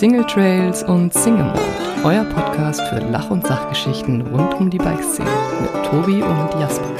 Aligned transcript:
Single 0.00 0.24
Trails 0.24 0.82
und 0.82 1.12
Single 1.12 1.44
Mode, 1.44 1.60
euer 2.04 2.24
Podcast 2.24 2.80
für 2.88 3.00
Lach- 3.00 3.28
und 3.28 3.46
Sachgeschichten 3.46 4.22
rund 4.22 4.54
um 4.54 4.70
die 4.70 4.78
Bikeszene 4.78 5.28
mit 5.60 5.84
Tobi 5.84 6.22
und 6.22 6.58
Jasper. 6.58 6.90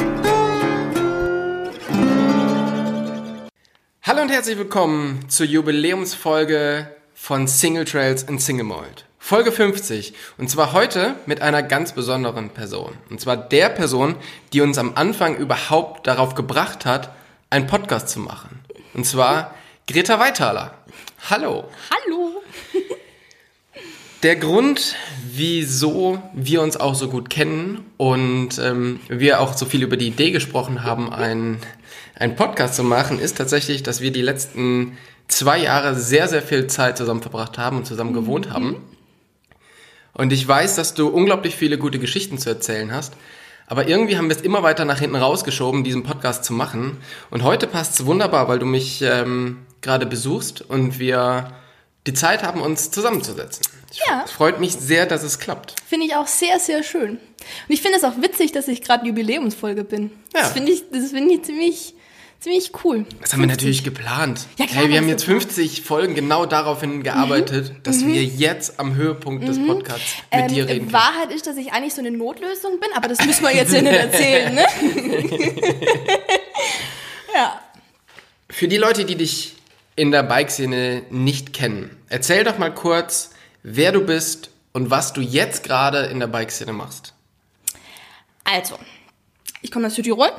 Hallo 4.03 4.21
und 4.21 4.29
herzlich 4.29 4.59
willkommen 4.59 5.27
zur 5.31 5.47
Jubiläumsfolge 5.47 6.95
von 7.15 7.49
Single 7.49 7.87
Trails 7.87 8.25
und 8.25 8.43
Single 8.43 8.67
Mold. 8.67 9.07
Folge 9.19 9.51
50. 9.51 10.13
Und 10.37 10.51
zwar 10.51 10.75
heute 10.75 11.15
mit 11.25 11.41
einer 11.41 11.63
ganz 11.63 11.93
besonderen 11.93 12.51
Person. 12.51 12.93
Und 13.09 13.19
zwar 13.19 13.39
der 13.39 13.71
Person, 13.71 14.15
die 14.53 14.61
uns 14.61 14.77
am 14.77 14.93
Anfang 14.97 15.37
überhaupt 15.37 16.07
darauf 16.07 16.35
gebracht 16.35 16.85
hat, 16.85 17.09
einen 17.49 17.67
Podcast 17.67 18.11
zu 18.11 18.21
machen. 18.21 18.61
Und 18.93 19.07
zwar 19.07 19.55
Greta 19.91 20.21
Weithaler. 20.21 20.75
Hallo. 21.31 21.65
Hallo. 21.91 22.43
Der 24.23 24.37
Grund, 24.37 24.95
wieso 25.33 26.23
wir 26.33 26.63
uns 26.63 26.77
auch 26.77 26.95
so 26.95 27.09
gut 27.09 27.29
kennen 27.29 27.91
und 27.97 28.61
ähm, 28.61 29.01
wir 29.09 29.41
auch 29.41 29.57
so 29.57 29.67
viel 29.67 29.83
über 29.83 29.97
die 29.97 30.07
Idee 30.07 30.31
gesprochen 30.31 30.85
haben, 30.85 31.13
einen, 31.13 31.59
einen 32.15 32.37
Podcast 32.37 32.77
zu 32.77 32.85
machen, 32.85 33.19
ist 33.19 33.37
tatsächlich, 33.37 33.83
dass 33.83 34.01
wir 34.01 34.13
die 34.13 34.23
letzten 34.23 34.97
zwei 35.27 35.59
Jahre 35.59 35.97
sehr, 35.97 36.29
sehr 36.29 36.43
viel 36.43 36.69
Zeit 36.69 36.97
zusammen 36.97 37.23
verbracht 37.23 37.59
haben 37.59 37.79
und 37.79 37.85
zusammen 37.85 38.13
gewohnt 38.13 38.53
haben. 38.53 38.77
Und 40.13 40.33
ich 40.33 40.47
weiß, 40.47 40.77
dass 40.77 40.95
du 40.95 41.09
unglaublich 41.09 41.57
viele 41.57 41.79
gute 41.79 41.99
Geschichten 41.99 42.39
zu 42.39 42.49
erzählen 42.49 42.93
hast. 42.93 43.15
Aber 43.67 43.89
irgendwie 43.89 44.17
haben 44.17 44.29
wir 44.29 44.37
es 44.37 44.43
immer 44.43 44.63
weiter 44.63 44.85
nach 44.85 45.01
hinten 45.01 45.17
rausgeschoben, 45.17 45.83
diesen 45.83 46.05
Podcast 46.05 46.45
zu 46.45 46.53
machen. 46.53 46.99
Und 47.31 47.43
heute 47.43 47.67
passt 47.67 47.99
es 47.99 48.07
wunderbar, 48.07 48.47
weil 48.47 48.61
du 48.61 48.67
mich 48.67 49.03
ähm, 49.03 49.67
gerade 49.83 50.07
besuchst 50.07 50.63
und 50.63 50.99
wir 50.99 51.53
die 52.07 52.15
Zeit 52.15 52.43
haben, 52.43 52.61
uns 52.61 52.91
zusammenzusetzen. 52.91 53.65
Ja. 54.09 54.27
Freut 54.27 54.61
mich 54.61 54.73
sehr, 54.73 55.07
dass 55.07 55.23
es 55.23 55.39
klappt. 55.39 55.75
Finde 55.87 56.07
ich 56.07 56.15
auch 56.15 56.27
sehr, 56.27 56.59
sehr 56.59 56.83
schön. 56.83 57.11
Und 57.11 57.21
ich 57.69 57.83
finde 57.83 57.99
es 57.99 58.05
auch 58.05 58.21
witzig, 58.21 58.53
dass 58.53 58.69
ich 58.69 58.83
gerade 58.83 59.07
Jubiläumsfolge 59.07 59.85
bin. 59.85 60.11
Ja. 60.35 60.43
Das 60.43 60.53
finde 60.53 60.73
ich, 60.73 60.85
das 60.93 61.11
finde 61.11 61.35
ich 61.35 61.43
ziemlich, 61.43 61.95
ziemlich 62.39 62.73
cool. 62.85 63.05
Das 63.21 63.33
haben 63.33 63.41
wir 63.41 63.49
natürlich 63.49 63.83
geplant. 63.83 64.47
Ja, 64.59 64.67
klar, 64.67 64.85
hey, 64.85 64.91
wir 64.91 64.99
haben 64.99 65.09
jetzt 65.09 65.25
50 65.25 65.83
Folgen 65.83 66.15
genau 66.15 66.47
daraufhin 66.47 67.03
gearbeitet, 67.03 67.75
dass 67.83 68.07
wir 68.07 68.23
jetzt 68.23 68.79
am 68.79 68.95
Höhepunkt 68.95 69.47
des 69.47 69.59
Podcasts 69.59 70.15
mit 70.33 70.51
dir 70.53 70.69
reden 70.69 70.69
können. 70.69 70.81
Ähm, 70.89 70.93
Wahrheit 70.93 71.33
ist, 71.33 71.47
dass 71.47 71.57
ich 71.57 71.73
eigentlich 71.73 71.95
so 71.95 72.01
eine 72.01 72.13
Notlösung 72.13 72.79
bin, 72.79 72.91
aber 72.95 73.09
das 73.09 73.25
müssen 73.27 73.43
wir 73.43 73.55
jetzt 73.55 73.73
ja 73.73 73.83
nicht 73.83 73.93
erzählen, 73.93 74.55
ne? 74.55 74.67
ja. 77.35 77.61
Für 78.49 78.69
die 78.69 78.77
Leute, 78.77 79.05
die 79.05 79.17
dich 79.17 79.57
in 80.01 80.11
der 80.13 80.23
Bikeszene 80.23 81.03
nicht 81.11 81.53
kennen, 81.53 81.95
erzähl 82.09 82.43
doch 82.43 82.57
mal 82.57 82.75
kurz, 82.75 83.33
wer 83.63 83.93
du 83.93 84.01
bist 84.01 84.49
und 84.73 84.89
was 84.89 85.13
du 85.13 85.21
jetzt 85.21 85.63
gerade 85.63 86.07
in 86.07 86.21
der 86.21 86.27
Bikeszene 86.27 86.73
machst. 86.73 87.13
Also, 88.45 88.79
ich 89.61 89.71
komme 89.71 89.89
aus 89.89 89.97
Südtirol. 89.97 90.31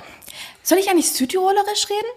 Soll 0.63 0.79
ich 0.79 0.89
eigentlich 0.89 1.11
Südtirolerisch 1.11 1.87
reden? 1.91 2.09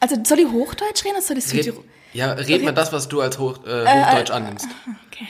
Also, 0.00 0.16
soll 0.24 0.40
ich 0.40 0.48
Hochdeutsch 0.48 1.04
reden 1.04 1.14
oder 1.14 1.22
soll 1.22 1.38
ich 1.38 1.46
Südtirol? 1.46 1.84
ja, 2.12 2.32
red 2.32 2.64
mal 2.64 2.72
das, 2.72 2.92
was 2.92 3.06
du 3.06 3.20
als 3.20 3.38
Hoch, 3.38 3.64
äh, 3.64 3.86
Hochdeutsch 3.86 4.30
annimmst. 4.32 4.66
Okay. 5.06 5.28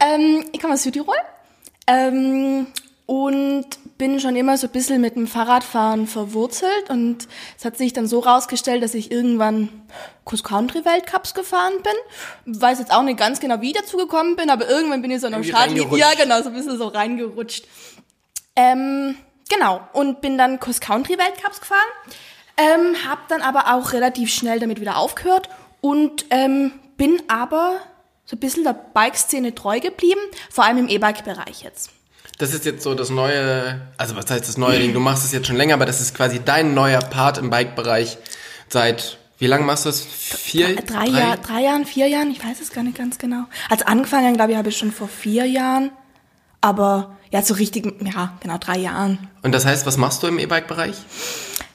Ähm, 0.00 0.44
ich 0.52 0.60
komme 0.60 0.74
aus 0.74 0.82
Südtirol 0.82 1.16
ähm, 1.88 2.66
und 3.08 3.64
bin 3.96 4.20
schon 4.20 4.36
immer 4.36 4.58
so 4.58 4.66
ein 4.66 4.72
bisschen 4.72 5.00
mit 5.00 5.16
dem 5.16 5.26
Fahrradfahren 5.26 6.06
verwurzelt 6.06 6.90
und 6.90 7.26
es 7.56 7.64
hat 7.64 7.78
sich 7.78 7.94
dann 7.94 8.06
so 8.06 8.18
rausgestellt, 8.18 8.82
dass 8.82 8.92
ich 8.92 9.10
irgendwann 9.10 9.70
Cross-Country-Weltcups 10.26 11.32
gefahren 11.32 11.72
bin. 11.82 12.60
Weiß 12.60 12.78
jetzt 12.78 12.92
auch 12.92 13.02
nicht 13.02 13.18
ganz 13.18 13.40
genau, 13.40 13.62
wie 13.62 13.68
ich 13.68 13.78
dazu 13.78 13.96
gekommen 13.96 14.36
bin, 14.36 14.50
aber 14.50 14.68
irgendwann 14.68 15.00
bin 15.00 15.10
ich 15.10 15.22
so 15.22 15.26
in 15.26 15.32
einem 15.32 15.42
Start. 15.42 15.70
Ja, 15.96 16.12
genau, 16.22 16.42
so 16.42 16.50
ein 16.50 16.54
bisschen 16.54 16.76
so 16.76 16.88
reingerutscht. 16.88 17.66
Ähm, 18.54 19.16
genau, 19.48 19.80
und 19.94 20.20
bin 20.20 20.36
dann 20.36 20.60
Cross-Country-Weltcups 20.60 21.60
gefahren, 21.60 21.88
ähm, 22.58 22.94
hab 23.08 23.26
dann 23.28 23.40
aber 23.40 23.74
auch 23.74 23.94
relativ 23.94 24.30
schnell 24.30 24.60
damit 24.60 24.82
wieder 24.82 24.98
aufgehört 24.98 25.48
und 25.80 26.26
ähm, 26.28 26.72
bin 26.98 27.22
aber 27.28 27.78
so 28.26 28.36
ein 28.36 28.40
bisschen 28.40 28.64
der 28.64 28.74
Bike-Szene 28.74 29.54
treu 29.54 29.80
geblieben, 29.80 30.20
vor 30.50 30.64
allem 30.64 30.76
im 30.76 30.88
E-Bike-Bereich 30.88 31.62
jetzt. 31.62 31.92
Das 32.38 32.54
ist 32.54 32.64
jetzt 32.64 32.84
so 32.84 32.94
das 32.94 33.10
neue, 33.10 33.80
also 33.96 34.14
was 34.14 34.30
heißt 34.30 34.48
das 34.48 34.56
neue 34.56 34.78
Ding? 34.78 34.92
Du 34.92 35.00
machst 35.00 35.24
es 35.24 35.32
jetzt 35.32 35.48
schon 35.48 35.56
länger, 35.56 35.74
aber 35.74 35.86
das 35.86 36.00
ist 36.00 36.14
quasi 36.14 36.40
dein 36.44 36.72
neuer 36.72 37.00
Part 37.00 37.36
im 37.38 37.50
Bike-Bereich 37.50 38.16
seit, 38.68 39.18
wie 39.38 39.48
lange 39.48 39.64
machst 39.64 39.84
du 39.84 39.88
das? 39.88 40.02
Vier? 40.02 40.76
Drei, 40.76 41.06
Jahr, 41.06 41.36
drei 41.38 41.62
Jahren, 41.62 41.84
vier 41.84 42.06
Jahren, 42.06 42.30
ich 42.30 42.42
weiß 42.42 42.60
es 42.60 42.72
gar 42.72 42.84
nicht 42.84 42.96
ganz 42.96 43.18
genau. 43.18 43.44
Als 43.68 43.82
angefangen, 43.82 44.34
glaube 44.34 44.52
ich, 44.52 44.56
habe 44.56 44.68
ich 44.68 44.78
schon 44.78 44.92
vor 44.92 45.08
vier 45.08 45.46
Jahren, 45.46 45.90
aber 46.60 47.16
ja, 47.32 47.42
so 47.42 47.54
richtig, 47.54 47.92
ja, 48.04 48.38
genau, 48.40 48.58
drei 48.58 48.78
Jahren. 48.78 49.18
Und 49.42 49.50
das 49.50 49.66
heißt, 49.66 49.84
was 49.84 49.96
machst 49.96 50.22
du 50.22 50.28
im 50.28 50.38
E-Bike-Bereich? 50.38 50.94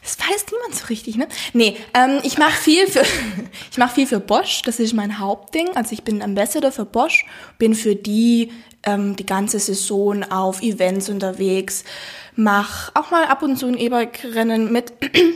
Das 0.01 0.17
weiß 0.17 0.45
niemand 0.51 0.75
so 0.75 0.85
richtig, 0.87 1.17
ne? 1.17 1.27
Nee, 1.53 1.77
ähm, 1.93 2.19
ich 2.23 2.37
mache 2.37 2.53
viel 2.53 2.87
für 2.87 3.03
ich 3.71 3.77
mache 3.77 3.95
viel 3.95 4.07
für 4.07 4.19
Bosch, 4.19 4.61
das 4.63 4.79
ist 4.79 4.93
mein 4.93 5.19
Hauptding. 5.19 5.69
Also 5.75 5.91
ich 5.91 6.03
bin 6.03 6.21
Ambassador 6.21 6.71
für 6.71 6.85
Bosch, 6.85 7.25
bin 7.57 7.73
für 7.73 7.95
die 7.95 8.51
ähm, 8.83 9.15
die 9.15 9.25
ganze 9.25 9.59
Saison 9.59 10.23
auf 10.23 10.61
Events 10.61 11.09
unterwegs, 11.09 11.83
mach 12.35 12.91
auch 12.95 13.11
mal 13.11 13.25
ab 13.25 13.43
und 13.43 13.57
zu 13.57 13.67
ein 13.67 13.77
E-Bike-Rennen 13.77 14.71
mit. 14.71 14.93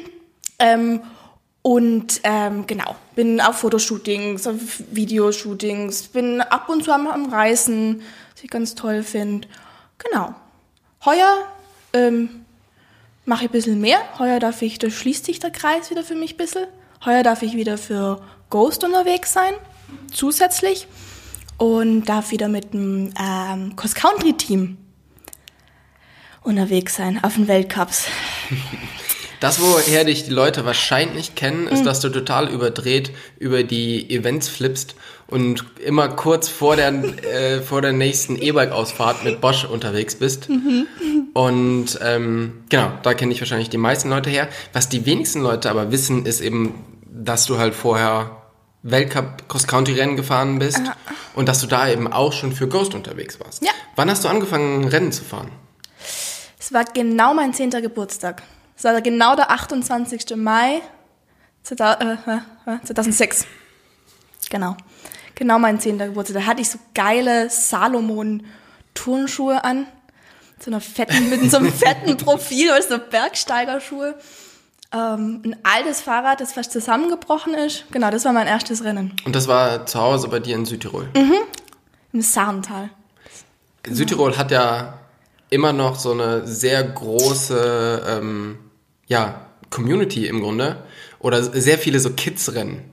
ähm, 0.59 1.01
und 1.61 2.21
ähm, 2.23 2.65
genau, 2.65 2.95
bin 3.15 3.41
auf 3.41 3.57
Fotoshootings, 3.57 4.47
auf 4.47 4.55
Videoshootings, 4.91 6.03
bin 6.03 6.39
ab 6.39 6.69
und 6.69 6.83
zu 6.83 6.93
am, 6.93 7.07
am 7.07 7.31
Reisen, 7.33 8.01
was 8.33 8.43
ich 8.43 8.49
ganz 8.49 8.73
toll 8.73 9.03
finde. 9.03 9.47
Genau. 9.97 10.33
Heuer 11.03 11.47
ähm, 11.93 12.45
mache 13.25 13.43
ich 13.43 13.49
ein 13.49 13.51
bisschen 13.51 13.81
mehr. 13.81 13.99
Heuer 14.17 14.39
darf 14.39 14.61
ich, 14.61 14.79
da 14.79 14.89
schließt 14.89 15.25
sich 15.25 15.39
der 15.39 15.51
Kreis 15.51 15.89
wieder 15.89 16.03
für 16.03 16.15
mich 16.15 16.35
ein 16.35 16.37
bisschen. 16.37 16.67
Heuer 17.05 17.23
darf 17.23 17.41
ich 17.41 17.55
wieder 17.55 17.77
für 17.77 18.21
Ghost 18.49 18.83
unterwegs 18.83 19.33
sein, 19.33 19.53
zusätzlich. 20.11 20.87
Und 21.57 22.05
darf 22.05 22.31
wieder 22.31 22.47
mit 22.47 22.73
dem 22.73 23.11
ähm, 23.19 23.75
Cross-Country-Team 23.75 24.77
unterwegs 26.43 26.95
sein, 26.95 27.23
auf 27.23 27.35
den 27.35 27.47
Weltcups. 27.47 28.05
Das, 29.39 29.61
woher 29.61 30.03
dich 30.03 30.23
die 30.23 30.31
Leute 30.31 30.65
wahrscheinlich 30.65 31.35
kennen, 31.35 31.67
ist, 31.67 31.85
dass 31.85 31.99
du 31.99 32.09
total 32.09 32.49
überdreht 32.49 33.11
über 33.37 33.61
die 33.61 34.09
Events 34.09 34.49
flippst 34.49 34.95
und 35.27 35.63
immer 35.85 36.09
kurz 36.09 36.49
vor 36.49 36.75
der, 36.75 36.91
äh, 36.91 37.61
vor 37.61 37.83
der 37.83 37.91
nächsten 37.91 38.35
E-Bike-Ausfahrt 38.35 39.23
mit 39.23 39.39
Bosch 39.39 39.65
unterwegs 39.65 40.15
bist. 40.15 40.49
Und 41.33 41.99
ähm, 42.01 42.63
genau, 42.69 42.93
da 43.03 43.13
kenne 43.13 43.31
ich 43.31 43.39
wahrscheinlich 43.39 43.69
die 43.69 43.77
meisten 43.77 44.09
Leute 44.09 44.31
her. 44.31 44.47
Was 44.73 44.89
die 44.89 45.05
wenigsten 45.05 45.41
Leute 45.41 45.69
aber 45.69 45.91
wissen, 45.91 46.25
ist 46.25 46.41
eben, 46.41 46.73
dass 47.05 47.45
du 47.45 47.59
halt 47.59 47.75
vorher 47.75 48.46
Weltcup 48.83 49.49
Cross-Country-Rennen 49.49 50.15
gefahren 50.15 50.59
bist 50.59 50.81
und 51.33 51.47
dass 51.47 51.61
du 51.61 51.67
da 51.67 51.89
eben 51.89 52.11
auch 52.11 52.33
schon 52.33 52.53
für 52.53 52.67
Ghost 52.67 52.93
unterwegs 52.93 53.39
warst. 53.39 53.63
Ja. 53.63 53.71
Wann 53.95 54.09
hast 54.09 54.23
du 54.23 54.27
angefangen, 54.27 54.87
Rennen 54.87 55.11
zu 55.11 55.23
fahren? 55.23 55.51
Es 56.59 56.73
war 56.73 56.85
genau 56.85 57.33
mein 57.33 57.53
10. 57.53 57.69
Geburtstag. 57.69 58.43
Es 58.75 58.83
war 58.83 58.99
genau 59.01 59.35
der 59.35 59.51
28. 59.51 60.35
Mai 60.35 60.81
2000, 61.63 62.01
äh, 62.01 62.73
äh, 62.73 62.83
2006. 62.83 63.45
Genau. 64.49 64.75
Genau 65.35 65.59
mein 65.59 65.79
10. 65.79 65.97
Geburtstag. 65.97 66.41
Da 66.41 66.47
hatte 66.47 66.61
ich 66.61 66.69
so 66.69 66.79
geile 66.93 67.49
Salomon-Turnschuhe 67.49 69.63
an. 69.63 69.87
So 70.59 70.71
einer 70.71 70.81
fetten, 70.81 71.29
mit 71.29 71.51
so 71.51 71.57
einem 71.57 71.71
fetten 71.73 72.17
Profil, 72.17 72.71
weißt 72.71 72.91
du, 72.91 72.95
so 72.95 73.01
Bergsteigerschuhe. 73.09 74.15
Ähm, 74.93 75.41
ein 75.43 75.55
altes 75.63 76.01
Fahrrad, 76.01 76.39
das 76.39 76.53
fast 76.53 76.71
zusammengebrochen 76.71 77.53
ist. 77.53 77.83
Genau, 77.91 78.09
das 78.09 78.23
war 78.25 78.31
mein 78.33 78.47
erstes 78.47 78.83
Rennen. 78.83 79.13
Und 79.25 79.35
das 79.35 79.47
war 79.47 79.85
zu 79.85 79.99
Hause 79.99 80.29
bei 80.29 80.39
dir 80.39 80.55
in 80.55 80.65
Südtirol. 80.65 81.09
Im 82.13 82.21
Saarntal. 82.21 82.89
Südtirol 83.89 84.37
hat 84.37 84.51
ja 84.51 84.99
immer 85.49 85.73
noch 85.73 85.97
so 85.99 86.11
eine 86.11 86.47
sehr 86.47 86.83
große 86.83 88.03
ähm, 88.07 88.59
ja, 89.07 89.47
Community 89.69 90.27
im 90.27 90.41
Grunde. 90.41 90.83
Oder 91.19 91.43
sehr 91.43 91.77
viele 91.77 91.99
so 91.99 92.11
Kids-Rennen. 92.11 92.83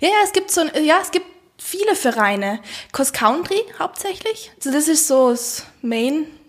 Ja, 0.00 0.08
ja, 0.08 0.14
es 0.24 0.32
gibt 0.32 0.50
so, 0.50 0.62
ein- 0.62 0.84
ja, 0.84 0.98
es 1.02 1.10
gibt 1.10 1.26
viele 1.58 1.94
Vereine. 1.94 2.60
Cross 2.92 3.12
Country 3.12 3.60
hauptsächlich. 3.78 4.50
Also 4.56 4.72
das 4.72 4.88
ist 4.88 5.06
so 5.06 5.30
das 5.30 5.64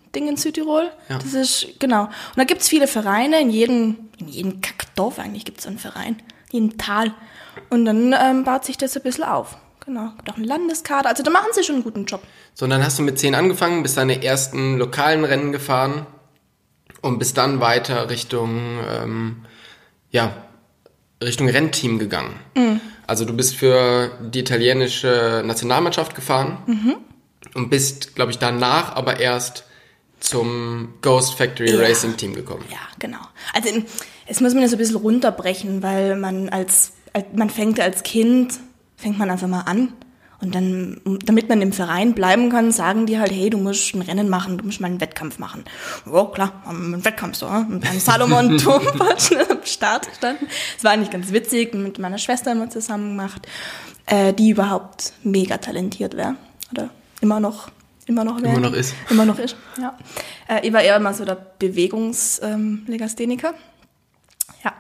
Main-Ding 0.10 0.28
in 0.28 0.38
Südtirol. 0.38 0.92
Ja. 1.10 1.18
Das 1.18 1.34
ist, 1.34 1.80
genau. 1.80 2.06
Und 2.06 2.38
da 2.38 2.44
gibt's 2.44 2.68
viele 2.68 2.88
Vereine. 2.88 3.42
In 3.42 3.50
jedem, 3.50 4.10
in 4.20 4.28
jedem 4.28 4.62
Kackdorf 4.62 5.20
eigentlich 5.20 5.46
gibt's 5.46 5.64
so 5.64 5.70
einen 5.70 5.80
Verein. 5.80 6.22
In 6.52 6.64
jedem 6.64 6.78
Tal. 6.78 7.14
Und 7.70 7.86
dann 7.86 8.16
ähm, 8.20 8.44
baut 8.44 8.66
sich 8.66 8.78
das 8.78 8.96
ein 8.96 9.04
bisschen 9.04 9.24
auf. 9.24 9.58
Genau. 9.86 10.12
Gibt 10.18 10.30
auch 10.30 10.36
einen 10.36 10.46
Landeskader. 10.46 11.10
Also 11.10 11.24
da 11.24 11.32
machen 11.32 11.50
sie 11.54 11.64
schon 11.64 11.76
einen 11.76 11.84
guten 11.84 12.06
Job. 12.06 12.22
So, 12.54 12.66
und 12.66 12.72
dann 12.72 12.84
hast 12.84 13.00
du 13.00 13.04
mit 13.04 13.20
10 13.20 13.36
angefangen, 13.36 13.84
bist 13.84 13.98
deine 13.98 14.24
ersten 14.24 14.78
lokalen 14.78 15.24
Rennen 15.24 15.52
gefahren 15.52 16.06
und 17.02 17.18
bist 17.20 17.38
dann 17.38 17.60
weiter 17.60 18.10
Richtung, 18.10 18.80
ähm, 18.90 19.46
ja, 20.12 20.34
Richtung 21.24 21.50
Rennteam 21.50 22.00
gegangen. 22.00 22.40
Also 23.06 23.26
du 23.26 23.34
bist 23.34 23.56
für 23.56 24.12
die 24.22 24.40
italienische 24.40 25.44
Nationalmannschaft 25.46 26.16
gefahren 26.16 26.60
und 27.56 27.70
bist, 27.70 28.16
glaube 28.16 28.32
ich, 28.32 28.38
danach 28.38 28.96
aber 28.96 29.20
erst 29.20 29.66
zum 30.19 30.89
Ghost 31.01 31.36
Factory 31.36 31.71
Ja. 31.71 31.80
Racing 31.80 32.18
Team 32.18 32.33
gekommen. 32.33 32.63
Ja, 32.69 32.77
genau. 33.00 33.19
Also 33.54 33.69
es 34.27 34.42
muss 34.42 34.54
man 34.54 34.63
ja 34.63 34.69
so 34.69 34.75
ein 34.75 34.80
bisschen 34.80 34.98
runterbrechen, 34.98 35.81
weil 35.81 36.16
man 36.16 36.50
als, 36.50 36.94
man 37.33 37.50
fängt 37.50 37.80
als 37.80 38.04
Kind, 38.04 38.60
fängt 38.98 39.18
man 39.18 39.30
einfach 39.30 39.48
mal 39.48 39.62
an. 39.62 39.94
Und 40.42 40.56
dann, 40.56 41.01
damit 41.25 41.50
man 41.50 41.62
im 41.62 41.74
Verein 41.74 42.13
bleiben 42.13 42.50
kann, 42.50 42.71
sagen 42.71 43.06
die 43.06 43.19
halt, 43.19 43.30
hey, 43.31 43.50
du 43.50 43.57
musst 43.57 43.94
ein 43.94 44.01
Rennen 44.01 44.30
machen, 44.30 44.57
du 44.57 44.63
musst 44.63 44.80
mal 44.80 44.88
einen 44.88 45.01
Wettkampf 45.01 45.38
machen. 45.38 45.66
Ja, 46.06 46.24
klar, 46.25 46.62
haben 46.66 46.92
wir 46.92 46.94
einen 46.94 47.04
Wettkampf 47.04 47.36
so. 47.36 47.50
ne? 47.50 47.68
Und 47.69 47.86
dann 47.86 48.00
Salomon 48.00 48.57
Turm 48.57 48.88
am 48.88 49.66
Start 49.66 50.07
gestanden. 50.10 50.48
Es 50.77 50.83
war 50.86 50.92
eigentlich 50.92 51.12
ganz 51.12 51.33
witzig, 51.33 51.74
mit 51.74 52.00
meiner 52.00 52.18
Schwester 52.18 52.54
immer 52.54 52.69
zusammen 52.69 53.18
gemacht, 53.18 53.50
äh, 54.06 54.33
die 54.33 54.51
überhaupt 54.51 55.12
mega 55.24 55.57
talentiert 55.57 56.16
wäre. 56.16 56.36
Oder 56.71 56.89
immer 57.19 57.42
noch, 57.42 57.69
immer 58.10 58.24
noch. 58.24 58.40
Immer 58.40 58.60
noch 58.60 58.74
ist. 58.74 58.96
Immer 59.10 59.26
noch 59.26 59.40
ist, 59.40 59.56
ja. 59.80 59.98
Äh, 60.48 60.68
ich 60.68 60.74
war 60.74 60.82
eher 60.82 60.98
immer 60.98 61.14
so 61.14 61.24
der 61.24 61.36
Bewegungslegastheniker. 61.36 63.50
Ähm, 63.50 63.56
ja. 64.64 64.74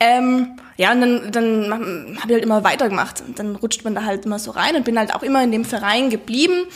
Ähm, 0.00 0.56
ja, 0.76 0.92
und 0.92 1.00
dann, 1.00 1.32
dann 1.32 2.18
habe 2.20 2.28
ich 2.28 2.32
halt 2.32 2.42
immer 2.42 2.64
weitergemacht. 2.64 3.20
Und 3.20 3.38
dann 3.38 3.56
rutscht 3.56 3.84
man 3.84 3.94
da 3.94 4.04
halt 4.04 4.24
immer 4.24 4.38
so 4.38 4.50
rein 4.50 4.74
und 4.74 4.84
bin 4.84 4.98
halt 4.98 5.14
auch 5.14 5.22
immer 5.22 5.44
in 5.44 5.52
dem 5.52 5.64
Verein 5.64 6.10
geblieben. 6.10 6.66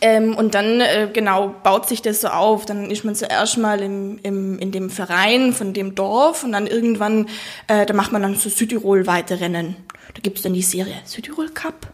Ähm, 0.00 0.34
und 0.34 0.54
dann, 0.54 0.80
äh, 0.80 1.08
genau, 1.12 1.54
baut 1.62 1.88
sich 1.88 2.02
das 2.02 2.20
so 2.20 2.28
auf. 2.28 2.66
Dann 2.66 2.90
ist 2.90 3.04
man 3.04 3.14
zuerst 3.14 3.58
mal 3.58 3.80
im, 3.80 4.18
im, 4.22 4.58
in 4.58 4.72
dem 4.72 4.90
Verein 4.90 5.52
von 5.52 5.72
dem 5.72 5.94
Dorf 5.94 6.44
und 6.44 6.52
dann 6.52 6.66
irgendwann, 6.66 7.28
äh, 7.68 7.86
da 7.86 7.94
macht 7.94 8.12
man 8.12 8.22
dann 8.22 8.34
so 8.34 8.50
Südtirol-weite 8.50 9.40
Rennen. 9.40 9.76
Da 10.14 10.20
gibt's 10.20 10.42
dann 10.42 10.54
die 10.54 10.62
Serie 10.62 10.96
Südtirol 11.04 11.50
Cup. 11.50 11.92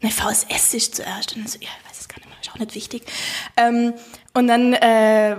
Ne, 0.00 0.10
VSS 0.10 0.74
ist 0.74 0.94
zuerst. 0.96 1.36
Dann 1.36 1.46
so, 1.46 1.58
ja, 1.60 1.68
auch 2.54 2.58
nicht 2.58 2.74
wichtig. 2.74 3.04
Ähm, 3.56 3.94
und 4.32 4.46
dann, 4.46 4.72
äh, 4.74 5.36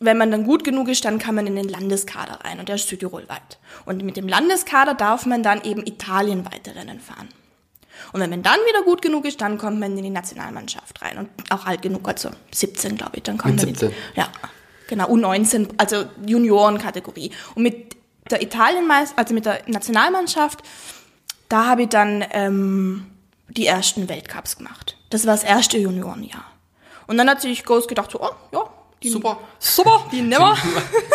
wenn 0.00 0.18
man 0.18 0.30
dann 0.30 0.44
gut 0.44 0.64
genug 0.64 0.88
ist, 0.88 1.04
dann 1.04 1.18
kann 1.18 1.34
man 1.34 1.46
in 1.46 1.56
den 1.56 1.68
Landeskader 1.68 2.40
rein 2.44 2.58
und 2.58 2.68
der 2.68 2.76
ist 2.76 2.88
Südtirol 2.88 3.28
weit. 3.28 3.58
Und 3.84 4.02
mit 4.02 4.16
dem 4.16 4.28
Landeskader 4.28 4.94
darf 4.94 5.26
man 5.26 5.42
dann 5.42 5.62
eben 5.62 5.86
italienweite 5.86 6.74
Rennen 6.74 7.00
fahren. 7.00 7.28
Und 8.12 8.20
wenn 8.20 8.30
man 8.30 8.42
dann 8.42 8.58
wieder 8.68 8.82
gut 8.82 9.02
genug 9.02 9.24
ist, 9.24 9.40
dann 9.40 9.58
kommt 9.58 9.80
man 9.80 9.96
in 9.96 10.02
die 10.02 10.10
Nationalmannschaft 10.10 11.00
rein 11.02 11.18
und 11.18 11.28
auch 11.50 11.66
alt 11.66 11.82
genug, 11.82 12.06
also 12.06 12.30
17 12.52 12.96
glaube 12.96 13.12
ich, 13.16 13.22
dann 13.22 13.38
kommt 13.38 13.56
Mit 13.56 13.66
man 13.66 13.74
17? 13.74 13.88
In, 13.90 13.94
ja, 14.14 14.28
genau, 14.88 15.08
U19, 15.08 15.68
also 15.78 16.04
Juniorenkategorie. 16.26 17.30
Und 17.54 17.62
mit 17.62 17.96
der 18.30 18.42
Italienmeister, 18.42 19.18
also 19.18 19.34
mit 19.34 19.46
der 19.46 19.62
Nationalmannschaft, 19.66 20.62
da 21.48 21.66
habe 21.66 21.82
ich 21.82 21.88
dann 21.88 22.24
ähm, 22.30 23.06
die 23.48 23.66
ersten 23.66 24.08
Weltcups 24.08 24.58
gemacht. 24.58 24.96
Das 25.14 25.26
war 25.26 25.34
das 25.34 25.44
erste 25.44 25.78
Juniorenjahr. 25.78 26.44
Und 27.06 27.18
dann 27.18 27.30
hat 27.30 27.40
sich 27.40 27.64
Ghost 27.64 27.86
gedacht, 27.86 28.10
so, 28.10 28.20
oh, 28.20 28.30
ja, 28.52 28.64
die, 29.00 29.08
Super. 29.10 29.38
super, 29.60 30.04
die 30.10 30.28
wir. 30.28 30.56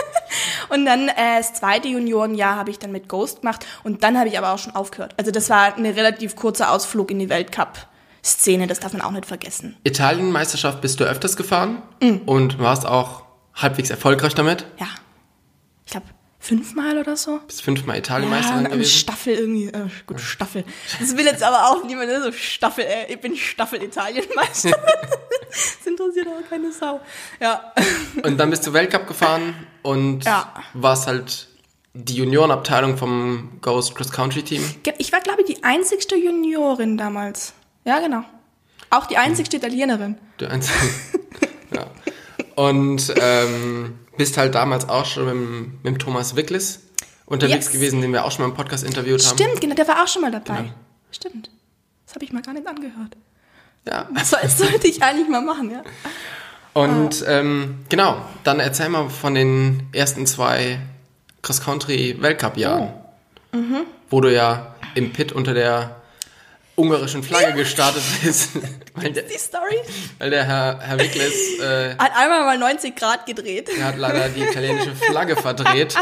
Und 0.70 0.86
dann 0.86 1.10
äh, 1.10 1.40
das 1.40 1.54
zweite 1.56 1.90
Juniorenjahr 1.90 2.56
habe 2.56 2.70
ich 2.72 2.80
dann 2.80 2.94
mit 2.94 3.10
Ghost 3.10 3.42
gemacht 3.42 3.66
und 3.84 4.02
dann 4.04 4.18
habe 4.18 4.30
ich 4.30 4.38
aber 4.38 4.54
auch 4.54 4.58
schon 4.60 4.74
aufgehört. 4.76 5.16
Also 5.18 5.32
das 5.32 5.50
war 5.50 5.76
eine 5.76 5.96
relativ 5.98 6.36
kurzer 6.38 6.72
Ausflug 6.72 7.12
in 7.12 7.20
die 7.20 7.28
Weltcup-Szene, 7.28 8.68
das 8.68 8.80
darf 8.80 8.94
man 8.94 9.02
auch 9.02 9.12
nicht 9.12 9.26
vergessen. 9.26 9.76
Italienmeisterschaft 9.84 10.80
bist 10.80 11.00
du 11.02 11.04
öfters 11.04 11.36
gefahren 11.36 11.82
Mhm. 12.02 12.22
und 12.26 12.60
warst 12.60 12.86
auch 12.86 13.24
halbwegs 13.56 13.90
erfolgreich 13.90 14.34
damit. 14.36 14.66
Ja, 14.80 14.88
ich 15.86 15.92
glaube 15.92 16.06
fünfmal 16.40 16.98
oder 16.98 17.18
so. 17.18 17.40
Bist 17.46 17.62
fünfmal 17.62 17.98
Ja, 17.98 18.00
Italienmeisterin 18.00 18.66
am 18.66 18.72
gewesen. 18.72 18.90
Staffel 18.90 19.34
irgendwie, 19.36 19.68
äh, 19.68 19.88
gut, 20.08 20.20
Staffel. 20.22 20.64
Das 21.00 21.16
will 21.18 21.26
jetzt 21.26 21.44
aber 21.50 21.70
auch 21.70 21.84
niemand, 21.84 22.10
so 22.24 22.32
Staffel, 22.32 22.86
äh, 22.86 23.12
ich 23.14 23.20
bin 23.20 23.36
Staffel 23.36 23.84
Italienmeister. 23.84 24.70
das 25.50 25.86
interessiert 25.86 26.28
aber 26.28 26.42
keine 26.50 26.72
Sau. 26.72 27.02
Ja. 27.42 27.74
Und 28.24 28.38
dann 28.38 28.50
bist 28.50 28.66
du 28.66 28.74
Weltcup 28.74 29.08
gefahren 29.08 29.54
und 29.82 30.24
Ja. 30.26 30.54
warst 30.74 31.08
halt 31.08 31.48
die 31.94 32.16
Juniorenabteilung 32.16 32.98
vom 32.98 33.58
Ghost 33.62 33.96
Cross 33.96 34.12
Country 34.12 34.44
Team. 34.44 34.64
Ich 34.98 35.12
war, 35.12 35.20
glaube 35.22 35.42
ich, 35.42 35.56
die 35.56 35.64
einzigste 35.64 36.16
Juniorin 36.16 36.98
damals. 36.98 37.54
Ja, 37.84 38.00
genau. 38.00 38.24
Auch 38.92 39.06
die 39.08 39.18
einzigste 39.18 39.58
Italienerin. 39.58 40.18
Der 40.40 40.52
einzige. 40.52 40.78
ja. 41.76 41.88
Und 42.56 43.14
ähm, 43.20 44.00
bist 44.20 44.38
halt 44.38 44.54
damals 44.54 44.88
auch 44.88 45.06
schon 45.06 45.26
mit, 45.82 45.84
mit 45.94 46.02
Thomas 46.02 46.36
Wickles 46.36 46.82
unterwegs 47.26 47.66
Yes. 47.68 47.74
gewesen, 47.74 48.02
den 48.02 48.12
wir 48.14 48.26
auch 48.26 48.32
schon 48.32 48.44
mal 48.44 48.50
im 48.50 48.56
Podcast 48.56 48.84
interviewt 48.84 49.26
haben. 49.26 49.38
Stimmt, 49.38 49.62
genau, 49.62 49.74
der 49.76 49.88
war 49.88 50.04
auch 50.04 50.08
schon 50.08 50.22
mal 50.22 50.32
dabei. 50.32 50.58
Genau. 50.58 50.74
Stimmt. 51.12 51.50
Das 52.06 52.14
habe 52.16 52.26
ich 52.26 52.32
mal 52.34 52.42
gar 52.44 52.54
nicht 52.54 52.68
angehört. 52.68 53.16
Ja. 53.88 54.08
Das 54.14 54.30
soll- 54.30 54.40
das 54.44 54.58
sollte 54.58 54.88
ich 54.88 55.02
eigentlich 55.02 55.30
mal 55.30 55.42
machen, 55.42 55.72
ja. 55.72 55.82
Und 56.74 57.24
ähm, 57.28 57.80
genau, 57.90 58.22
dann 58.44 58.60
erzähl 58.60 58.90
mal 58.90 59.10
von 59.10 59.34
den 59.36 59.88
ersten 59.94 60.28
zwei 60.28 60.80
Cross-Country-Weltcup-Jahren. 61.42 62.94
Oh. 63.54 63.58
Mhm. 63.58 63.78
Wo 64.10 64.22
du 64.22 64.34
ja 64.34 64.76
im 64.96 65.12
Pit 65.14 65.32
unter 65.32 65.54
der 65.54 65.96
ungarischen 66.80 67.22
Flagge 67.24 67.54
gestartet 67.54 68.02
bist. 68.24 68.52
weil, 68.96 69.12
der, 69.12 69.24
Die 69.24 69.38
Story 69.38 69.76
weil 70.18 70.30
der 70.30 70.44
Herr, 70.46 70.80
Herr 70.82 71.00
Wickles, 71.00 71.60
äh, 71.60 71.96
hat 71.98 72.12
einmal 72.16 72.44
mal 72.46 72.58
90 72.58 72.96
Grad 72.96 73.26
gedreht. 73.26 73.70
der 73.76 73.86
hat 73.86 73.98
leider 73.98 74.30
die 74.30 74.42
italienische 74.42 74.96
Flagge 74.96 75.36
verdreht. 75.36 75.96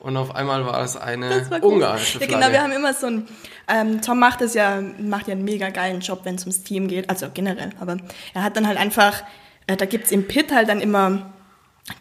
Und 0.00 0.16
auf 0.16 0.32
einmal 0.36 0.64
war 0.64 0.80
es 0.84 0.96
eine 0.96 1.28
Das 1.40 1.50
war 1.50 1.62
ungarische 1.64 2.20
Ja, 2.20 2.26
Flagge. 2.26 2.34
genau, 2.34 2.52
wir 2.52 2.62
haben 2.62 2.70
immer 2.72 2.94
so 2.94 3.06
ein, 3.08 3.28
ähm, 3.66 4.00
Tom 4.00 4.20
macht 4.20 4.40
es 4.42 4.54
ja, 4.54 4.80
macht 5.00 5.26
ja 5.26 5.32
einen 5.32 5.42
mega 5.44 5.70
geilen 5.70 6.00
Job, 6.00 6.20
wenn 6.22 6.36
es 6.36 6.42
ums 6.42 6.62
Team 6.62 6.86
geht, 6.86 7.10
also 7.10 7.26
generell, 7.34 7.70
aber 7.80 7.96
er 8.32 8.44
hat 8.44 8.56
dann 8.56 8.68
halt 8.68 8.78
einfach, 8.78 9.24
äh, 9.66 9.76
da 9.76 9.86
gibt's 9.86 10.12
im 10.12 10.28
Pit 10.28 10.52
halt 10.52 10.68
dann 10.68 10.80
immer 10.80 11.32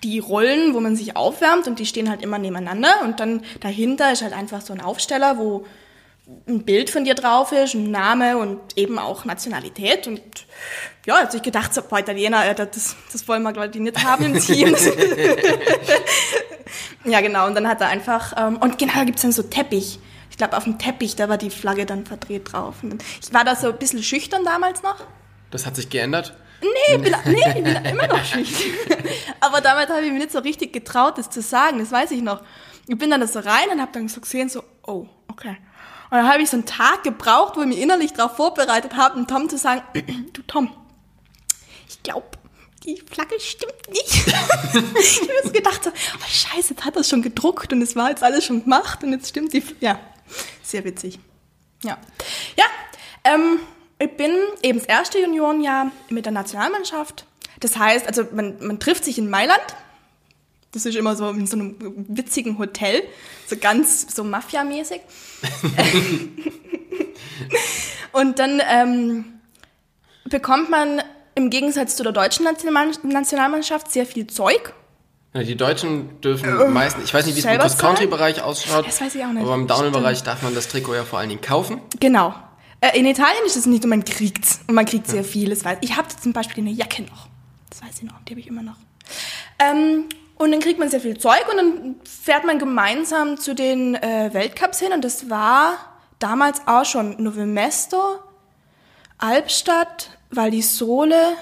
die 0.03 0.19
Rollen, 0.19 0.75
wo 0.75 0.79
man 0.79 0.95
sich 0.95 1.15
aufwärmt 1.15 1.65
und 1.65 1.79
die 1.79 1.87
stehen 1.87 2.07
halt 2.09 2.21
immer 2.21 2.37
nebeneinander 2.37 3.01
und 3.03 3.19
dann 3.19 3.43
dahinter 3.61 4.11
ist 4.11 4.21
halt 4.21 4.33
einfach 4.33 4.61
so 4.61 4.73
ein 4.73 4.81
Aufsteller, 4.81 5.37
wo 5.39 5.65
ein 6.47 6.65
Bild 6.65 6.89
von 6.89 7.05
dir 7.05 7.15
drauf 7.15 7.51
ist, 7.51 7.73
ein 7.73 7.89
Name 7.89 8.37
und 8.37 8.77
eben 8.77 8.99
auch 8.99 9.25
Nationalität 9.25 10.07
und 10.07 10.21
ja, 11.05 11.15
also 11.15 11.37
ich 11.37 11.43
gedacht, 11.43 11.73
so, 11.73 11.81
boah, 11.81 11.99
Italiener, 11.99 12.53
das, 12.53 12.95
das 13.11 13.27
wollen 13.27 13.43
wir 13.43 13.53
glaube 13.53 13.69
ich 13.73 13.79
nicht 13.79 14.03
haben 14.03 14.25
im 14.25 14.39
Team. 14.39 14.75
Ja, 17.05 17.21
genau. 17.21 17.47
Und 17.47 17.55
dann 17.55 17.67
hat 17.67 17.81
er 17.81 17.87
einfach, 17.87 18.33
ähm, 18.37 18.57
und 18.57 18.77
genau, 18.77 18.93
da 18.95 19.03
gibt's 19.03 19.21
dann 19.21 19.31
so 19.31 19.43
Teppich. 19.43 19.99
Ich 20.29 20.37
glaube, 20.37 20.57
auf 20.57 20.65
dem 20.65 20.77
Teppich, 20.77 21.15
da 21.15 21.29
war 21.29 21.37
die 21.37 21.49
Flagge 21.49 21.85
dann 21.85 22.05
verdreht 22.05 22.51
drauf. 22.51 22.75
Und 22.83 23.03
ich 23.21 23.33
war 23.33 23.43
da 23.43 23.55
so 23.55 23.69
ein 23.69 23.77
bisschen 23.77 24.03
schüchtern 24.03 24.43
damals 24.43 24.83
noch. 24.83 24.97
das 25.49 25.65
hat 25.65 25.75
sich 25.75 25.89
geändert. 25.89 26.35
Nee, 26.61 26.97
bin, 26.97 27.15
nee, 27.25 27.37
ich 27.55 27.63
bin 27.63 27.85
immer 27.85 28.07
noch 28.07 28.23
schüchtern. 28.23 28.97
Aber 29.39 29.61
damals 29.61 29.89
habe 29.89 30.01
ich 30.01 30.11
mir 30.11 30.19
nicht 30.19 30.31
so 30.31 30.39
richtig 30.39 30.73
getraut, 30.73 31.17
das 31.17 31.29
zu 31.29 31.41
sagen, 31.41 31.79
das 31.79 31.91
weiß 31.91 32.11
ich 32.11 32.21
noch. 32.21 32.43
Ich 32.87 32.97
bin 32.97 33.09
dann 33.09 33.21
da 33.21 33.27
so 33.27 33.39
rein 33.39 33.69
und 33.71 33.81
habe 33.81 33.91
dann 33.93 34.07
so 34.07 34.19
gesehen, 34.21 34.49
so, 34.49 34.63
oh, 34.85 35.05
okay. 35.27 35.57
Und 36.09 36.17
dann 36.17 36.27
habe 36.27 36.41
ich 36.41 36.49
so 36.49 36.57
einen 36.57 36.65
Tag 36.65 37.03
gebraucht, 37.03 37.57
wo 37.57 37.61
ich 37.61 37.67
mich 37.67 37.79
innerlich 37.79 38.13
darauf 38.13 38.35
vorbereitet 38.35 38.95
habe, 38.95 39.17
um 39.17 39.27
Tom 39.27 39.49
zu 39.49 39.57
sagen, 39.57 39.81
du 40.33 40.41
Tom, 40.43 40.69
ich 41.87 42.01
glaube, 42.03 42.27
die 42.83 43.01
Flagge 43.11 43.39
stimmt 43.39 43.89
nicht. 43.89 44.27
ich 44.27 45.21
habe 45.21 45.41
so 45.43 45.51
gedacht, 45.51 45.83
so, 45.83 45.89
oh 45.89 46.27
scheiße, 46.27 46.73
jetzt 46.73 46.85
hat 46.85 46.95
er 46.95 47.03
schon 47.03 47.21
gedruckt 47.21 47.73
und 47.73 47.81
es 47.81 47.95
war 47.95 48.09
jetzt 48.09 48.23
alles 48.23 48.45
schon 48.45 48.63
gemacht 48.63 49.03
und 49.03 49.11
jetzt 49.11 49.29
stimmt 49.29 49.53
die 49.53 49.61
Fl 49.61 49.75
Ja, 49.81 49.99
sehr 50.63 50.85
witzig. 50.85 51.19
Ja, 51.83 51.97
ja 52.55 52.65
ähm, 53.25 53.59
ich 53.99 54.15
bin 54.15 54.31
eben 54.61 54.79
das 54.79 54.87
erste 54.87 55.19
Juniorenjahr 55.19 55.91
mit 56.09 56.25
der 56.25 56.31
Nationalmannschaft. 56.31 57.25
Das 57.59 57.77
heißt, 57.77 58.07
also 58.07 58.25
man, 58.31 58.57
man 58.65 58.79
trifft 58.79 59.03
sich 59.03 59.17
in 59.17 59.29
Mailand. 59.29 59.59
Das 60.77 60.85
ist 60.85 60.95
immer 60.95 61.15
so 61.15 61.27
in 61.29 61.47
so 61.47 61.57
einem 61.57 61.75
witzigen 62.07 62.59
Hotel, 62.59 63.01
so 63.47 63.57
ganz 63.57 64.15
so 64.15 64.23
Mafia-mäßig. 64.23 65.01
Und 68.11 68.37
dann 68.37 68.61
ähm, 68.69 69.25
bekommt 70.25 70.69
man 70.69 71.01
im 71.33 71.49
Gegensatz 71.49 71.95
zu 71.95 72.03
der 72.03 72.11
deutschen 72.11 72.45
National 72.45 72.91
Nationalmannschaft 73.03 73.91
sehr 73.91 74.05
viel 74.05 74.27
Zeug. 74.27 74.73
Ja, 75.33 75.43
die 75.43 75.55
Deutschen 75.55 76.19
dürfen 76.21 76.73
meistens, 76.73 77.05
ich 77.05 77.13
weiß 77.13 77.25
nicht, 77.25 77.35
wie 77.35 77.39
es 77.39 77.45
im 77.45 77.59
Cross-Country-Bereich 77.59 78.41
ausschaut, 78.41 78.87
Das 78.87 79.01
weiß 79.01 79.15
ich 79.15 79.23
auch 79.23 79.31
nicht. 79.31 79.43
aber 79.43 79.55
im 79.55 79.67
Downhill-Bereich 79.67 80.23
darf 80.23 80.41
man 80.41 80.55
das 80.55 80.67
Trikot 80.67 80.95
ja 80.95 81.03
vor 81.03 81.19
allen 81.19 81.29
Dingen 81.29 81.41
kaufen. 81.41 81.81
Genau. 81.99 82.33
Äh, 82.81 82.99
in 82.99 83.05
Italien 83.05 83.45
ist 83.45 83.55
es 83.55 83.65
nicht 83.65 83.83
und 83.83 83.89
man 83.89 84.05
kriegt's. 84.05 84.61
Und 84.67 84.75
man 84.75 84.85
kriegt 84.85 85.07
sehr 85.07 85.23
viel. 85.23 85.49
Das 85.49 85.65
weiß. 85.65 85.79
Ich 85.81 85.97
habe 85.97 86.07
zum 86.09 86.33
Beispiel 86.33 86.63
eine 86.63 86.71
Jacke 86.71 87.03
noch. 87.03 87.27
Das 87.69 87.81
weiß 87.81 87.97
ich 87.97 88.03
noch. 88.03 88.13
Die 88.27 88.33
habe 88.33 88.39
ich 88.39 88.47
immer 88.47 88.61
noch. 88.61 88.75
Ähm, 89.59 90.05
und 90.37 90.51
dann 90.51 90.59
kriegt 90.59 90.79
man 90.79 90.89
sehr 90.89 91.01
viel 91.01 91.17
Zeug 91.17 91.45
und 91.49 91.57
dann 91.57 91.95
fährt 92.03 92.45
man 92.45 92.59
gemeinsam 92.59 93.37
zu 93.37 93.55
den 93.55 93.95
äh, 93.95 94.29
Weltcups 94.33 94.79
hin. 94.79 94.91
Und 94.93 95.03
das 95.03 95.29
war 95.29 95.77
damals 96.19 96.61
auch 96.67 96.85
schon 96.85 97.21
Novo 97.21 97.45
Mesto, 97.45 98.19
Albstadt, 99.17 100.11
Val 100.29 100.51
di 100.51 100.61
Sole, 100.61 101.33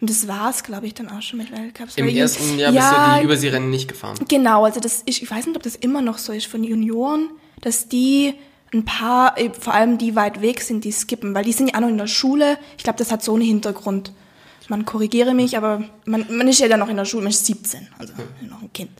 Und 0.00 0.10
das 0.10 0.26
war's, 0.26 0.62
glaube 0.62 0.86
ich, 0.86 0.94
dann 0.94 1.08
auch 1.08 1.22
schon 1.22 1.38
mit 1.38 1.52
Weltcups. 1.52 1.96
Im 1.96 2.08
ersten 2.08 2.58
Jahr 2.58 2.72
bist 2.72 2.90
du 2.90 3.18
die 3.18 3.24
Überseerennen 3.24 3.70
nicht 3.70 3.88
gefahren. 3.88 4.16
Genau, 4.28 4.64
also 4.64 4.80
das 4.80 5.02
ist, 5.02 5.22
ich 5.22 5.30
weiß 5.30 5.46
nicht, 5.46 5.56
ob 5.56 5.62
das 5.62 5.76
immer 5.76 6.00
noch 6.00 6.18
so 6.18 6.32
ist 6.32 6.46
von 6.46 6.64
Junioren, 6.64 7.30
dass 7.60 7.88
die 7.88 8.34
ein 8.72 8.84
paar, 8.84 9.38
eh, 9.38 9.50
vor 9.50 9.72
allem 9.74 9.98
die 9.98 10.16
weit 10.16 10.40
weg 10.40 10.60
sind, 10.60 10.84
die 10.84 10.92
skippen, 10.92 11.34
weil 11.34 11.44
die 11.44 11.52
sind 11.52 11.68
ja 11.68 11.76
auch 11.76 11.80
noch 11.80 11.88
in 11.88 11.98
der 11.98 12.06
Schule. 12.06 12.58
Ich 12.76 12.84
glaube, 12.84 12.98
das 12.98 13.12
hat 13.12 13.22
so 13.22 13.34
einen 13.34 13.42
Hintergrund. 13.42 14.12
Man 14.68 14.84
korrigiere 14.84 15.34
mich, 15.34 15.56
aber 15.56 15.82
man, 16.04 16.26
man 16.30 16.48
ist 16.48 16.60
ja 16.60 16.68
dann 16.68 16.80
noch 16.80 16.88
in 16.88 16.96
der 16.96 17.04
Schule, 17.04 17.24
man 17.24 17.30
ist 17.30 17.44
17, 17.46 17.88
also 17.98 18.12
noch 18.42 18.62
ein 18.62 18.72
Kind. 18.72 18.90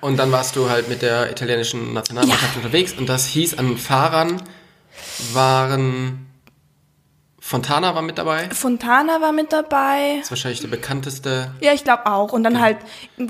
Und 0.00 0.18
dann 0.18 0.30
warst 0.32 0.56
du 0.56 0.68
halt 0.68 0.88
mit 0.88 1.02
der 1.02 1.30
italienischen 1.30 1.92
Nationalmannschaft 1.92 2.56
unterwegs 2.56 2.92
und 2.92 3.08
das 3.08 3.26
hieß 3.26 3.58
an 3.58 3.76
Fahrern 3.76 4.42
waren 5.32 6.26
Fontana 7.40 7.94
war 7.94 8.02
mit 8.02 8.18
dabei. 8.18 8.46
Das 8.48 8.58
Fontana 8.58 9.20
war 9.20 9.32
mit 9.32 9.52
dabei. 9.52 10.18
ist 10.20 10.30
wahrscheinlich 10.30 10.60
der 10.60 10.68
bekannteste. 10.68 11.52
Ja, 11.60 11.72
ich 11.72 11.84
glaube 11.84 12.06
auch. 12.06 12.32
Und 12.32 12.42
dann 12.42 12.60
halt, 12.60 12.78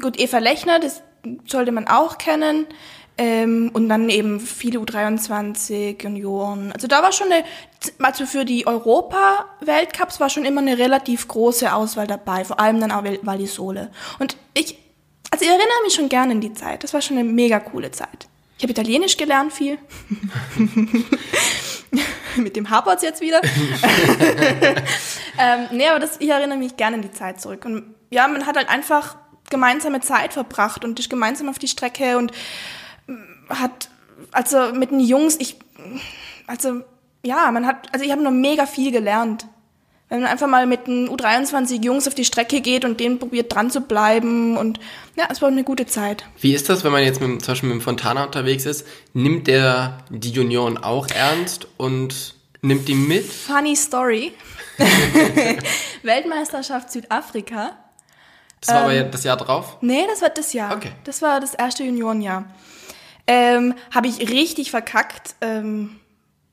gut, 0.01 0.19
Eva 0.19 0.39
Lechner, 0.39 0.81
das 0.81 1.03
sollte 1.47 1.71
man 1.71 1.87
auch 1.87 2.17
kennen. 2.17 2.67
Ähm, 3.19 3.71
und 3.73 3.89
dann 3.89 4.11
eben 4.11 4.41
viele 4.41 4.79
U23, 4.79 6.03
Junioren. 6.03 6.71
Also 6.73 6.87
da 6.87 7.03
war 7.03 7.13
schon 7.13 7.33
eine, 7.33 7.45
also 7.99 8.27
für 8.27 8.45
die 8.45 8.67
Europa-Weltcups 8.67 10.21
war 10.21 10.29
schon 10.29 10.45
immer 10.45 10.61
eine 10.61 10.77
relativ 10.77 11.27
große 11.27 11.73
Auswahl 11.73 12.07
dabei. 12.07 12.45
Vor 12.45 12.61
allem 12.61 12.79
dann 12.79 12.93
auch 12.93 13.05
Val- 13.05 13.21
Valisole. 13.23 13.91
Und 14.19 14.37
ich, 14.53 14.79
also 15.31 15.45
ich 15.45 15.51
erinnere 15.51 15.83
mich 15.85 15.95
schon 15.95 16.11
gerne 16.11 16.33
an 16.33 16.43
die 16.43 16.53
Zeit. 16.53 16.85
Das 16.85 16.93
war 16.93 17.01
schon 17.01 17.17
eine 17.17 17.27
mega 17.27 17.59
coole 17.59 17.91
Zeit. 17.91 18.29
Ich 18.59 18.65
habe 18.65 18.73
Italienisch 18.73 19.17
gelernt 19.17 19.53
viel. 19.53 19.79
Mit 22.37 22.55
dem 22.57 22.69
Haberts 22.69 23.03
jetzt 23.03 23.23
wieder. 23.23 23.41
ähm, 25.39 25.69
nee, 25.73 25.89
aber 25.89 26.01
das, 26.01 26.17
ich 26.21 26.29
erinnere 26.29 26.59
mich 26.59 26.77
gerne 26.77 26.97
an 26.97 27.03
die 27.03 27.13
Zeit 27.13 27.41
zurück. 27.41 27.65
Und 27.65 27.95
ja, 28.11 28.29
man 28.29 28.47
hat 28.47 28.57
halt 28.57 28.69
einfach 28.69 29.17
gemeinsame 29.49 30.01
Zeit 30.01 30.35
verbracht 30.35 30.85
und 30.85 30.99
ist 30.99 31.09
gemeinsam 31.09 31.49
auf 31.49 31.59
die 31.59 31.69
Strecke 31.69 32.19
und 32.19 32.33
hat, 33.49 33.89
also 34.33 34.73
mit 34.73 34.91
den 34.91 35.01
Jungs, 35.01 35.37
ich, 35.39 35.57
also 36.47 36.83
ja, 37.25 37.51
man 37.51 37.67
hat, 37.67 37.93
also 37.93 38.05
ich 38.05 38.13
habe 38.13 38.23
noch 38.23 38.31
mega 38.31 38.67
viel 38.67 38.93
gelernt. 38.93 39.47
Wenn 40.09 40.21
man 40.21 40.31
einfach 40.31 40.47
mal 40.47 40.67
mit 40.67 40.87
den 40.87 41.09
U23 41.09 41.83
Jungs 41.83 42.07
auf 42.07 42.15
die 42.15 42.25
Strecke 42.25 42.61
geht 42.61 42.85
und 42.85 43.01
denen 43.01 43.19
probiert 43.19 43.53
dran 43.53 43.73
zu 43.73 43.81
bleiben 43.81 44.57
und 44.57 44.79
ja, 45.17 45.27
es 45.31 45.43
war 45.43 45.49
eine 45.49 45.65
gute 45.65 45.87
Zeit. 45.87 46.25
Wie 46.41 46.55
ist 46.55 46.69
das, 46.69 46.85
wenn 46.85 46.93
man 46.93 47.03
jetzt 47.03 47.21
mit, 47.21 47.43
zum 47.43 47.53
Beispiel 47.53 47.69
mit 47.71 47.81
dem 47.81 47.83
Fontana 47.83 48.25
unterwegs 48.25 48.67
ist? 48.67 48.87
Nimmt 49.15 49.49
der 49.49 49.99
die 50.09 50.31
Junioren 50.31 50.79
auch 50.79 51.09
ernst 51.09 51.67
und 51.77 52.35
nimmt 52.63 52.87
die 52.87 52.95
mit? 52.95 53.25
Funny 53.25 53.75
Story. 53.75 54.33
Weltmeisterschaft 56.05 56.93
Südafrika. 56.93 57.73
Das 58.61 58.75
war 58.75 58.83
aber 58.83 58.93
ja 58.93 59.03
das 59.03 59.25
Jahr 59.25 59.37
drauf. 59.37 59.79
Nee, 59.81 60.05
das 60.09 60.23
war 60.23 60.31
das 60.31 60.53
Jahr. 60.53 60.77
Okay. 60.77 60.93
Das 61.03 61.21
war 61.21 61.41
das 61.41 61.55
erste 61.55 61.83
Juniorenjahr. 61.83 62.45
Ähm, 63.27 63.75
Habe 63.95 64.09
ich 64.09 64.31
richtig 64.31 64.71
verkackt, 64.71 65.35
ähm, 65.41 65.97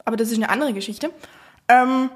aber 0.06 0.18
das 0.18 0.30
ist 0.30 0.38
eine 0.38 0.50
andere 0.50 0.74
Geschichte. 0.74 1.12
Ähm, 1.68 2.10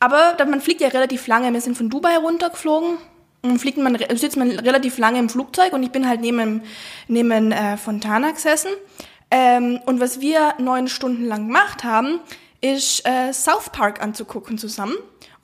aber 0.00 0.36
man 0.46 0.60
fliegt 0.60 0.80
ja 0.80 0.88
relativ 0.88 1.26
lange. 1.26 1.52
Wir 1.52 1.60
sind 1.60 1.76
von 1.76 1.90
Dubai 1.90 2.16
runtergeflogen. 2.16 2.98
Und 3.42 3.58
fliegt 3.58 3.76
man, 3.76 3.98
sitzt 4.14 4.38
man 4.38 4.50
relativ 4.50 4.96
lange 4.96 5.18
im 5.18 5.28
Flugzeug 5.28 5.74
und 5.74 5.82
ich 5.82 5.90
bin 5.90 6.08
halt 6.08 6.22
neben, 6.22 6.62
neben 7.08 7.52
äh, 7.52 7.76
Fontana 7.76 8.30
gesessen. 8.30 8.70
Ähm, 9.30 9.80
und 9.84 10.00
was 10.00 10.22
wir 10.22 10.54
neun 10.58 10.88
Stunden 10.88 11.26
lang 11.26 11.48
gemacht 11.48 11.84
haben, 11.84 12.20
ist 12.62 13.06
äh, 13.06 13.34
South 13.34 13.68
Park 13.70 14.02
anzugucken 14.02 14.56
zusammen. 14.56 14.94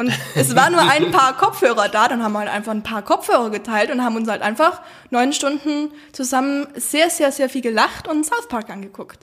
Und 0.01 0.11
es 0.35 0.57
war 0.57 0.71
nur 0.71 0.81
ein 0.81 1.11
paar 1.11 1.37
Kopfhörer 1.37 1.91
da, 1.91 2.09
dann 2.09 2.23
haben 2.23 2.33
wir 2.33 2.39
halt 2.39 2.49
einfach 2.49 2.73
ein 2.73 2.83
paar 2.83 3.03
Kopfhörer 3.03 3.51
geteilt 3.51 3.91
und 3.91 4.03
haben 4.03 4.17
uns 4.17 4.31
halt 4.31 4.41
einfach 4.41 4.81
neun 5.11 5.35
Stunden 5.35 5.93
zusammen 6.13 6.67
sehr, 6.75 7.11
sehr, 7.11 7.31
sehr 7.33 7.51
viel 7.51 7.61
gelacht 7.61 8.09
und 8.09 8.25
South 8.25 8.49
Park 8.49 8.71
angeguckt. 8.71 9.19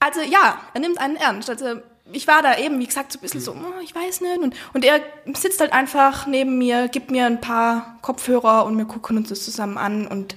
Also 0.00 0.20
ja, 0.20 0.60
er 0.74 0.80
nimmt 0.80 1.00
einen 1.00 1.16
ernst. 1.16 1.48
Also 1.48 1.76
ich 2.12 2.28
war 2.28 2.42
da 2.42 2.58
eben, 2.58 2.78
wie 2.78 2.86
gesagt, 2.86 3.12
so 3.12 3.18
ein 3.18 3.22
bisschen 3.22 3.40
so, 3.40 3.52
oh, 3.52 3.80
ich 3.82 3.94
weiß 3.94 4.20
nicht. 4.20 4.36
Und, 4.36 4.54
und 4.74 4.84
er 4.84 5.00
sitzt 5.32 5.60
halt 5.60 5.72
einfach 5.72 6.26
neben 6.26 6.58
mir, 6.58 6.88
gibt 6.88 7.10
mir 7.10 7.24
ein 7.24 7.40
paar 7.40 7.96
Kopfhörer 8.02 8.66
und 8.66 8.76
wir 8.76 8.84
gucken 8.84 9.16
uns 9.16 9.30
das 9.30 9.42
zusammen 9.42 9.78
an 9.78 10.06
und 10.06 10.36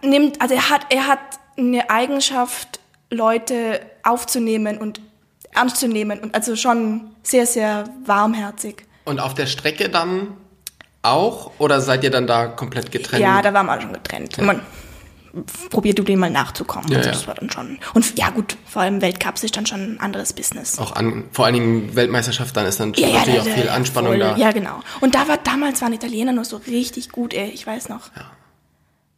nimmt, 0.00 0.40
also 0.40 0.54
er 0.54 0.70
hat, 0.70 0.86
er 0.90 1.08
hat 1.08 1.18
eine 1.58 1.90
Eigenschaft, 1.90 2.78
Leute 3.10 3.80
aufzunehmen 4.04 4.78
und 4.78 5.00
ernst 5.52 5.76
zu 5.76 5.88
nehmen 5.88 6.20
und 6.20 6.34
also 6.34 6.56
schon 6.56 7.10
sehr, 7.22 7.46
sehr 7.46 7.84
warmherzig. 8.04 8.84
Und 9.04 9.20
auf 9.20 9.34
der 9.34 9.46
Strecke 9.46 9.88
dann 9.88 10.28
auch? 11.02 11.52
Oder 11.58 11.80
seid 11.80 12.04
ihr 12.04 12.10
dann 12.10 12.26
da 12.26 12.46
komplett 12.46 12.92
getrennt? 12.92 13.22
Ja, 13.22 13.42
da 13.42 13.52
waren 13.54 13.66
wir 13.66 13.80
schon 13.80 13.92
getrennt. 13.92 14.38
Und 14.38 14.46
man 14.46 14.60
probiert 15.70 15.98
du 15.98 16.02
dem 16.02 16.18
mal 16.18 16.30
nachzukommen. 16.30 16.90
Ja, 16.90 16.98
also 16.98 17.08
ja. 17.08 17.14
das 17.14 17.26
war 17.26 17.34
dann 17.34 17.50
schon. 17.50 17.78
Und 17.94 18.18
ja 18.18 18.30
gut, 18.30 18.56
vor 18.66 18.82
allem 18.82 19.00
Weltcups 19.00 19.44
ist 19.44 19.56
dann 19.56 19.64
schon 19.66 19.94
ein 19.94 20.00
anderes 20.00 20.32
Business. 20.32 20.78
Auch 20.78 20.92
an, 20.92 21.24
vor 21.32 21.44
allen 21.46 21.54
Dingen 21.54 21.96
Weltmeisterschaft, 21.96 22.56
dann 22.56 22.66
ist 22.66 22.80
dann 22.80 22.92
Ja, 22.94 23.08
ja, 23.08 23.18
natürlich 23.20 23.44
da- 23.44 23.50
auch 23.50 23.54
viel 23.54 23.68
Anspannung 23.68 24.10
voll. 24.12 24.18
da. 24.18 24.36
Ja, 24.36 24.50
genau. 24.52 24.80
Und 25.00 25.14
da 25.14 25.28
war 25.28 25.36
damals 25.38 25.80
waren 25.82 25.92
Italiener 25.92 26.32
noch 26.32 26.44
so 26.44 26.56
richtig 26.66 27.10
gut, 27.10 27.32
ey. 27.32 27.48
Ich 27.50 27.66
weiß 27.66 27.88
noch. 27.88 28.10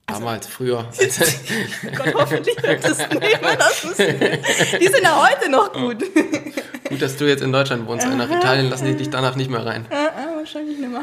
Damals, 0.06 0.47
früher. 0.47 0.88
Gott, 1.97 2.14
hoffentlich 2.14 2.62
wird 2.62 2.85
das 2.85 2.99
niemand 3.11 3.85
wissen. 3.85 4.78
Die 4.80 4.87
sind 4.88 5.02
ja 5.02 5.26
heute 5.26 5.50
noch 5.50 5.73
gut. 5.73 6.04
Gut, 6.88 7.00
dass 7.00 7.16
du 7.16 7.26
jetzt 7.26 7.42
in 7.42 7.52
Deutschland 7.52 7.87
wohnst. 7.87 8.06
Nach 8.06 8.28
Italien 8.28 8.68
lassen 8.68 8.85
die 8.85 8.97
dich 8.97 9.09
danach 9.09 9.35
nicht 9.35 9.50
mehr 9.50 9.64
rein. 9.64 9.87
Ah, 9.90 10.37
wahrscheinlich 10.37 10.78
nicht 10.78 10.90
mehr. 10.90 11.00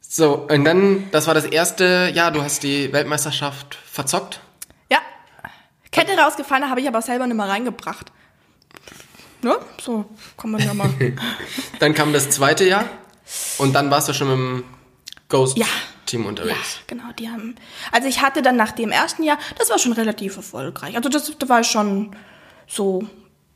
So, 0.00 0.46
und 0.48 0.64
dann, 0.64 1.10
das 1.10 1.26
war 1.26 1.34
das 1.34 1.44
erste 1.44 2.10
Jahr, 2.14 2.30
du 2.30 2.42
hast 2.42 2.62
die 2.62 2.90
Weltmeisterschaft 2.90 3.74
verzockt. 3.74 4.40
Ja. 4.90 4.98
Kette 5.90 6.16
rausgefallen, 6.16 6.70
habe 6.70 6.80
ich 6.80 6.88
aber 6.88 7.02
selber 7.02 7.26
nicht 7.26 7.36
mehr 7.36 7.48
reingebracht. 7.48 8.12
Ne? 9.42 9.56
So, 9.80 10.06
kann 10.38 10.52
man 10.52 10.62
ja 10.62 10.72
mal. 10.72 10.88
Dann 11.80 11.92
kam 11.92 12.12
das 12.12 12.30
zweite 12.30 12.64
Jahr 12.64 12.84
und 13.58 13.74
dann 13.74 13.90
warst 13.90 14.08
du 14.08 14.14
schon 14.14 14.28
mit 14.28 14.36
dem 14.38 14.64
Ja. 15.56 15.66
Ja, 16.20 16.28
unterwegs. 16.28 16.80
genau, 16.86 17.04
die 17.18 17.30
haben. 17.30 17.54
Also 17.90 18.08
ich 18.08 18.22
hatte 18.22 18.42
dann 18.42 18.56
nach 18.56 18.72
dem 18.72 18.90
ersten 18.90 19.22
Jahr, 19.22 19.38
das 19.58 19.70
war 19.70 19.78
schon 19.78 19.92
relativ 19.92 20.36
erfolgreich. 20.36 20.96
Also 20.96 21.08
das, 21.08 21.36
da 21.38 21.48
war 21.48 21.64
schon 21.64 22.14
so. 22.66 23.06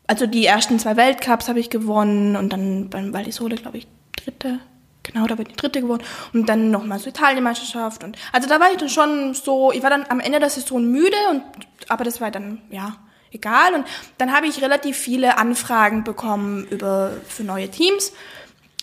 Also 0.08 0.26
die 0.26 0.46
ersten 0.46 0.78
zwei 0.78 0.96
Weltcups 0.96 1.48
habe 1.48 1.58
ich 1.58 1.68
gewonnen 1.68 2.36
und 2.36 2.52
dann 2.52 2.90
beim 2.90 3.12
Val 3.12 3.24
di 3.24 3.32
Sole, 3.32 3.56
glaube 3.56 3.78
ich, 3.78 3.88
dritte. 4.16 4.60
Genau, 5.02 5.26
da 5.26 5.34
bin 5.34 5.46
ich 5.48 5.56
dritte 5.56 5.80
geworden. 5.80 6.04
Und 6.32 6.48
dann 6.48 6.70
nochmal 6.70 6.98
so 6.98 7.08
Italienmeisterschaft. 7.08 8.04
Und 8.04 8.16
also 8.32 8.48
da 8.48 8.60
war 8.60 8.70
ich 8.70 8.76
dann 8.76 8.88
schon 8.88 9.34
so, 9.34 9.72
ich 9.72 9.82
war 9.82 9.90
dann 9.90 10.04
am 10.08 10.20
Ende 10.20 10.38
der 10.40 10.50
Saison 10.50 10.84
müde 10.84 11.16
und 11.30 11.42
aber 11.88 12.04
das 12.04 12.20
war 12.20 12.30
dann, 12.30 12.60
ja, 12.70 12.96
egal. 13.30 13.74
Und 13.74 13.86
dann 14.18 14.32
habe 14.32 14.46
ich 14.46 14.62
relativ 14.62 14.96
viele 14.96 15.38
Anfragen 15.38 16.04
bekommen 16.04 16.66
über 16.68 17.12
für 17.26 17.44
neue 17.44 17.70
Teams. 17.70 18.12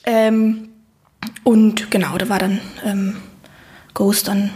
Ähm, 0.06 0.70
und 1.44 1.92
genau, 1.92 2.18
da 2.18 2.30
war 2.30 2.40
dann 2.40 2.60
ähm, 2.84 3.18
Ghost 3.94 4.28
dann 4.28 4.52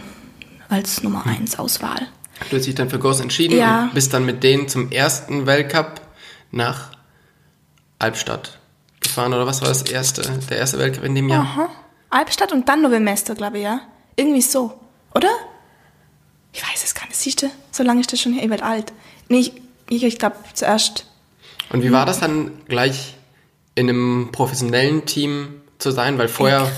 als 0.68 1.02
Nummer 1.02 1.26
1 1.26 1.58
Auswahl. 1.58 2.08
Du 2.50 2.56
hast 2.56 2.66
dich 2.66 2.74
dann 2.74 2.90
für 2.90 2.98
Ghost 2.98 3.20
entschieden 3.20 3.58
Ja. 3.58 3.84
und 3.84 3.94
bist 3.94 4.12
dann 4.14 4.24
mit 4.24 4.42
denen 4.42 4.68
zum 4.68 4.90
ersten 4.92 5.46
Weltcup 5.46 6.00
nach 6.50 6.90
Albstadt 7.98 8.58
gefahren. 9.00 9.32
Oder 9.34 9.46
was 9.46 9.60
war 9.60 9.68
das 9.68 9.82
erste, 9.82 10.22
der 10.48 10.58
erste 10.58 10.78
Weltcup 10.78 11.04
in 11.04 11.14
dem 11.14 11.28
Jahr? 11.28 11.42
Aha. 11.42 11.68
Albstadt 12.10 12.52
und 12.52 12.68
dann 12.68 12.82
Novemester, 12.82 13.34
glaube 13.34 13.58
ich, 13.58 13.64
ja. 13.64 13.80
Irgendwie 14.16 14.40
so. 14.42 14.78
Oder? 15.14 15.28
Ich 16.52 16.62
weiß 16.62 16.84
es 16.84 16.94
gar 16.94 17.04
nicht. 17.06 17.16
Siehst 17.16 17.42
du, 17.42 17.50
so 17.70 17.82
lange 17.82 18.00
ist 18.00 18.12
das 18.12 18.20
schon 18.20 18.32
her. 18.32 18.44
Ich 18.44 18.50
werde 18.50 18.64
alt. 18.64 18.92
Nee, 19.28 19.40
ich, 19.40 19.52
ich, 19.90 20.04
ich 20.04 20.18
glaube 20.18 20.36
zuerst. 20.54 21.06
Und 21.70 21.82
wie 21.82 21.92
war 21.92 22.06
das 22.06 22.20
dann 22.20 22.52
gleich 22.66 23.14
in 23.74 23.88
einem 23.88 24.30
professionellen 24.32 25.04
Team 25.06 25.60
zu 25.78 25.90
sein? 25.90 26.18
Weil 26.18 26.28
vorher 26.28 26.70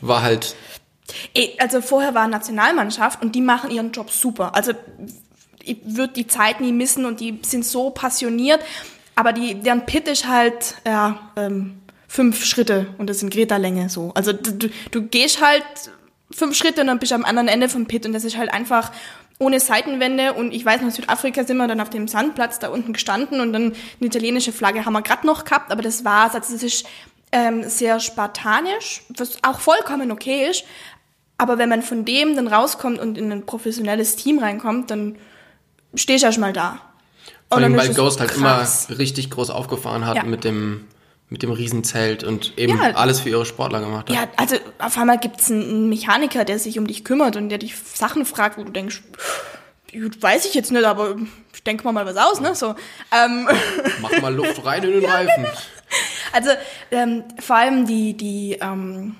war 0.00 0.22
halt, 0.22 0.54
Also 1.58 1.80
vorher 1.80 2.14
war 2.14 2.26
Nationalmannschaft 2.28 3.22
und 3.22 3.34
die 3.34 3.40
machen 3.40 3.70
ihren 3.70 3.92
Job 3.92 4.10
super. 4.10 4.54
Also 4.54 4.72
ich 5.62 5.78
würde 5.84 6.12
die 6.14 6.26
Zeit 6.26 6.60
nie 6.60 6.72
missen 6.72 7.04
und 7.04 7.20
die 7.20 7.38
sind 7.44 7.64
so 7.64 7.90
passioniert. 7.90 8.60
Aber 9.14 9.32
die, 9.32 9.54
deren 9.56 9.84
Pit 9.84 10.06
ist 10.08 10.28
halt, 10.28 10.76
ja, 10.86 11.32
ähm, 11.36 11.80
fünf 12.06 12.44
Schritte 12.44 12.86
und 12.98 13.10
das 13.10 13.18
sind 13.20 13.32
Greta-Länge 13.32 13.88
so. 13.90 14.12
Also 14.14 14.32
du, 14.32 14.52
du- 14.52 14.70
du 14.92 15.02
gehst 15.02 15.44
halt 15.44 15.64
fünf 16.30 16.56
Schritte 16.56 16.80
und 16.82 16.86
dann 16.86 16.98
bist 16.98 17.10
du 17.12 17.16
am 17.16 17.24
anderen 17.24 17.48
Ende 17.48 17.68
vom 17.68 17.86
Pit 17.86 18.06
und 18.06 18.12
das 18.12 18.24
ist 18.24 18.36
halt 18.38 18.52
einfach 18.52 18.92
ohne 19.40 19.60
Seitenwände 19.60 20.32
und 20.32 20.52
ich 20.52 20.64
weiß 20.64 20.80
noch, 20.80 20.88
in 20.88 20.94
Südafrika 20.94 21.44
sind 21.44 21.56
wir 21.58 21.68
dann 21.68 21.80
auf 21.80 21.90
dem 21.90 22.08
Sandplatz 22.08 22.58
da 22.58 22.68
unten 22.68 22.92
gestanden 22.92 23.40
und 23.40 23.52
dann 23.52 23.72
eine 23.72 24.06
italienische 24.06 24.52
Flagge 24.52 24.84
haben 24.84 24.92
wir 24.94 25.02
gerade 25.02 25.26
noch 25.26 25.44
gehabt, 25.44 25.70
aber 25.70 25.82
das 25.82 26.04
war's. 26.04 26.34
Also 26.34 26.52
das 26.54 26.62
ist 26.62 26.86
ähm, 27.30 27.68
sehr 27.68 28.00
spartanisch, 28.00 29.02
was 29.10 29.38
auch 29.44 29.60
vollkommen 29.60 30.10
okay 30.10 30.48
ist, 30.50 30.64
aber 31.38 31.56
wenn 31.58 31.68
man 31.68 31.82
von 31.82 32.04
dem 32.04 32.36
dann 32.36 32.48
rauskommt 32.48 32.98
und 32.98 33.16
in 33.16 33.30
ein 33.32 33.46
professionelles 33.46 34.16
Team 34.16 34.38
reinkommt, 34.40 34.90
dann 34.90 35.16
stehst 35.94 36.24
du 36.24 36.40
mal 36.40 36.52
da. 36.52 36.80
vor 37.48 37.58
allem 37.58 37.76
weil 37.76 37.94
Ghost 37.94 38.20
halt 38.20 38.30
krass. 38.32 38.86
immer 38.90 38.98
richtig 38.98 39.30
groß 39.30 39.50
aufgefahren 39.50 40.04
hat 40.06 40.16
Ja. 40.16 40.22
mit 40.24 40.44
dem 40.44 40.84
mit 41.30 41.42
dem 41.42 41.50
Riesenzelt 41.50 42.24
und 42.24 42.56
eben 42.58 42.78
Ja. 42.78 42.92
alles 42.94 43.20
für 43.20 43.28
ihre 43.28 43.44
Sportler 43.44 43.80
gemacht 43.80 44.08
hat. 44.08 44.16
Ja, 44.16 44.28
also 44.36 44.56
auf 44.78 44.96
einmal 44.96 45.18
gibt's 45.18 45.50
einen 45.50 45.88
Mechaniker, 45.90 46.44
der 46.46 46.58
sich 46.58 46.78
um 46.78 46.86
dich 46.86 47.04
kümmert 47.04 47.36
und 47.36 47.50
der 47.50 47.58
dich 47.58 47.74
Sachen 47.76 48.24
fragt, 48.24 48.56
wo 48.56 48.64
du 48.64 48.72
denkst, 48.72 49.02
gut, 49.92 50.22
weiß 50.22 50.46
ich 50.46 50.54
jetzt 50.54 50.72
nicht, 50.72 50.86
aber 50.86 51.16
ich 51.54 51.62
denke 51.64 51.84
mal 51.84 51.92
mal 51.92 52.06
was 52.06 52.16
aus, 52.16 52.40
ne? 52.40 52.54
So. 52.54 52.74
Ähm, 53.12 53.46
Mach 54.00 54.22
mal 54.22 54.34
Luft 54.34 54.64
rein 54.64 54.82
in 54.84 54.92
den 54.92 55.04
Reifen. 55.10 55.46
also 56.32 56.50
ähm, 56.90 57.24
vor 57.38 57.56
allem 57.56 57.86
die, 57.86 58.14
die, 58.16 58.56
ähm, 58.62 59.14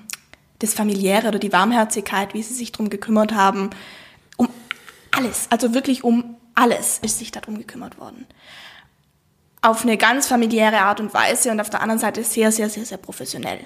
das 0.59 0.73
Familiäre 0.73 1.29
oder 1.29 1.39
die 1.39 1.53
Warmherzigkeit, 1.53 2.33
wie 2.33 2.43
sie 2.43 2.53
sich 2.53 2.71
drum 2.71 2.89
gekümmert 2.89 3.33
haben, 3.33 3.69
um 4.37 4.49
alles, 5.11 5.47
also 5.49 5.73
wirklich 5.73 6.03
um 6.03 6.35
alles 6.55 6.99
ist 7.01 7.19
sich 7.19 7.31
darum 7.31 7.57
gekümmert 7.57 7.97
worden. 7.97 8.27
Auf 9.61 9.83
eine 9.83 9.97
ganz 9.97 10.27
familiäre 10.27 10.79
Art 10.81 10.99
und 10.99 11.13
Weise 11.13 11.51
und 11.51 11.59
auf 11.59 11.69
der 11.69 11.81
anderen 11.81 11.99
Seite 11.99 12.23
sehr, 12.23 12.51
sehr, 12.51 12.69
sehr, 12.69 12.85
sehr 12.85 12.97
professionell. 12.97 13.59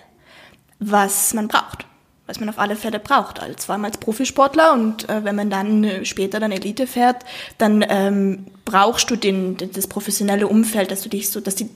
Was 0.79 1.33
man 1.33 1.47
braucht. 1.47 1.85
Was 2.25 2.39
man 2.39 2.49
auf 2.49 2.57
alle 2.57 2.75
Fälle 2.75 2.99
braucht. 2.99 3.39
Als, 3.41 3.65
vor 3.65 3.73
allem 3.73 3.85
als 3.85 3.97
Profisportler 3.97 4.73
und 4.73 5.09
äh, 5.09 5.23
wenn 5.23 5.35
man 5.35 5.49
dann 5.49 5.83
äh, 5.83 6.05
später 6.05 6.39
dann 6.39 6.51
Elite 6.51 6.87
fährt, 6.87 7.23
dann 7.57 7.85
ähm, 7.87 8.47
brauchst 8.65 9.09
du 9.09 9.15
den, 9.15 9.57
das 9.57 9.87
professionelle 9.87 10.47
Umfeld, 10.47 10.89
dass 10.89 11.01
du 11.01 11.09
dich 11.09 11.29
so, 11.29 11.41
dass 11.41 11.55
die, 11.55 11.69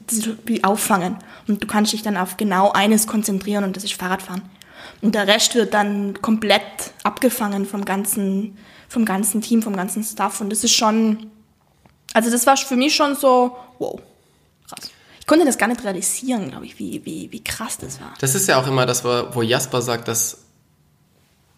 die 0.47 0.63
auffangen. 0.63 1.17
Und 1.47 1.63
du 1.63 1.67
kannst 1.67 1.93
dich 1.93 2.01
dann 2.01 2.17
auf 2.17 2.37
genau 2.37 2.71
eines 2.71 3.07
konzentrieren 3.07 3.63
und 3.63 3.75
das 3.75 3.83
ist 3.83 3.93
Fahrradfahren. 3.93 4.41
Und 5.01 5.15
der 5.15 5.27
Rest 5.27 5.55
wird 5.55 5.73
dann 5.73 6.21
komplett 6.21 6.61
abgefangen 7.03 7.65
vom 7.65 7.85
ganzen, 7.85 8.57
vom 8.89 9.05
ganzen 9.05 9.41
Team, 9.41 9.61
vom 9.61 9.75
ganzen 9.75 10.03
Staff. 10.03 10.41
Und 10.41 10.49
das 10.49 10.63
ist 10.63 10.73
schon, 10.73 11.27
also 12.13 12.31
das 12.31 12.47
war 12.47 12.57
für 12.57 12.75
mich 12.75 12.95
schon 12.95 13.15
so, 13.15 13.55
wow, 13.79 13.99
krass. 14.67 14.89
Ich 15.19 15.27
konnte 15.27 15.45
das 15.45 15.57
gar 15.57 15.67
nicht 15.67 15.83
realisieren, 15.83 16.49
glaube 16.49 16.65
ich, 16.65 16.79
wie, 16.79 17.05
wie, 17.05 17.31
wie 17.31 17.43
krass 17.43 17.77
das 17.77 17.99
war. 17.99 18.13
Das 18.19 18.33
ist 18.33 18.47
ja 18.47 18.59
auch 18.59 18.67
immer 18.67 18.85
das, 18.85 19.03
wo 19.03 19.41
Jasper 19.41 19.81
sagt, 19.81 20.07
dass, 20.07 20.37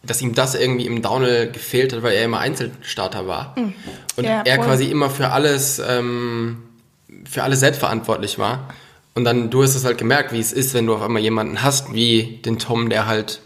dass 0.02 0.22
ihm 0.22 0.34
das 0.34 0.56
irgendwie 0.56 0.88
im 0.88 1.02
Downhill 1.02 1.52
gefehlt 1.52 1.94
hat, 1.94 2.02
weil 2.02 2.14
er 2.14 2.26
immer 2.26 2.40
Einzelstarter 2.40 3.28
war. 3.28 3.56
Und 3.58 3.76
Hm. 4.18 4.24
Ja, 4.26 4.42
er 4.42 4.56
voll. 4.56 4.66
quasi 4.66 4.86
immer 4.86 5.10
für 5.10 5.30
alles, 5.30 5.80
ähm, 5.88 6.64
für 7.30 7.44
alles 7.44 7.60
selbstverantwortlich 7.60 8.40
war. 8.40 8.74
Und 9.16 9.24
dann, 9.26 9.50
du 9.50 9.64
hast 9.64 9.76
es 9.76 9.86
halt 9.86 9.98
gemerkt, 9.98 10.32
wie 10.32 10.40
es 10.40 10.54
ist, 10.54 10.74
wenn 10.74 10.86
du 10.86 10.94
auf 10.96 11.02
einmal 11.02 11.22
jemanden 11.22 11.62
hast, 11.62 11.94
wie 11.94 12.40
den 12.46 12.58
Tom, 12.60 12.90
der 12.90 13.06
halt 13.06 13.42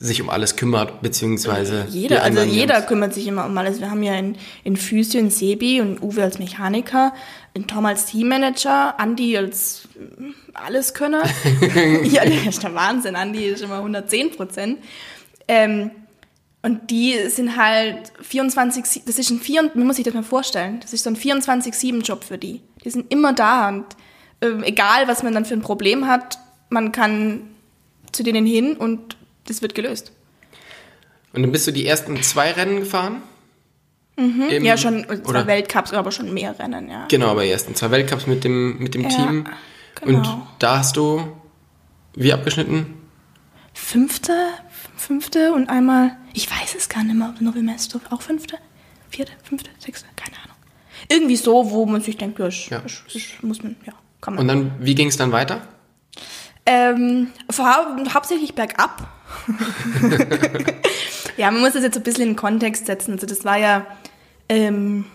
sich 0.00 0.22
um 0.22 0.30
alles 0.30 0.54
kümmert, 0.54 1.02
beziehungsweise 1.02 1.86
Jeder, 1.88 2.22
also 2.22 2.42
jeder 2.42 2.76
Jungs. 2.76 2.86
kümmert 2.86 3.14
sich 3.14 3.26
immer 3.26 3.46
um 3.46 3.58
alles. 3.58 3.80
Wir 3.80 3.90
haben 3.90 4.02
ja 4.04 4.14
in, 4.14 4.36
in 4.62 4.76
Physio, 4.76 5.18
in 5.18 5.30
Sebi 5.30 5.80
und 5.80 6.00
Uwe 6.02 6.22
als 6.22 6.38
Mechaniker, 6.38 7.12
in 7.54 7.66
Tom 7.66 7.84
als 7.84 8.06
Teammanager, 8.06 8.98
Andi 9.00 9.36
als 9.36 9.88
mm, 9.98 10.30
Alleskönner. 10.54 11.22
ja, 12.04 12.24
der 12.24 12.46
ist 12.48 12.62
der 12.62 12.74
Wahnsinn. 12.76 13.16
Andi 13.16 13.46
ist 13.46 13.62
immer 13.62 13.78
110 13.78 14.30
Prozent. 14.36 14.78
Ähm, 15.48 15.90
und 16.62 16.90
die 16.90 17.14
sind 17.28 17.56
halt 17.56 18.12
24, 18.20 18.84
sie- 18.84 19.02
das 19.04 19.18
ist 19.18 19.30
ein 19.30 19.40
4, 19.40 19.70
man 19.74 19.86
muss 19.86 19.96
sich 19.96 20.04
das 20.04 20.14
mal 20.14 20.22
vorstellen, 20.22 20.78
das 20.80 20.92
ist 20.92 21.02
so 21.04 21.10
ein 21.10 21.16
24-7-Job 21.16 22.22
für 22.24 22.38
die. 22.38 22.60
Die 22.84 22.90
sind 22.90 23.12
immer 23.12 23.32
da 23.32 23.68
und 23.68 23.84
ähm, 24.42 24.62
egal, 24.62 25.08
was 25.08 25.22
man 25.22 25.32
dann 25.34 25.44
für 25.44 25.54
ein 25.54 25.62
Problem 25.62 26.06
hat, 26.06 26.38
man 26.70 26.92
kann 26.92 27.42
zu 28.12 28.22
denen 28.22 28.46
hin 28.46 28.76
und 28.76 29.16
das 29.46 29.62
wird 29.62 29.74
gelöst. 29.74 30.12
Und 31.32 31.42
dann 31.42 31.52
bist 31.52 31.66
du 31.66 31.72
die 31.72 31.86
ersten 31.86 32.20
zwei 32.22 32.52
Rennen 32.52 32.80
gefahren? 32.80 33.22
Im- 34.16 34.64
Ja, 34.64 34.76
schon 34.76 35.04
zwei 35.04 35.14
oder? 35.28 35.46
Weltcups, 35.46 35.92
aber 35.92 36.10
schon 36.10 36.34
mehr 36.34 36.58
Rennen, 36.58 36.90
ja. 36.90 37.06
Genau, 37.08 37.28
aber 37.28 37.44
die 37.44 37.50
ersten 37.50 37.74
zwei 37.76 37.90
Weltcups 37.92 38.26
mit 38.26 38.42
dem, 38.44 38.78
mit 38.78 38.94
dem 38.94 39.02
Ja, 39.02 39.08
Team. 39.08 39.46
genau. 40.00 40.18
Und 40.18 40.42
da 40.58 40.78
hast 40.78 40.96
du 40.96 41.22
wie 42.14 42.32
abgeschnitten? 42.32 42.94
Fünfte, 43.74 44.32
fünfte 44.96 45.52
und 45.52 45.68
einmal, 45.70 46.16
ich 46.34 46.50
weiß 46.50 46.74
es 46.76 46.88
gar 46.88 47.04
nicht 47.04 47.14
mehr, 47.14 47.32
Novi 47.38 47.62
Mesto, 47.62 48.00
auch 48.10 48.22
fünfte, 48.22 48.56
vierte, 49.08 49.32
fünfte, 49.44 49.70
sechste, 49.78 50.08
keine 50.16 50.36
Ahnung. 50.42 50.56
Irgendwie 51.08 51.36
so, 51.36 51.70
wo 51.70 51.86
man 51.86 52.00
sich 52.00 52.16
denkt, 52.16 52.40
ja, 52.40 52.48
Ja. 52.48 52.78
ist, 52.80 53.04
ist, 53.14 53.42
muss 53.42 53.62
man, 53.62 53.76
ja, 53.86 53.92
man. 54.34 54.42
Und 54.42 54.48
dann, 54.48 54.72
wie 54.78 54.94
ging 54.94 55.08
es 55.08 55.16
dann 55.16 55.32
weiter? 55.32 55.62
Ähm, 56.66 57.28
vor, 57.50 57.66
hauptsächlich 58.12 58.54
bergab. 58.54 59.08
ja, 61.36 61.50
man 61.50 61.60
muss 61.60 61.72
das 61.72 61.82
jetzt 61.82 61.94
so 61.94 62.00
ein 62.00 62.04
bisschen 62.04 62.22
in 62.22 62.28
den 62.30 62.36
Kontext 62.36 62.86
setzen. 62.86 63.12
Also 63.12 63.26
das 63.26 63.44
war 63.44 63.56
ja, 63.56 63.86
ähm, 64.48 65.06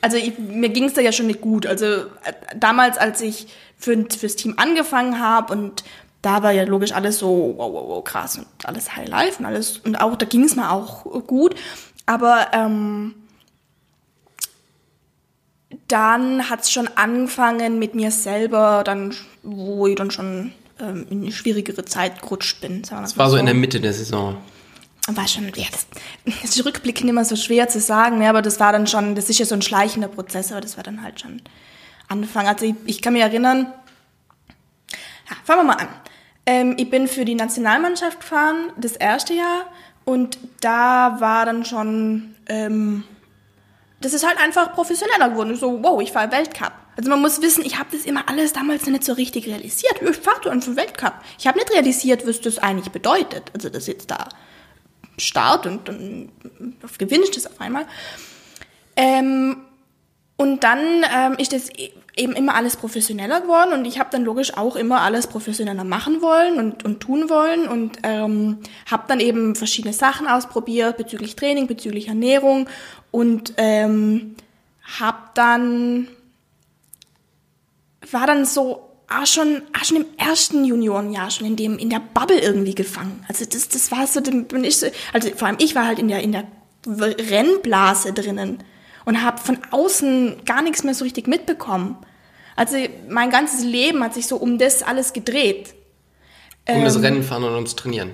also 0.00 0.16
ich, 0.16 0.38
mir 0.38 0.68
ging 0.68 0.84
es 0.84 0.94
da 0.94 1.00
ja 1.00 1.12
schon 1.12 1.26
nicht 1.26 1.40
gut. 1.40 1.66
Also 1.66 1.84
äh, 1.84 2.32
damals, 2.56 2.98
als 2.98 3.20
ich 3.20 3.48
für, 3.78 4.06
fürs 4.10 4.36
Team 4.36 4.54
angefangen 4.56 5.20
habe 5.20 5.52
und 5.52 5.84
da 6.22 6.42
war 6.42 6.50
ja 6.50 6.64
logisch 6.64 6.92
alles 6.92 7.18
so 7.18 7.54
wow, 7.56 7.72
wow, 7.72 7.88
wow, 7.88 8.04
krass 8.04 8.38
und 8.38 8.46
alles 8.64 8.96
High 8.96 9.08
Life 9.08 9.38
und 9.38 9.46
alles 9.46 9.78
und 9.78 10.00
auch 10.00 10.16
da 10.16 10.26
ging 10.26 10.44
es 10.44 10.56
mir 10.56 10.70
auch 10.72 11.04
gut. 11.26 11.54
Aber 12.06 12.48
ähm, 12.52 13.14
dann 15.88 16.48
hat 16.50 16.62
es 16.62 16.70
schon 16.70 16.88
angefangen 16.96 17.78
mit 17.78 17.94
mir 17.94 18.10
selber, 18.10 18.82
dann, 18.84 19.14
wo 19.42 19.86
ich 19.86 19.96
dann 19.96 20.10
schon 20.10 20.52
ähm, 20.80 21.06
in 21.10 21.22
eine 21.22 21.32
schwierigere 21.32 21.84
Zeit 21.84 22.22
gerutscht 22.22 22.60
bin. 22.60 22.82
Wir 22.88 23.00
Das 23.00 23.16
war 23.16 23.30
so 23.30 23.36
in 23.36 23.46
der 23.46 23.54
Mitte 23.54 23.80
der 23.80 23.92
Saison. 23.92 24.36
war 25.08 25.28
schon, 25.28 25.44
ja, 25.54 25.66
das, 25.70 25.86
das 26.42 26.56
ist 26.56 26.64
rückblickend 26.64 27.08
immer 27.08 27.24
so 27.24 27.36
schwer 27.36 27.68
zu 27.68 27.80
sagen, 27.80 28.18
ne, 28.18 28.28
aber 28.28 28.42
das 28.42 28.58
war 28.58 28.72
dann 28.72 28.86
schon, 28.86 29.14
das 29.14 29.30
ist 29.30 29.38
ja 29.38 29.46
so 29.46 29.54
ein 29.54 29.62
schleichender 29.62 30.08
Prozess, 30.08 30.50
aber 30.50 30.60
das 30.60 30.76
war 30.76 30.84
dann 30.84 31.02
halt 31.02 31.20
schon 31.20 31.40
Anfang. 32.08 32.48
Also 32.48 32.66
ich, 32.66 32.74
ich 32.84 33.02
kann 33.02 33.12
mich 33.12 33.22
erinnern, 33.22 33.72
ja, 35.30 35.36
fangen 35.44 35.60
wir 35.60 35.74
mal 35.74 35.82
an. 35.82 35.88
Ähm, 36.46 36.74
ich 36.78 36.90
bin 36.90 37.08
für 37.08 37.24
die 37.24 37.34
Nationalmannschaft 37.34 38.20
gefahren, 38.20 38.72
das 38.76 38.92
erste 38.92 39.34
Jahr, 39.34 39.66
und 40.04 40.38
da 40.60 41.20
war 41.20 41.46
dann 41.46 41.64
schon, 41.64 42.36
ähm, 42.48 43.02
das 44.06 44.14
ist 44.14 44.24
halt 44.24 44.38
einfach 44.38 44.72
professioneller 44.72 45.30
geworden. 45.30 45.56
So, 45.56 45.82
wow, 45.82 46.00
ich 46.00 46.12
fahre 46.12 46.30
Weltcup. 46.30 46.70
Also 46.96 47.10
man 47.10 47.20
muss 47.20 47.42
wissen, 47.42 47.64
ich 47.64 47.76
habe 47.76 47.88
das 47.90 48.06
immer 48.06 48.28
alles 48.28 48.52
damals 48.52 48.86
nicht 48.86 49.02
so 49.02 49.14
richtig 49.14 49.48
realisiert. 49.48 50.00
Ich 50.00 50.16
fahre 50.16 50.48
einfach 50.48 50.76
Weltcup. 50.76 51.14
Ich 51.40 51.48
habe 51.48 51.58
nicht 51.58 51.72
realisiert, 51.72 52.24
was 52.24 52.40
das 52.40 52.58
eigentlich 52.58 52.92
bedeutet. 52.92 53.50
Also 53.52 53.68
das 53.68 53.88
jetzt 53.88 54.08
da 54.12 54.28
Start 55.18 55.66
und 55.66 55.88
dann 55.88 56.30
auf 56.84 56.98
gewünscht 56.98 57.36
ist 57.36 57.50
auf 57.50 57.60
einmal. 57.60 57.84
Ähm, 58.94 59.56
und 60.36 60.62
dann 60.62 61.04
ähm, 61.12 61.34
ist 61.38 61.52
das 61.52 61.68
eben 62.16 62.32
immer 62.32 62.54
alles 62.54 62.76
professioneller 62.76 63.42
geworden 63.42 63.74
und 63.74 63.84
ich 63.84 63.98
habe 63.98 64.08
dann 64.10 64.24
logisch 64.24 64.56
auch 64.56 64.74
immer 64.74 65.02
alles 65.02 65.26
professioneller 65.26 65.84
machen 65.84 66.22
wollen 66.22 66.58
und, 66.58 66.82
und 66.82 67.00
tun 67.00 67.28
wollen 67.28 67.68
und 67.68 67.98
ähm, 68.02 68.58
habe 68.90 69.04
dann 69.06 69.20
eben 69.20 69.54
verschiedene 69.54 69.92
Sachen 69.92 70.26
ausprobiert 70.26 70.96
bezüglich 70.96 71.36
Training, 71.36 71.66
bezüglich 71.66 72.08
Ernährung 72.08 72.68
und 73.10 73.52
ähm, 73.58 74.34
habe 74.98 75.18
dann 75.34 76.08
war 78.10 78.26
dann 78.26 78.46
so 78.46 78.82
auch 79.08 79.26
schon, 79.26 79.62
auch 79.78 79.84
schon 79.84 79.98
im 79.98 80.06
ersten 80.16 80.64
Juniorenjahr 80.64 81.30
schon 81.30 81.46
in 81.46 81.56
dem 81.56 81.78
in 81.78 81.90
der 81.90 82.00
Bubble 82.00 82.40
irgendwie 82.40 82.74
gefangen. 82.74 83.24
Also 83.28 83.44
das 83.44 83.68
das 83.68 83.90
war 83.90 84.06
so, 84.06 84.22
bin 84.22 84.64
ich 84.64 84.78
so, 84.78 84.86
also 85.12 85.28
vor 85.36 85.48
allem 85.48 85.58
ich 85.60 85.74
war 85.74 85.84
halt 85.84 85.98
in 85.98 86.08
der 86.08 86.20
in 86.20 86.32
der 86.32 86.44
Rennblase 86.86 88.12
drinnen 88.12 88.62
und 89.04 89.22
habe 89.22 89.38
von 89.38 89.58
außen 89.70 90.44
gar 90.44 90.62
nichts 90.62 90.82
mehr 90.82 90.94
so 90.94 91.04
richtig 91.04 91.26
mitbekommen. 91.26 91.96
Also 92.56 92.76
mein 93.08 93.30
ganzes 93.30 93.62
Leben 93.64 94.02
hat 94.02 94.14
sich 94.14 94.26
so 94.26 94.36
um 94.36 94.58
das 94.58 94.82
alles 94.82 95.12
gedreht. 95.12 95.74
Um 96.68 96.76
Ähm. 96.76 96.84
das 96.84 97.00
Rennen 97.02 97.22
fahren 97.22 97.44
und 97.44 97.54
ums 97.54 97.76
Trainieren. 97.76 98.12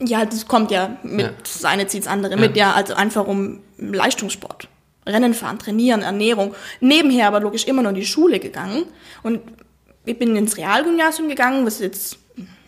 Ja, 0.00 0.24
das 0.24 0.46
kommt 0.48 0.70
ja 0.70 0.96
mit, 1.02 1.26
Ja. 1.26 1.32
das 1.42 1.64
eine 1.64 1.86
zieht 1.86 2.02
das 2.04 2.08
andere 2.08 2.36
mit, 2.36 2.56
ja, 2.56 2.72
also 2.72 2.94
einfach 2.94 3.26
um 3.26 3.60
Leistungssport. 3.78 4.68
Rennen 5.06 5.34
fahren, 5.34 5.58
trainieren, 5.58 6.02
Ernährung. 6.02 6.54
Nebenher 6.80 7.26
aber 7.28 7.40
logisch 7.40 7.66
immer 7.66 7.82
noch 7.82 7.90
in 7.90 7.96
die 7.96 8.06
Schule 8.06 8.38
gegangen. 8.40 8.84
Und 9.22 9.40
ich 10.04 10.18
bin 10.18 10.34
ins 10.36 10.56
Realgymnasium 10.56 11.28
gegangen, 11.28 11.66
was 11.66 11.80
jetzt, 11.80 12.18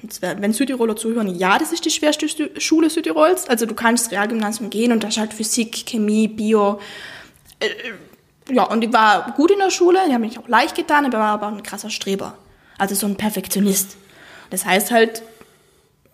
jetzt 0.02 0.20
wenn 0.22 0.52
Südtiroler 0.52 0.96
zuhören, 0.96 1.32
ja, 1.36 1.58
das 1.58 1.72
ist 1.72 1.84
die 1.84 1.90
schwerste 1.90 2.26
Schule 2.60 2.90
Südtirols. 2.90 3.48
Also 3.48 3.66
du 3.66 3.74
kannst 3.74 4.06
ins 4.06 4.12
Realgymnasium 4.12 4.70
gehen 4.70 4.90
und 4.92 5.02
da 5.04 5.08
ist 5.08 5.18
halt 5.18 5.32
Physik, 5.32 5.86
Chemie, 5.86 6.26
Bio. 6.28 6.80
Ja, 8.50 8.64
und 8.64 8.84
ich 8.84 8.92
war 8.92 9.32
gut 9.32 9.50
in 9.50 9.58
der 9.58 9.70
Schule, 9.70 10.00
die 10.06 10.12
haben 10.12 10.20
mich 10.20 10.38
auch 10.38 10.48
leicht 10.48 10.74
getan, 10.74 11.06
aber 11.06 11.18
war 11.18 11.32
aber 11.32 11.46
ein 11.48 11.62
krasser 11.62 11.90
Streber. 11.90 12.34
Also 12.76 12.94
so 12.94 13.06
ein 13.06 13.16
Perfektionist. 13.16 13.96
Das 14.50 14.66
heißt 14.66 14.90
halt, 14.90 15.22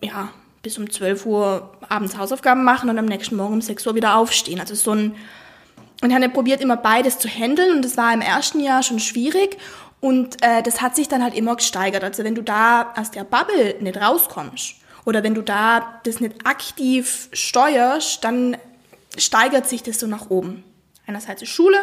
ja, 0.01 0.29
bis 0.63 0.77
um 0.77 0.89
12 0.89 1.25
Uhr 1.25 1.69
abends 1.89 2.17
Hausaufgaben 2.17 2.63
machen 2.63 2.89
und 2.89 2.97
am 2.97 3.05
nächsten 3.05 3.35
Morgen 3.35 3.55
um 3.55 3.61
6 3.61 3.85
Uhr 3.87 3.95
wieder 3.95 4.15
aufstehen. 4.15 4.59
Also 4.59 4.75
so 4.75 4.91
ein, 4.91 5.15
und 6.01 6.09
ich 6.09 6.15
habe 6.15 6.29
probiert 6.29 6.61
immer 6.61 6.77
beides 6.77 7.19
zu 7.19 7.27
handeln 7.27 7.75
und 7.75 7.85
das 7.85 7.97
war 7.97 8.13
im 8.13 8.21
ersten 8.21 8.59
Jahr 8.59 8.83
schon 8.83 8.99
schwierig 8.99 9.57
und 9.99 10.41
äh, 10.41 10.63
das 10.63 10.81
hat 10.81 10.95
sich 10.95 11.07
dann 11.07 11.23
halt 11.23 11.35
immer 11.35 11.55
gesteigert. 11.55 12.03
Also 12.03 12.23
wenn 12.23 12.35
du 12.35 12.41
da 12.41 12.93
aus 12.95 13.11
der 13.11 13.23
Bubble 13.23 13.75
nicht 13.81 13.97
rauskommst 13.97 14.75
oder 15.05 15.23
wenn 15.23 15.35
du 15.35 15.41
da 15.41 15.99
das 16.03 16.19
nicht 16.19 16.45
aktiv 16.45 17.29
steuerst, 17.33 18.23
dann 18.23 18.57
steigert 19.17 19.67
sich 19.67 19.83
das 19.83 19.99
so 19.99 20.07
nach 20.07 20.29
oben. 20.29 20.63
Einerseits 21.05 21.41
die 21.41 21.47
Schule 21.47 21.77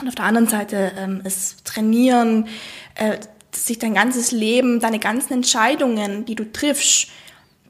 Und 0.00 0.08
auf 0.08 0.14
der 0.14 0.24
anderen 0.24 0.48
Seite 0.48 0.92
ähm, 0.96 1.22
ist 1.24 1.64
Trainieren, 1.64 2.48
äh, 2.94 3.18
sich 3.52 3.78
dein 3.78 3.94
ganzes 3.94 4.32
Leben, 4.32 4.80
deine 4.80 4.98
ganzen 4.98 5.32
Entscheidungen, 5.32 6.26
die 6.26 6.34
du 6.34 6.50
triffst, 6.52 7.08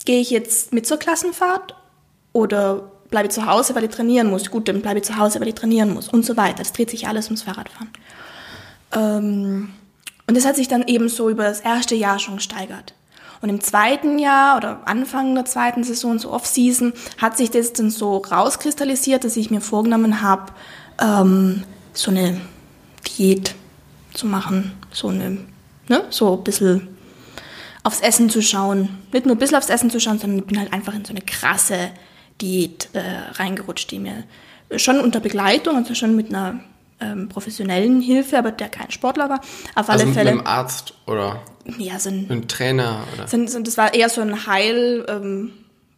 gehe 0.04 0.20
ich 0.20 0.30
jetzt 0.30 0.72
mit 0.72 0.86
zur 0.86 0.98
Klassenfahrt 0.98 1.76
oder 2.32 2.90
bleibe 3.10 3.28
zu 3.28 3.46
Hause, 3.46 3.74
weil 3.74 3.84
ich 3.84 3.90
trainieren 3.90 4.28
muss. 4.28 4.50
Gut, 4.50 4.68
dann 4.68 4.82
bleibe 4.82 4.98
ich 4.98 5.04
zu 5.04 5.16
Hause, 5.16 5.40
weil 5.40 5.48
ich 5.48 5.54
trainieren 5.54 5.94
muss 5.94 6.08
und 6.08 6.24
so 6.24 6.36
weiter. 6.36 6.62
Es 6.62 6.72
dreht 6.72 6.90
sich 6.90 7.06
alles 7.06 7.26
ums 7.26 7.42
Fahrradfahren. 7.42 7.90
Ähm, 8.92 9.70
und 10.26 10.36
das 10.36 10.44
hat 10.44 10.56
sich 10.56 10.68
dann 10.68 10.86
eben 10.86 11.08
so 11.08 11.30
über 11.30 11.44
das 11.44 11.60
erste 11.60 11.94
Jahr 11.94 12.18
schon 12.18 12.36
gesteigert. 12.36 12.94
Und 13.42 13.50
im 13.50 13.60
zweiten 13.60 14.18
Jahr 14.18 14.56
oder 14.56 14.80
Anfang 14.86 15.34
der 15.34 15.44
zweiten 15.44 15.84
Saison, 15.84 16.18
so 16.18 16.32
Off-Season, 16.32 16.92
hat 17.18 17.36
sich 17.36 17.50
das 17.50 17.72
dann 17.72 17.90
so 17.90 18.16
rauskristallisiert, 18.16 19.24
dass 19.24 19.36
ich 19.36 19.50
mir 19.50 19.60
vorgenommen 19.60 20.22
habe, 20.22 20.52
ähm, 21.00 21.64
so 21.96 22.10
eine 22.10 22.40
Diät 23.06 23.54
zu 24.14 24.26
machen. 24.26 24.72
So 24.92 25.08
eine, 25.08 25.38
ne, 25.88 26.04
so 26.10 26.36
ein 26.36 26.44
bisschen 26.44 26.88
aufs 27.82 28.00
Essen 28.00 28.30
zu 28.30 28.42
schauen. 28.42 28.88
Nicht 29.12 29.26
nur 29.26 29.36
ein 29.36 29.38
bisschen 29.38 29.56
aufs 29.56 29.70
Essen 29.70 29.90
zu 29.90 30.00
schauen, 30.00 30.18
sondern 30.18 30.40
ich 30.40 30.46
bin 30.46 30.58
halt 30.58 30.72
einfach 30.72 30.94
in 30.94 31.04
so 31.04 31.12
eine 31.12 31.20
krasse 31.20 31.90
Diät 32.40 32.88
äh, 32.92 33.00
reingerutscht, 33.32 33.90
die 33.90 33.98
mir 33.98 34.24
schon 34.76 35.00
unter 35.00 35.20
Begleitung, 35.20 35.76
also 35.76 35.94
schon 35.94 36.16
mit 36.16 36.28
einer 36.28 36.60
ähm, 37.00 37.28
professionellen 37.28 38.00
Hilfe, 38.00 38.38
aber 38.38 38.50
der 38.52 38.68
kein 38.68 38.90
Sportler 38.90 39.28
war. 39.28 39.40
Auf 39.74 39.88
alle 39.88 40.02
also 40.02 40.12
Fälle. 40.12 40.32
mit 40.32 40.40
einem 40.40 40.46
Arzt 40.46 40.94
oder 41.06 41.42
ja, 41.78 41.98
so 41.98 42.08
ein, 42.08 42.30
einem 42.30 42.48
Trainer 42.48 43.04
oder? 43.14 43.32
ein, 43.32 43.48
so, 43.48 43.60
das 43.60 43.76
war 43.76 43.94
eher 43.94 44.08
so 44.08 44.20
ein 44.20 44.46
Heil. 44.46 45.04
Ähm, 45.08 45.52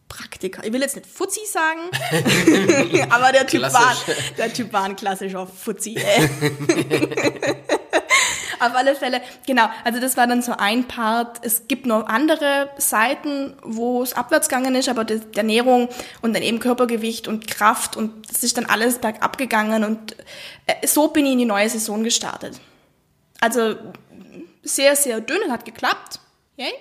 Praktiker. 0.09 0.63
Ich 0.65 0.73
will 0.73 0.81
jetzt 0.81 0.95
nicht 0.95 1.07
Fuzzi 1.07 1.45
sagen, 1.45 1.79
aber 3.09 3.31
der 3.31 3.47
Typ, 3.47 3.61
war, 3.61 3.95
der 4.37 4.51
typ 4.51 4.73
war 4.73 4.83
ein 4.83 4.95
klassischer 4.95 5.47
Fuzzi. 5.47 5.95
Ey. 5.95 6.29
Auf 8.59 8.75
alle 8.75 8.93
Fälle, 8.93 9.21
genau. 9.47 9.69
Also 9.85 10.01
das 10.01 10.17
war 10.17 10.27
dann 10.27 10.41
so 10.41 10.51
ein 10.51 10.85
Part. 10.85 11.39
Es 11.45 11.69
gibt 11.69 11.85
noch 11.85 12.07
andere 12.07 12.69
Seiten, 12.77 13.55
wo 13.63 14.03
es 14.03 14.13
abwärts 14.13 14.49
gegangen 14.49 14.75
ist, 14.75 14.89
aber 14.89 15.05
die, 15.05 15.19
die 15.19 15.37
Ernährung 15.37 15.87
und 16.21 16.33
dann 16.33 16.43
eben 16.43 16.59
Körpergewicht 16.59 17.29
und 17.29 17.47
Kraft 17.47 17.95
und 17.95 18.29
es 18.29 18.43
ist 18.43 18.57
dann 18.57 18.65
alles 18.65 18.97
bergab 18.97 19.37
gegangen 19.37 19.85
und 19.85 20.17
äh, 20.65 20.85
so 20.85 21.07
bin 21.07 21.25
ich 21.25 21.33
in 21.33 21.39
die 21.39 21.45
neue 21.45 21.69
Saison 21.69 22.03
gestartet. 22.03 22.59
Also 23.39 23.75
sehr, 24.63 24.97
sehr 24.97 25.21
dünn, 25.21 25.51
hat 25.51 25.63
geklappt. 25.63 26.19
Yay. 26.57 26.73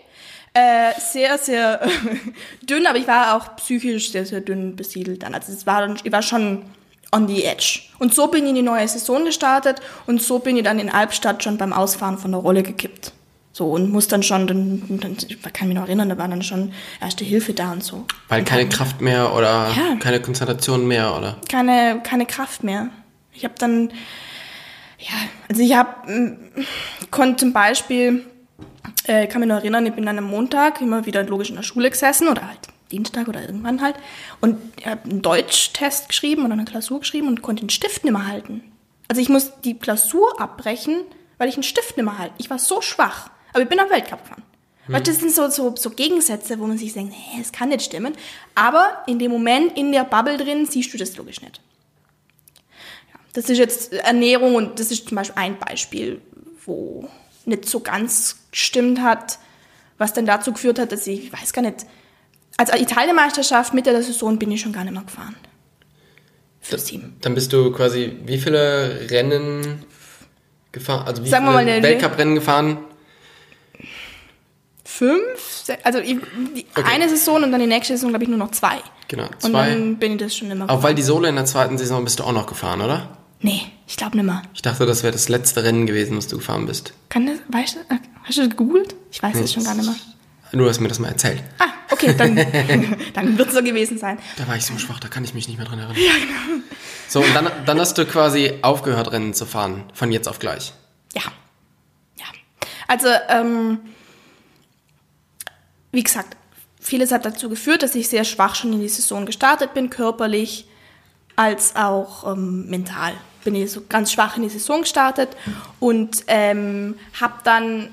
Äh, 0.58 0.92
sehr, 1.00 1.38
sehr 1.38 1.80
dünn, 2.68 2.86
aber 2.86 2.98
ich 2.98 3.06
war 3.06 3.36
auch 3.36 3.54
psychisch 3.56 4.10
sehr, 4.10 4.26
sehr 4.26 4.40
dünn 4.40 4.74
besiedelt 4.74 5.22
dann. 5.22 5.34
Also 5.34 5.52
es 5.52 5.66
war 5.66 5.82
dann, 5.82 5.96
ich 6.02 6.10
war 6.10 6.22
schon 6.22 6.64
on 7.12 7.28
the 7.28 7.44
edge. 7.44 7.80
Und 7.98 8.12
so 8.12 8.26
bin 8.26 8.42
ich 8.44 8.50
in 8.50 8.56
die 8.56 8.62
neue 8.62 8.88
Saison 8.88 9.24
gestartet 9.24 9.80
und 10.06 10.20
so 10.20 10.40
bin 10.40 10.56
ich 10.56 10.64
dann 10.64 10.78
in 10.78 10.90
Albstadt 10.90 11.44
schon 11.44 11.58
beim 11.58 11.72
Ausfahren 11.72 12.18
von 12.18 12.32
der 12.32 12.40
Rolle 12.40 12.62
gekippt. 12.62 13.12
So, 13.52 13.70
und 13.70 13.90
muss 13.90 14.08
dann 14.08 14.22
schon, 14.22 14.46
dann, 14.46 15.00
dann, 15.00 15.16
ich 15.26 15.40
kann 15.52 15.68
mich 15.68 15.76
noch 15.76 15.84
erinnern, 15.86 16.08
da 16.08 16.18
war 16.18 16.28
dann 16.28 16.42
schon 16.42 16.72
erste 17.00 17.24
Hilfe 17.24 17.54
da 17.54 17.72
und 17.72 17.82
so. 17.82 18.04
Weil 18.28 18.44
keine 18.44 18.68
Kraft 18.68 19.00
mehr 19.00 19.34
oder 19.34 19.68
Ja. 19.76 19.96
keine 20.00 20.20
Konzentration 20.20 20.86
mehr 20.86 21.16
oder? 21.16 21.36
keine, 21.48 22.00
keine 22.02 22.26
Kraft 22.26 22.62
mehr. 22.62 22.88
Ich 23.32 23.44
habe 23.44 23.54
dann, 23.58 23.90
ja, 24.98 25.14
also 25.48 25.62
ich 25.62 25.74
habe, 25.74 26.36
konnte 27.10 27.36
zum 27.36 27.52
Beispiel, 27.52 28.24
äh, 29.04 29.26
kann 29.26 29.40
mich 29.40 29.48
noch 29.48 29.56
erinnern, 29.56 29.86
ich 29.86 29.94
bin 29.94 30.06
dann 30.06 30.18
am 30.18 30.24
Montag 30.24 30.80
immer 30.80 31.06
wieder 31.06 31.22
logisch 31.24 31.50
in 31.50 31.56
der 31.56 31.62
Schule 31.62 31.90
gesessen 31.90 32.28
oder 32.28 32.46
halt 32.46 32.60
Dienstag 32.90 33.28
oder 33.28 33.42
irgendwann 33.42 33.82
halt 33.82 33.96
und 34.40 34.58
ich 34.78 34.86
habe 34.86 35.08
einen 35.08 35.22
Deutschtest 35.22 36.08
geschrieben 36.08 36.44
oder 36.44 36.54
eine 36.54 36.64
Klausur 36.64 37.00
geschrieben 37.00 37.28
und 37.28 37.42
konnte 37.42 37.64
den 37.64 37.70
Stift 37.70 38.04
nicht 38.04 38.12
mehr 38.12 38.26
halten. 38.26 38.62
Also 39.08 39.20
ich 39.22 39.28
muss 39.28 39.52
die 39.64 39.78
Klausur 39.78 40.40
abbrechen, 40.40 41.02
weil 41.38 41.48
ich 41.48 41.54
einen 41.54 41.62
Stift 41.62 41.96
nicht 41.96 42.04
mehr 42.04 42.18
halte. 42.18 42.34
Ich 42.38 42.50
war 42.50 42.58
so 42.58 42.80
schwach, 42.80 43.30
aber 43.52 43.62
ich 43.62 43.68
bin 43.68 43.80
am 43.80 43.90
Weltcup 43.90 44.22
gefahren. 44.22 44.42
Weil 44.88 45.02
das 45.02 45.18
sind 45.18 45.32
so, 45.32 45.48
so, 45.50 45.76
so 45.76 45.90
Gegensätze, 45.90 46.58
wo 46.58 46.66
man 46.66 46.78
sich 46.78 46.94
denkt, 46.94 47.12
nee, 47.12 47.38
das 47.38 47.52
kann 47.52 47.68
nicht 47.68 47.82
stimmen. 47.82 48.14
Aber 48.54 49.02
in 49.06 49.18
dem 49.18 49.30
Moment, 49.30 49.76
in 49.76 49.92
der 49.92 50.04
Bubble 50.04 50.38
drin, 50.38 50.64
siehst 50.64 50.92
du 50.92 50.96
das 50.96 51.14
logisch 51.18 51.42
nicht. 51.42 51.60
Ja, 53.12 53.20
das 53.34 53.50
ist 53.50 53.58
jetzt 53.58 53.92
Ernährung 53.92 54.54
und 54.54 54.80
das 54.80 54.90
ist 54.90 55.06
zum 55.06 55.16
Beispiel 55.16 55.36
ein 55.36 55.58
Beispiel, 55.58 56.22
wo 56.64 57.06
nicht 57.48 57.68
so 57.68 57.80
ganz 57.80 58.36
gestimmt 58.50 59.00
hat, 59.02 59.38
was 59.98 60.12
dann 60.12 60.26
dazu 60.26 60.52
geführt 60.52 60.78
hat, 60.78 60.92
dass 60.92 61.06
ich, 61.06 61.24
ich 61.24 61.32
weiß 61.32 61.52
gar 61.52 61.62
nicht, 61.62 61.86
als 62.56 62.72
Italienmeisterschaft 62.74 63.74
Mitte 63.74 63.90
der 63.92 64.02
Saison 64.02 64.38
bin 64.38 64.50
ich 64.52 64.60
schon 64.60 64.72
gar 64.72 64.84
nicht 64.84 64.92
mehr 64.94 65.02
gefahren. 65.02 65.36
Für 66.60 66.78
sieben. 66.78 67.16
Dann 67.20 67.34
bist 67.34 67.52
du 67.52 67.70
quasi 67.72 68.16
wie 68.24 68.38
viele 68.38 69.08
Rennen 69.10 69.84
gefahren? 70.72 71.06
Also 71.06 71.24
wie 71.24 71.28
Sagen 71.28 71.44
wir 71.46 71.52
viele 71.58 71.64
mal, 71.64 71.80
der- 71.80 71.82
Weltcuprennen 71.82 72.34
gefahren? 72.34 72.78
Fünf? 74.84 75.64
Also 75.84 75.98
ich, 75.98 76.16
die 76.56 76.66
eine 76.82 77.08
Saison 77.08 77.42
und 77.42 77.52
dann 77.52 77.60
die 77.60 77.66
nächste 77.66 77.94
Saison, 77.94 78.10
glaube 78.10 78.24
ich, 78.24 78.28
nur 78.28 78.38
noch 78.38 78.50
zwei. 78.50 78.78
Genau, 79.06 79.24
Und 79.26 79.40
zwei. 79.40 79.70
dann 79.70 79.96
bin 79.98 80.12
ich 80.12 80.18
das 80.18 80.36
schon 80.36 80.50
immer 80.50 80.68
Auch 80.68 80.82
weil 80.82 80.94
die 80.94 81.02
Solo 81.02 81.28
in 81.28 81.36
der 81.36 81.44
zweiten 81.44 81.78
Saison 81.78 82.04
bist 82.04 82.18
du 82.18 82.24
auch 82.24 82.32
noch 82.32 82.46
gefahren, 82.46 82.80
oder? 82.80 83.17
Nee, 83.40 83.62
ich 83.86 83.96
glaube 83.96 84.16
nicht 84.16 84.26
mehr. 84.26 84.42
Ich 84.54 84.62
dachte, 84.62 84.84
das 84.84 85.02
wäre 85.02 85.12
das 85.12 85.28
letzte 85.28 85.62
Rennen 85.62 85.86
gewesen, 85.86 86.16
was 86.16 86.26
du 86.26 86.38
gefahren 86.38 86.66
bist. 86.66 86.92
Kann 87.08 87.26
das, 87.26 87.38
weißt 87.48 87.76
du, 87.76 87.94
äh, 87.94 87.98
hast 88.24 88.38
du 88.38 88.42
das 88.42 88.50
gegoogelt? 88.50 88.94
Ich 89.12 89.22
weiß 89.22 89.36
es 89.36 89.52
schon 89.52 89.64
gar 89.64 89.74
nicht 89.74 89.86
mehr. 89.86 89.96
Du 90.52 90.68
hast 90.68 90.80
mir 90.80 90.88
das 90.88 90.98
mal 90.98 91.08
erzählt. 91.08 91.42
Ah, 91.58 91.68
okay, 91.90 92.14
dann, 92.16 92.34
dann 93.14 93.38
wird 93.38 93.48
es 93.48 93.54
so 93.54 93.62
gewesen 93.62 93.98
sein. 93.98 94.18
Da 94.36 94.48
war 94.48 94.56
ich 94.56 94.64
so 94.64 94.76
schwach, 94.78 94.98
da 94.98 95.08
kann 95.08 95.24
ich 95.24 95.34
mich 95.34 95.46
nicht 95.46 95.58
mehr 95.58 95.66
dran 95.66 95.78
erinnern. 95.78 96.02
Ja, 96.02 96.12
genau. 96.12 96.64
So, 97.08 97.20
und 97.20 97.34
dann, 97.34 97.50
dann 97.64 97.78
hast 97.78 97.96
du 97.96 98.04
quasi 98.06 98.54
aufgehört, 98.62 99.12
Rennen 99.12 99.34
zu 99.34 99.46
fahren. 99.46 99.84
Von 99.94 100.10
jetzt 100.12 100.28
auf 100.28 100.38
gleich. 100.38 100.72
Ja. 101.14 101.22
Ja. 102.16 102.26
Also, 102.86 103.08
ähm, 103.28 103.80
wie 105.92 106.02
gesagt, 106.02 106.36
vieles 106.80 107.12
hat 107.12 107.24
dazu 107.24 107.48
geführt, 107.48 107.82
dass 107.82 107.94
ich 107.94 108.08
sehr 108.08 108.24
schwach 108.24 108.54
schon 108.54 108.72
in 108.72 108.80
die 108.80 108.88
Saison 108.88 109.26
gestartet 109.26 109.74
bin, 109.74 109.90
körperlich 109.90 110.67
als 111.38 111.76
auch 111.76 112.32
ähm, 112.32 112.68
mental. 112.68 113.12
Bin 113.44 113.54
ich 113.54 113.70
so 113.70 113.82
ganz 113.88 114.12
schwach 114.12 114.36
in 114.36 114.42
die 114.42 114.48
Saison 114.48 114.80
gestartet 114.80 115.28
und 115.78 116.24
ähm, 116.26 116.96
habe 117.18 117.34
dann 117.44 117.90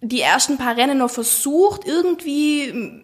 die 0.00 0.20
ersten 0.20 0.58
paar 0.58 0.76
Rennen 0.76 0.98
noch 0.98 1.10
versucht, 1.10 1.84
irgendwie 1.84 2.68
ähm, 2.68 3.02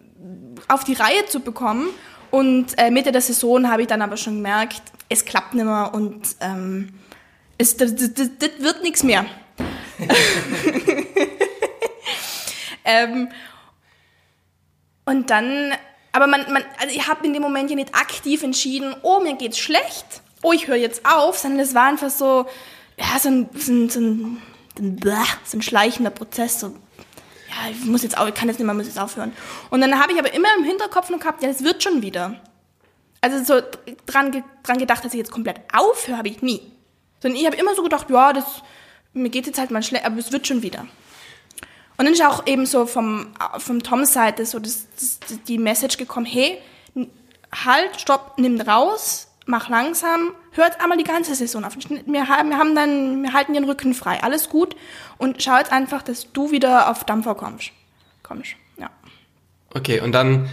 auf 0.69 0.85
die 0.85 0.93
Reihe 0.93 1.25
zu 1.25 1.41
bekommen. 1.41 1.89
Und 2.31 2.77
äh, 2.77 2.89
Mitte 2.89 3.11
der 3.11 3.19
Saison 3.19 3.69
habe 3.69 3.81
ich 3.81 3.89
dann 3.89 4.01
aber 4.01 4.15
schon 4.15 4.35
gemerkt, 4.35 4.81
es 5.09 5.25
klappt 5.25 5.53
nicht 5.53 5.65
mehr 5.65 5.91
und 5.93 6.21
ähm, 6.39 6.93
es, 7.57 7.75
das, 7.75 7.95
das, 7.95 8.13
das, 8.13 8.29
das 8.39 8.49
wird 8.59 8.81
nichts 8.81 9.03
mehr. 9.03 9.25
ähm, 12.85 13.27
und 15.03 15.29
dann, 15.29 15.73
aber 16.15 16.27
man, 16.27 16.51
man 16.51 16.63
also 16.79 16.95
ich 16.95 17.07
habe 17.07 17.25
in 17.27 17.33
dem 17.33 17.41
Moment 17.41 17.69
ja 17.69 17.75
nicht 17.75 17.93
aktiv 17.93 18.41
entschieden, 18.41 18.95
oh, 19.01 19.19
mir 19.19 19.35
geht's 19.35 19.59
schlecht, 19.59 20.21
oh, 20.41 20.53
ich 20.53 20.67
höre 20.67 20.77
jetzt 20.77 21.05
auf, 21.05 21.37
sondern 21.37 21.59
es 21.59 21.75
war 21.75 21.87
einfach 21.87 22.09
so, 22.09 22.45
ja, 22.97 23.19
so 23.19 23.27
ein, 23.27 23.49
so 23.53 23.73
ein, 23.73 23.89
so 23.89 23.99
ein, 23.99 24.41
so 24.77 25.57
ein, 25.57 25.61
schleichender 25.61 26.11
Prozess, 26.11 26.61
so, 26.61 26.67
ja, 26.67 27.69
ich 27.69 27.83
muss 27.83 28.03
jetzt 28.03 28.17
auch, 28.17 28.27
ich 28.29 28.33
kann 28.33 28.47
jetzt 28.47 28.59
nicht 28.59 28.65
mehr, 28.65 28.73
muss 28.73 28.85
jetzt 28.85 28.99
aufhören. 28.99 29.33
Und 29.69 29.81
dann 29.81 29.99
habe 30.01 30.13
ich 30.13 30.19
aber 30.19 30.33
immer 30.33 30.47
im 30.57 30.63
Hinterkopf 30.63 31.09
noch 31.09 31.19
gehabt, 31.19 31.43
ja, 31.43 31.49
es 31.49 31.63
wird 31.63 31.83
schon 31.83 32.01
wieder. 32.01 32.39
Also 33.19 33.43
so 33.43 33.61
dran, 34.05 34.43
dran 34.63 34.77
gedacht, 34.77 35.03
dass 35.03 35.13
ich 35.13 35.17
jetzt 35.17 35.31
komplett 35.31 35.59
aufhöre, 35.73 36.17
habe 36.17 36.29
ich 36.29 36.41
nie. 36.41 36.61
Sondern 37.21 37.39
ich 37.39 37.45
habe 37.45 37.57
immer 37.57 37.75
so 37.75 37.83
gedacht, 37.83 38.09
ja, 38.09 38.31
das, 38.31 38.45
mir 39.11 39.29
geht 39.29 39.47
jetzt 39.47 39.59
halt 39.59 39.71
mal 39.71 39.83
schlecht, 39.83 40.05
aber 40.05 40.17
es 40.17 40.31
wird 40.31 40.47
schon 40.47 40.61
wieder. 40.61 40.85
Und 41.97 42.05
dann 42.05 42.13
ist 42.13 42.23
auch 42.23 42.45
eben 42.45 42.65
so 42.65 42.85
vom, 42.85 43.27
vom 43.57 43.81
Toms 43.83 44.13
Seite 44.13 44.45
so 44.45 44.59
das, 44.59 44.87
das, 44.99 45.19
die 45.47 45.57
Message 45.57 45.97
gekommen, 45.97 46.25
hey, 46.25 46.57
halt, 47.53 47.99
stopp, 47.99 48.33
nimm 48.37 48.59
raus, 48.59 49.27
mach 49.45 49.69
langsam, 49.69 50.31
hört 50.51 50.81
einmal 50.81 50.97
die 50.97 51.03
ganze 51.03 51.35
Saison 51.35 51.63
auf. 51.63 51.77
Wir 51.77 52.03
wir 52.05 52.27
haben 52.27 52.75
dann, 52.75 53.23
wir 53.23 53.33
halten 53.33 53.53
den 53.53 53.63
Rücken 53.63 53.93
frei, 53.93 54.21
alles 54.21 54.49
gut. 54.49 54.75
Und 55.17 55.41
schau 55.41 55.57
jetzt 55.57 55.71
einfach, 55.71 56.01
dass 56.01 56.31
du 56.33 56.51
wieder 56.51 56.89
auf 56.89 57.03
Dampfer 57.03 57.35
kommst. 57.35 57.71
Kommst, 58.23 58.55
ja. 58.77 58.89
Okay, 59.73 60.01
und 60.01 60.11
dann 60.11 60.49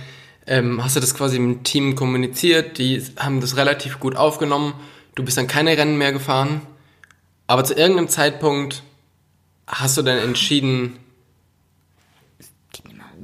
ähm, 0.47 0.83
hast 0.83 0.97
du 0.97 1.01
das 1.01 1.15
quasi 1.15 1.37
im 1.37 1.63
Team 1.65 1.95
kommuniziert, 1.95 2.79
die 2.79 3.03
haben 3.19 3.41
das 3.41 3.57
relativ 3.57 4.01
gut 4.01 4.17
aufgenommen. 4.17 4.75
Du 5.15 5.25
bist 5.25 5.37
dann 5.39 5.47
keine 5.47 5.77
Rennen 5.77 5.99
mehr 5.99 6.13
gefahren, 6.13 6.63
aber 7.47 7.65
zu 7.65 7.75
irgendeinem 7.75 8.09
Zeitpunkt 8.09 8.83
hast 9.67 9.97
du 9.97 10.03
dann 10.03 10.19
entschieden. 10.19 10.99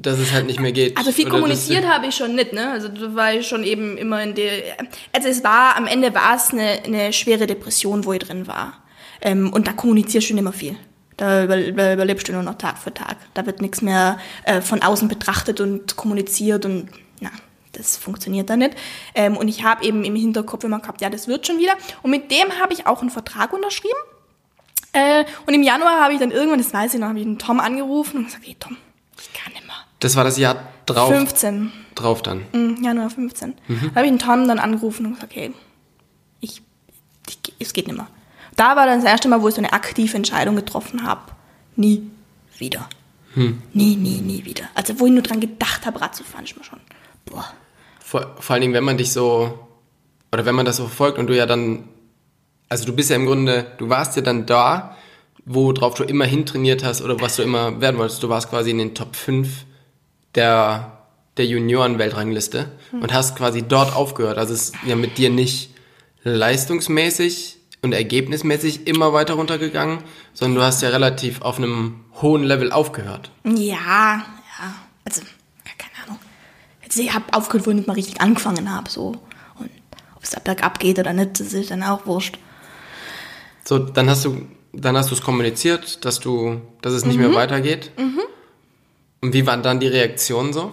Dass 0.00 0.18
es 0.18 0.32
halt 0.32 0.46
nicht 0.46 0.60
mehr 0.60 0.72
geht. 0.72 0.96
Also 0.96 1.12
viel 1.12 1.28
kommuniziert 1.28 1.86
habe 1.86 2.06
ich 2.06 2.14
schon 2.14 2.34
nicht, 2.34 2.52
ne? 2.52 2.70
Also 2.70 2.88
da 2.88 3.14
war 3.14 3.32
ich 3.32 3.46
schon 3.46 3.64
eben 3.64 3.96
immer 3.96 4.22
in 4.22 4.34
der. 4.34 4.50
Also 5.12 5.28
es 5.28 5.42
war, 5.42 5.76
am 5.76 5.86
Ende 5.86 6.14
war 6.14 6.36
es 6.36 6.50
eine, 6.50 6.82
eine 6.84 7.12
schwere 7.12 7.46
Depression, 7.46 8.04
wo 8.04 8.12
ich 8.12 8.20
drin 8.20 8.46
war. 8.46 8.82
Ähm, 9.20 9.52
und 9.52 9.66
da 9.66 9.72
kommunizierst 9.72 10.30
du 10.30 10.34
nicht 10.34 10.44
mehr 10.44 10.52
viel. 10.52 10.76
Da 11.16 11.44
über, 11.44 11.58
über, 11.58 11.92
überlebst 11.92 12.28
du 12.28 12.32
nur 12.32 12.44
noch 12.44 12.54
Tag 12.54 12.78
für 12.78 12.94
Tag. 12.94 13.16
Da 13.34 13.44
wird 13.44 13.60
nichts 13.60 13.82
mehr 13.82 14.18
äh, 14.44 14.60
von 14.60 14.82
außen 14.82 15.08
betrachtet 15.08 15.60
und 15.60 15.96
kommuniziert 15.96 16.64
und 16.64 16.88
na, 17.20 17.30
das 17.72 17.96
funktioniert 17.96 18.48
da 18.48 18.56
nicht. 18.56 18.76
Ähm, 19.16 19.36
und 19.36 19.48
ich 19.48 19.64
habe 19.64 19.84
eben 19.84 20.04
im 20.04 20.14
Hinterkopf 20.14 20.62
immer 20.62 20.78
gehabt, 20.78 21.00
ja, 21.00 21.10
das 21.10 21.26
wird 21.26 21.46
schon 21.46 21.58
wieder. 21.58 21.72
Und 22.02 22.12
mit 22.12 22.30
dem 22.30 22.60
habe 22.60 22.72
ich 22.72 22.86
auch 22.86 23.00
einen 23.00 23.10
Vertrag 23.10 23.52
unterschrieben. 23.52 23.98
Äh, 24.92 25.24
und 25.46 25.54
im 25.54 25.62
Januar 25.64 26.00
habe 26.00 26.12
ich 26.12 26.20
dann 26.20 26.30
irgendwann, 26.30 26.58
das 26.58 26.72
weiß 26.72 26.94
ich 26.94 27.00
noch, 27.00 27.08
habe 27.08 27.18
ich 27.18 27.24
den 27.24 27.38
Tom 27.38 27.58
angerufen 27.58 28.18
und 28.18 28.24
gesagt, 28.26 28.46
hey 28.46 28.56
Tom, 28.58 28.76
ich 29.20 29.32
kann 29.32 29.52
nicht 29.52 29.66
mehr. 29.66 29.87
Das 30.00 30.16
war 30.16 30.24
das 30.24 30.38
Jahr 30.38 30.68
drauf. 30.86 31.08
15. 31.08 31.72
Drauf 31.94 32.22
dann. 32.22 32.44
Mhm, 32.52 32.82
Januar 32.82 33.10
15. 33.10 33.54
Da 33.68 33.74
habe 33.96 34.06
ich 34.06 34.12
den 34.12 34.18
Tom 34.18 34.46
dann 34.46 34.58
angerufen 34.58 35.06
und 35.06 35.14
gesagt, 35.14 35.34
hey, 35.34 35.52
ich, 36.40 36.62
ich, 37.28 37.38
es 37.58 37.72
geht 37.72 37.88
nicht 37.88 37.96
mehr. 37.96 38.06
Da 38.56 38.76
war 38.76 38.86
dann 38.86 39.00
das 39.00 39.10
erste 39.10 39.28
Mal, 39.28 39.42
wo 39.42 39.48
ich 39.48 39.54
so 39.54 39.60
eine 39.60 39.72
aktive 39.72 40.16
Entscheidung 40.16 40.56
getroffen 40.56 41.04
habe. 41.04 41.22
Nie 41.76 42.10
wieder. 42.58 42.88
Nie, 43.72 43.96
nie, 43.96 44.20
nie 44.20 44.44
wieder. 44.44 44.64
Also 44.74 44.98
wo 44.98 45.06
ich 45.06 45.12
nur 45.12 45.22
dran 45.22 45.38
gedacht 45.38 45.86
habe, 45.86 46.00
Rad 46.00 46.14
zu 46.14 46.24
fahren, 46.24 46.44
ist 46.44 46.56
mir 46.56 46.64
schon, 46.64 46.80
boah. 47.26 47.44
Vor, 48.00 48.34
vor 48.40 48.54
allen 48.54 48.62
Dingen, 48.62 48.74
wenn 48.74 48.84
man 48.84 48.96
dich 48.96 49.12
so, 49.12 49.68
oder 50.32 50.44
wenn 50.44 50.54
man 50.54 50.66
das 50.66 50.76
so 50.78 50.84
verfolgt 50.84 51.18
und 51.18 51.28
du 51.28 51.36
ja 51.36 51.46
dann, 51.46 51.84
also 52.68 52.84
du 52.84 52.92
bist 52.92 53.10
ja 53.10 53.16
im 53.16 53.26
Grunde, 53.26 53.70
du 53.78 53.88
warst 53.88 54.16
ja 54.16 54.22
dann 54.22 54.46
da, 54.46 54.96
worauf 55.44 55.94
du 55.94 56.04
immer 56.04 56.24
hintrainiert 56.24 56.82
hast 56.84 57.00
oder 57.00 57.20
was 57.20 57.36
du 57.36 57.42
immer 57.42 57.80
werden 57.80 57.98
wolltest. 57.98 58.22
Du 58.22 58.28
warst 58.28 58.50
quasi 58.50 58.70
in 58.70 58.78
den 58.78 58.94
Top 58.94 59.14
5 59.14 59.66
der, 60.38 60.92
der 61.36 61.46
Junioren-Weltrangliste 61.46 62.70
und 62.92 63.12
hast 63.12 63.36
quasi 63.36 63.62
dort 63.62 63.94
aufgehört. 63.94 64.38
Also 64.38 64.54
es 64.54 64.70
ist 64.70 64.74
ja 64.86 64.94
mit 64.94 65.18
dir 65.18 65.30
nicht 65.30 65.74
leistungsmäßig 66.22 67.56
und 67.82 67.92
ergebnismäßig 67.92 68.86
immer 68.86 69.12
weiter 69.12 69.34
runtergegangen, 69.34 69.98
sondern 70.32 70.60
du 70.60 70.62
hast 70.62 70.80
ja 70.82 70.90
relativ 70.90 71.42
auf 71.42 71.58
einem 71.58 72.04
hohen 72.22 72.44
Level 72.44 72.72
aufgehört. 72.72 73.30
Ja, 73.44 74.24
ja. 74.24 74.74
Also, 75.04 75.22
keine 75.76 76.06
Ahnung. 76.06 76.18
Also 76.84 77.02
ich 77.02 77.12
habe 77.12 77.24
aufgehört, 77.32 77.66
wo 77.66 77.70
ich 77.70 77.76
nicht 77.76 77.88
mal 77.88 77.94
richtig 77.94 78.20
angefangen 78.20 78.72
habe. 78.72 78.88
So. 78.88 79.16
Und 79.58 79.70
ob 80.14 80.22
es 80.22 80.30
da 80.30 80.40
bergab 80.40 80.78
geht 80.78 80.98
oder 80.98 81.12
nicht, 81.12 81.40
das 81.40 81.52
ist 81.52 81.70
dann 81.70 81.82
auch 81.82 82.06
wurscht. 82.06 82.38
So, 83.64 83.78
dann 83.78 84.08
hast 84.08 84.24
du, 84.24 84.46
dann 84.72 84.96
hast 84.96 85.10
du 85.10 85.14
es 85.14 85.20
kommuniziert, 85.20 86.04
dass 86.04 86.20
du, 86.20 86.60
dass 86.80 86.92
es 86.92 87.04
nicht 87.04 87.18
mehr 87.18 87.34
weitergeht. 87.34 87.90
Und 89.20 89.32
wie 89.32 89.46
waren 89.46 89.62
dann 89.62 89.80
die 89.80 89.88
Reaktionen 89.88 90.52
so? 90.52 90.72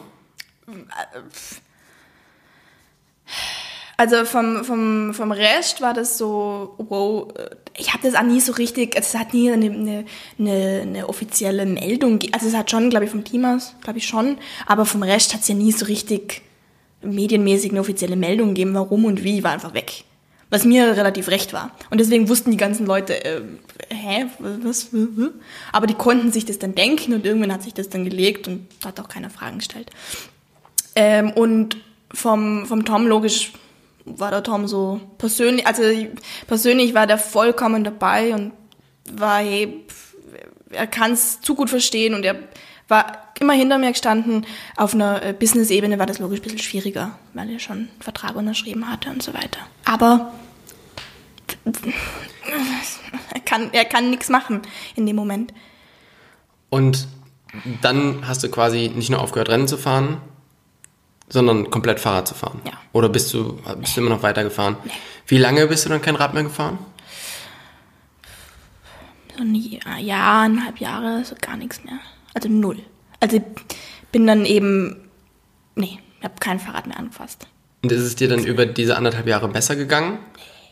Also 3.97 4.25
vom, 4.25 4.65
vom, 4.65 5.13
vom 5.13 5.31
Rest 5.31 5.81
war 5.81 5.93
das 5.93 6.17
so, 6.17 6.75
wow, 6.77 7.33
ich 7.77 7.93
habe 7.93 8.03
das 8.03 8.15
auch 8.15 8.23
nie 8.23 8.41
so 8.41 8.51
richtig, 8.51 8.95
also 8.97 9.07
es 9.07 9.15
hat 9.19 9.33
nie 9.33 9.49
eine, 9.49 9.67
eine, 9.67 10.05
eine, 10.37 10.81
eine 10.81 11.09
offizielle 11.09 11.65
Meldung, 11.65 12.19
also 12.33 12.47
es 12.47 12.55
hat 12.55 12.69
schon, 12.69 12.89
glaube 12.89 13.05
ich, 13.05 13.11
vom 13.11 13.23
Team 13.23 13.45
aus, 13.45 13.73
glaube 13.81 13.99
ich 13.99 14.05
schon, 14.05 14.37
aber 14.65 14.85
vom 14.85 15.01
Rest 15.01 15.33
hat 15.33 15.41
es 15.41 15.47
ja 15.47 15.55
nie 15.55 15.71
so 15.71 15.85
richtig 15.85 16.41
medienmäßig 17.01 17.71
eine 17.71 17.79
offizielle 17.79 18.17
Meldung 18.17 18.49
gegeben, 18.49 18.73
warum 18.73 19.05
und 19.05 19.23
wie, 19.23 19.43
war 19.43 19.51
einfach 19.51 19.73
weg. 19.73 20.03
Was 20.49 20.63
mir 20.63 20.95
relativ 20.95 21.27
recht 21.27 21.53
war. 21.53 21.71
Und 21.89 21.99
deswegen 21.99 22.29
wussten 22.29 22.51
die 22.51 22.57
ganzen 22.57 22.85
Leute, 22.85 23.23
äh, 23.25 23.41
hä, 23.89 24.25
was, 24.39 24.89
aber 25.71 25.87
die 25.87 25.95
konnten 25.95 26.31
sich 26.31 26.45
das 26.45 26.59
dann 26.59 26.75
denken 26.75 27.13
und 27.13 27.25
irgendwann 27.25 27.51
hat 27.51 27.63
sich 27.63 27.73
das 27.73 27.89
dann 27.89 28.05
gelegt 28.05 28.47
und 28.47 28.67
hat 28.83 28.99
auch 28.99 29.07
keiner 29.07 29.29
Fragen 29.29 29.57
gestellt. 29.57 29.89
Ähm, 30.95 31.31
und 31.31 31.77
vom, 32.13 32.65
vom 32.65 32.85
Tom 32.85 33.07
logisch 33.07 33.53
war 34.05 34.29
der 34.29 34.43
Tom 34.43 34.67
so 34.67 35.01
persönlich, 35.17 35.65
also 35.65 35.83
persönlich 36.47 36.93
war 36.93 37.07
der 37.07 37.17
vollkommen 37.17 37.83
dabei 37.83 38.33
und 38.33 38.53
war, 39.11 39.39
hey, 39.39 39.83
er 40.69 40.87
kann 40.87 41.13
es 41.13 41.41
zu 41.41 41.55
gut 41.55 41.69
verstehen 41.69 42.13
und 42.13 42.23
er 42.23 42.35
war 42.87 43.24
immer 43.39 43.53
hinter 43.53 43.77
mir 43.77 43.91
gestanden. 43.91 44.45
Auf 44.75 44.93
einer 44.93 45.23
äh, 45.23 45.33
Business-Ebene 45.33 45.99
war 45.99 46.05
das 46.05 46.19
logisch 46.19 46.39
ein 46.39 46.43
bisschen 46.43 46.59
schwieriger, 46.59 47.17
weil 47.33 47.49
er 47.49 47.59
schon 47.59 47.77
einen 47.77 47.89
Vertrag 47.99 48.35
unterschrieben 48.35 48.89
hatte 48.89 49.09
und 49.09 49.21
so 49.21 49.33
weiter. 49.33 49.59
Aber 49.85 50.33
er 53.33 53.39
kann, 53.41 53.69
er 53.71 53.85
kann 53.85 54.09
nichts 54.09 54.29
machen 54.29 54.61
in 54.95 55.05
dem 55.05 55.15
Moment. 55.15 55.53
Und 56.69 57.07
dann 57.81 58.27
hast 58.27 58.43
du 58.43 58.49
quasi 58.49 58.91
nicht 58.93 59.09
nur 59.09 59.21
aufgehört, 59.21 59.49
Rennen 59.49 59.67
zu 59.67 59.77
fahren, 59.77 60.17
sondern 61.29 61.71
komplett 61.71 61.99
Fahrrad 61.99 62.27
zu 62.27 62.35
fahren. 62.35 62.61
Ja. 62.65 62.73
Oder 62.93 63.09
bist 63.09 63.33
du, 63.33 63.59
bist 63.79 63.95
du 63.95 64.01
immer 64.01 64.09
noch 64.09 64.23
weitergefahren? 64.23 64.75
Wie 65.27 65.37
lange 65.37 65.67
bist 65.67 65.85
du 65.85 65.89
dann 65.89 66.01
kein 66.01 66.15
Rad 66.15 66.33
mehr 66.33 66.43
gefahren? 66.43 66.77
so 69.37 69.43
ein 69.43 69.55
Jahr, 69.55 70.41
eineinhalb 70.41 70.79
Jahre, 70.79 71.23
so 71.25 71.35
gar 71.39 71.57
nichts 71.57 71.83
mehr. 71.83 71.99
Also 72.33 72.49
null. 72.49 72.79
Also 73.19 73.37
ich 73.37 73.43
bin 74.11 74.27
dann 74.27 74.45
eben, 74.45 75.09
nee, 75.75 75.99
ich 76.19 76.23
habe 76.23 76.35
kein 76.39 76.59
Fahrrad 76.59 76.87
mehr 76.87 76.97
angefasst. 76.97 77.47
Und 77.83 77.91
ist 77.91 78.01
es 78.01 78.15
dir 78.15 78.27
dann 78.27 78.43
über 78.43 78.65
diese 78.65 78.97
anderthalb 78.97 79.27
Jahre 79.27 79.47
besser 79.47 79.75
gegangen? 79.75 80.19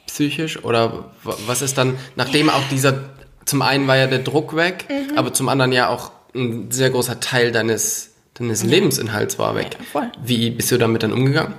Psychisch? 0.08 0.64
Oder 0.64 1.12
wa- 1.24 1.38
was 1.46 1.62
ist 1.62 1.78
dann, 1.78 1.98
nachdem 2.16 2.50
auch 2.50 2.64
dieser, 2.70 3.10
zum 3.46 3.62
einen 3.62 3.88
war 3.88 3.98
ja 3.98 4.08
der 4.08 4.20
Druck 4.20 4.56
weg, 4.56 4.86
Mhm. 4.90 5.18
aber 5.18 5.34
zum 5.34 5.50
anderen 5.50 5.72
ja 5.72 5.90
auch 5.90 6.12
ein 6.36 6.72
sehr 6.72 6.90
großer 6.90 7.20
Teil 7.20 7.52
deines, 7.52 8.12
deines 8.34 8.64
Lebensinhalts 8.64 9.38
war 9.38 9.56
weg. 9.56 9.78
Ja, 9.80 9.86
voll. 9.92 10.12
Wie 10.24 10.50
bist 10.50 10.72
du 10.72 10.78
damit 10.78 11.04
dann 11.04 11.14
umgegangen? 11.14 11.54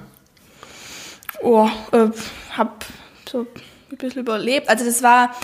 Oh, 1.43 1.69
äh, 1.93 2.09
hab 2.57 2.85
so 3.29 3.47
ein 3.91 3.97
bisschen 3.97 4.23
überlebt. 4.23 4.69
Also 4.69 4.85
das 4.85 5.03
war, 5.03 5.35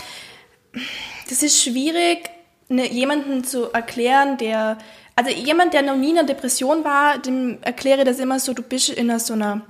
das 1.28 1.42
ist 1.42 1.62
schwierig, 1.62 2.30
ne, 2.68 2.90
jemanden 2.90 3.44
zu 3.44 3.70
erklären, 3.72 4.38
der, 4.38 4.78
also 5.16 5.30
jemand, 5.30 5.74
der 5.74 5.82
noch 5.82 5.96
nie 5.96 6.10
in 6.10 6.18
einer 6.18 6.26
Depression 6.26 6.84
war, 6.84 7.18
dem 7.18 7.58
erkläre 7.62 8.00
ich 8.00 8.04
das 8.06 8.18
immer 8.18 8.38
so, 8.40 8.52
du 8.54 8.62
bist 8.62 8.88
in 8.90 9.16
so 9.18 9.34
einer, 9.34 9.60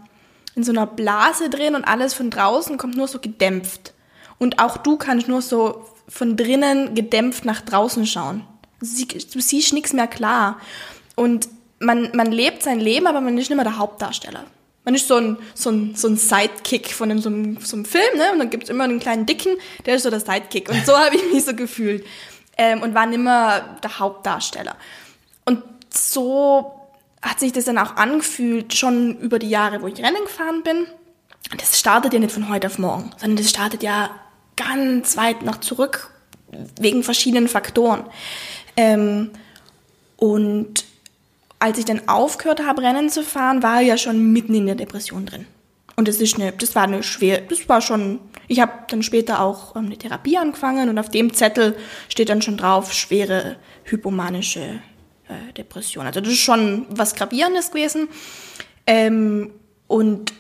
in 0.55 0.63
so 0.65 0.73
einer 0.73 0.87
Blase 0.87 1.51
drin 1.51 1.75
und 1.75 1.85
alles 1.85 2.15
von 2.15 2.31
draußen 2.31 2.77
kommt 2.79 2.97
nur 2.97 3.09
so 3.09 3.19
gedämpft. 3.19 3.93
Und 4.39 4.59
auch 4.59 4.77
du 4.77 4.97
kannst 4.97 5.29
nur 5.29 5.43
so 5.43 5.85
von 6.09 6.37
drinnen 6.37 6.95
gedämpft 6.95 7.45
nach 7.45 7.61
draußen 7.61 8.07
schauen. 8.07 8.45
Du 8.81 8.87
sie- 8.87 9.07
du 9.07 9.41
siehst 9.41 9.73
nichts 9.73 9.93
mehr 9.93 10.07
klar. 10.07 10.59
Und 11.17 11.49
man, 11.79 12.11
man 12.15 12.31
lebt 12.33 12.63
sein 12.63 12.81
Leben, 12.81 13.07
aber 13.07 13.21
man 13.21 13.37
ist 13.39 13.49
nicht 13.51 13.57
mehr 13.57 13.65
der 13.65 13.79
Hauptdarsteller. 13.79 14.45
Man 14.85 14.95
ist 14.95 15.09
so 15.09 15.17
ein, 15.17 15.37
so 15.55 15.71
ein, 15.71 15.95
so 15.95 16.09
ein 16.09 16.17
Sidekick 16.17 16.91
von 16.93 17.11
einem, 17.11 17.21
so, 17.21 17.29
einem, 17.29 17.59
so 17.61 17.77
einem 17.77 17.85
Film, 17.85 18.17
ne? 18.17 18.33
Und 18.33 18.39
dann 18.39 18.51
gibt's 18.51 18.71
immer 18.71 18.85
einen 18.85 18.99
kleinen 18.99 19.27
Dicken, 19.27 19.57
der 19.85 19.97
ist 19.97 20.05
so 20.05 20.11
der 20.11 20.21
Sidekick. 20.21 20.71
Und 20.71 20.85
so 20.87 20.99
habe 20.99 21.17
ich 21.17 21.33
mich 21.33 21.45
so 21.45 21.55
gefühlt. 21.55 22.05
Ähm, 22.57 22.83
und 22.83 22.95
war 22.95 23.07
nimmer 23.07 23.61
der 23.83 23.99
Hauptdarsteller. 23.99 24.75
Und 25.51 25.65
so 25.93 26.73
hat 27.21 27.41
sich 27.41 27.53
das 27.53 27.65
dann 27.65 27.77
auch 27.77 27.97
angefühlt, 27.97 28.73
schon 28.73 29.19
über 29.19 29.41
die 29.41 29.49
Jahre, 29.49 29.83
wo 29.83 29.89
ich 29.89 29.99
Rennen 29.99 30.25
gefahren 30.25 30.63
bin. 30.63 30.87
Das 31.59 31.81
startet 31.81 32.13
ja 32.13 32.21
nicht 32.21 32.31
von 32.31 32.49
heute 32.49 32.69
auf 32.69 32.79
morgen, 32.79 33.11
sondern 33.19 33.39
das 33.39 33.51
startet 33.51 33.83
ja 33.83 34.11
ganz 34.57 35.17
weit 35.17 35.43
noch 35.43 35.59
zurück, 35.59 36.13
wegen 36.81 37.03
verschiedenen 37.03 37.49
Faktoren. 37.49 38.05
Ähm, 38.77 39.31
und 40.17 40.85
als 41.59 41.79
ich 41.79 41.85
dann 41.85 42.09
aufgehört 42.09 42.65
habe, 42.65 42.83
Rennen 42.83 43.11
zu 43.11 43.25
fahren, 43.25 43.65
war 43.65 43.83
ich 43.83 43.89
ja 43.89 43.99
schon 43.99 44.33
mitten 44.33 44.55
in 44.55 44.67
der 44.67 44.77
Depression 44.77 45.27
drin. 45.27 45.47
Und 45.97 46.07
das 46.07 46.21
ist 46.21 46.37
eine, 46.37 46.53
das 46.53 46.77
war 46.77 46.85
eine 46.85 47.03
schwer, 47.03 47.41
das 47.41 47.69
war 47.69 47.81
schon, 47.81 48.21
ich 48.47 48.61
habe 48.61 48.73
dann 48.89 49.03
später 49.03 49.41
auch 49.41 49.75
ähm, 49.75 49.87
eine 49.87 49.99
Therapie 49.99 50.39
angefangen 50.39 50.89
und 50.89 50.99
auf 50.99 51.09
dem 51.09 51.35
Zettel 51.35 51.77
steht 52.09 52.29
dann 52.29 52.41
schon 52.41 52.57
drauf, 52.57 52.93
schwere 52.93 53.57
hypomanische 53.85 54.81
äh, 55.31 55.53
Depression. 55.53 56.07
Also 56.07 56.21
das 56.21 56.33
ist 56.33 56.41
schon 56.41 56.87
was 56.91 57.15
Gravierendes 57.15 57.71
gewesen. 57.71 58.09
Ähm, 58.87 59.53
und 59.87 60.33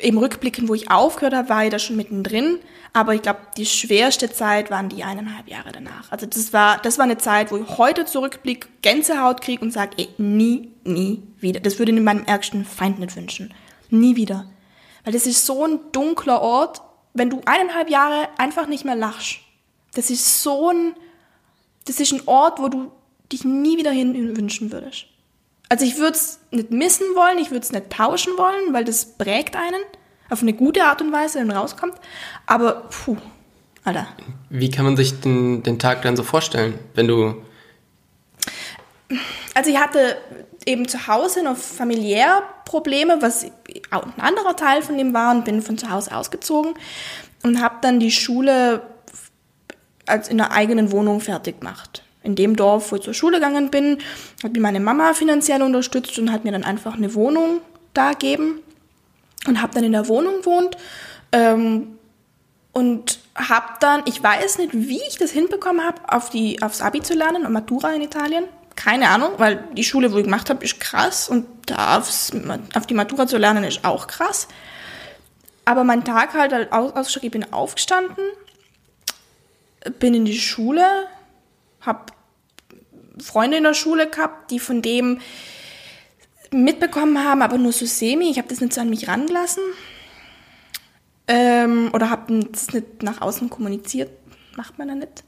im 0.00 0.18
Rückblicken, 0.18 0.68
wo 0.68 0.74
ich 0.74 0.90
aufgehört 0.90 1.34
habe, 1.34 1.48
war 1.48 1.64
ich 1.64 1.70
da 1.70 1.78
schon 1.78 1.96
mittendrin. 1.96 2.58
Aber 2.92 3.14
ich 3.14 3.22
glaube, 3.22 3.40
die 3.56 3.66
schwerste 3.66 4.32
Zeit 4.32 4.70
waren 4.70 4.88
die 4.88 5.04
eineinhalb 5.04 5.48
Jahre 5.48 5.72
danach. 5.72 6.10
Also 6.10 6.26
das 6.26 6.52
war, 6.52 6.78
das 6.78 6.98
war 6.98 7.04
eine 7.04 7.18
Zeit, 7.18 7.50
wo 7.50 7.56
ich 7.56 7.78
heute 7.78 8.06
zurückblicke, 8.06 8.68
Gänsehaut 8.82 9.40
kriege 9.42 9.62
und 9.62 9.70
sage, 9.70 9.92
ey, 9.98 10.08
nie, 10.18 10.72
nie 10.84 11.22
wieder. 11.40 11.60
Das 11.60 11.78
würde 11.78 11.92
ich 11.92 12.00
meinem 12.00 12.24
ärgsten 12.24 12.64
Feind 12.64 12.98
nicht 12.98 13.16
wünschen. 13.16 13.52
Nie 13.90 14.16
wieder. 14.16 14.46
Weil 15.04 15.12
das 15.12 15.26
ist 15.26 15.44
so 15.44 15.64
ein 15.64 15.78
dunkler 15.92 16.40
Ort, 16.40 16.80
wenn 17.12 17.30
du 17.30 17.40
eineinhalb 17.44 17.90
Jahre 17.90 18.28
einfach 18.38 18.66
nicht 18.66 18.84
mehr 18.84 18.96
lachst. 18.96 19.38
Das 19.94 20.10
ist 20.10 20.42
so 20.42 20.70
ein, 20.70 20.94
das 21.86 22.00
ist 22.00 22.12
ein 22.12 22.22
Ort, 22.26 22.60
wo 22.60 22.68
du 22.68 22.92
dich 23.32 23.44
nie 23.44 23.78
wieder 23.78 23.90
hin 23.90 24.36
wünschen 24.36 24.72
würdest. 24.72 25.06
Also 25.68 25.84
ich 25.84 25.98
würde 25.98 26.16
es 26.16 26.38
nicht 26.50 26.70
missen 26.70 27.06
wollen, 27.14 27.38
ich 27.38 27.50
würde 27.50 27.64
es 27.64 27.72
nicht 27.72 27.90
tauschen 27.90 28.34
wollen, 28.36 28.72
weil 28.72 28.84
das 28.84 29.16
prägt 29.16 29.56
einen 29.56 29.82
auf 30.30 30.42
eine 30.42 30.52
gute 30.52 30.84
Art 30.84 31.00
und 31.00 31.12
Weise, 31.12 31.38
wenn 31.38 31.50
rauskommt. 31.50 31.94
Aber, 32.46 32.88
puh, 32.90 33.16
Alter. 33.84 34.08
Wie 34.50 34.70
kann 34.70 34.84
man 34.84 34.96
sich 34.96 35.20
den, 35.20 35.62
den 35.62 35.78
Tag 35.78 36.02
dann 36.02 36.16
so 36.16 36.22
vorstellen, 36.22 36.78
wenn 36.94 37.06
du 37.06 37.36
Also 39.54 39.70
ich 39.70 39.78
hatte 39.78 40.16
eben 40.64 40.88
zu 40.88 41.06
Hause 41.06 41.44
noch 41.44 41.56
familiär 41.56 42.42
Probleme, 42.64 43.18
was 43.20 43.46
auch 43.92 44.04
ein 44.04 44.20
anderer 44.20 44.56
Teil 44.56 44.82
von 44.82 44.98
dem 44.98 45.14
war 45.14 45.34
und 45.34 45.44
bin 45.44 45.62
von 45.62 45.78
zu 45.78 45.90
Hause 45.90 46.14
ausgezogen 46.14 46.74
und 47.44 47.62
habe 47.62 47.76
dann 47.80 48.00
die 48.00 48.10
Schule 48.10 48.82
als 50.06 50.28
in 50.28 50.40
einer 50.40 50.52
eigenen 50.52 50.90
Wohnung 50.90 51.20
fertig 51.20 51.60
gemacht. 51.60 52.02
In 52.26 52.34
dem 52.34 52.56
Dorf, 52.56 52.90
wo 52.90 52.96
ich 52.96 53.02
zur 53.02 53.14
Schule 53.14 53.36
gegangen 53.36 53.70
bin, 53.70 53.98
hat 54.42 54.52
mir 54.52 54.60
meine 54.60 54.80
Mama 54.80 55.14
finanziell 55.14 55.62
unterstützt 55.62 56.18
und 56.18 56.32
hat 56.32 56.42
mir 56.42 56.50
dann 56.50 56.64
einfach 56.64 56.94
eine 56.94 57.14
Wohnung 57.14 57.60
da 57.94 58.14
geben 58.14 58.60
und 59.46 59.62
habe 59.62 59.72
dann 59.74 59.84
in 59.84 59.92
der 59.92 60.08
Wohnung 60.08 60.38
gewohnt 60.38 60.76
ähm, 61.30 61.98
und 62.72 63.20
habe 63.36 63.74
dann, 63.78 64.02
ich 64.06 64.20
weiß 64.20 64.58
nicht, 64.58 64.72
wie 64.72 65.00
ich 65.08 65.18
das 65.18 65.30
hinbekommen 65.30 65.86
habe, 65.86 66.00
auf 66.12 66.28
die, 66.30 66.60
aufs 66.62 66.80
Abi 66.80 67.00
zu 67.00 67.14
lernen, 67.14 67.50
Matura 67.52 67.92
in 67.92 68.02
Italien. 68.02 68.44
Keine 68.74 69.08
Ahnung, 69.08 69.30
weil 69.38 69.64
die 69.74 69.84
Schule, 69.84 70.12
wo 70.12 70.18
ich 70.18 70.24
gemacht 70.24 70.50
habe, 70.50 70.64
ist 70.64 70.80
krass 70.80 71.28
und 71.28 71.46
da 71.66 71.98
aufs, 71.98 72.32
auf 72.74 72.86
die 72.88 72.94
Matura 72.94 73.28
zu 73.28 73.38
lernen 73.38 73.62
ist 73.62 73.84
auch 73.84 74.08
krass. 74.08 74.48
Aber 75.64 75.84
mein 75.84 76.04
Tag 76.04 76.34
halt, 76.34 76.72
aus, 76.72 77.16
ich 77.22 77.30
bin 77.30 77.52
aufgestanden, 77.52 78.24
bin 80.00 80.14
in 80.14 80.24
die 80.24 80.38
Schule, 80.38 81.06
habe 81.80 82.15
Freunde 83.20 83.56
in 83.58 83.64
der 83.64 83.74
Schule 83.74 84.08
gehabt, 84.08 84.50
die 84.50 84.58
von 84.58 84.82
dem 84.82 85.20
mitbekommen 86.50 87.22
haben, 87.24 87.42
aber 87.42 87.58
nur 87.58 87.72
so 87.72 87.86
semi. 87.86 88.30
Ich 88.30 88.38
habe 88.38 88.48
das 88.48 88.60
nicht 88.60 88.72
so 88.72 88.80
an 88.80 88.90
mich 88.90 89.08
rangelassen. 89.08 89.62
Ähm, 91.28 91.90
oder 91.92 92.10
habe 92.10 92.44
das 92.50 92.72
nicht 92.72 93.02
nach 93.02 93.20
außen 93.20 93.50
kommuniziert. 93.50 94.10
Macht 94.56 94.78
man 94.78 94.88
ja 94.88 94.94
nicht. 94.94 95.24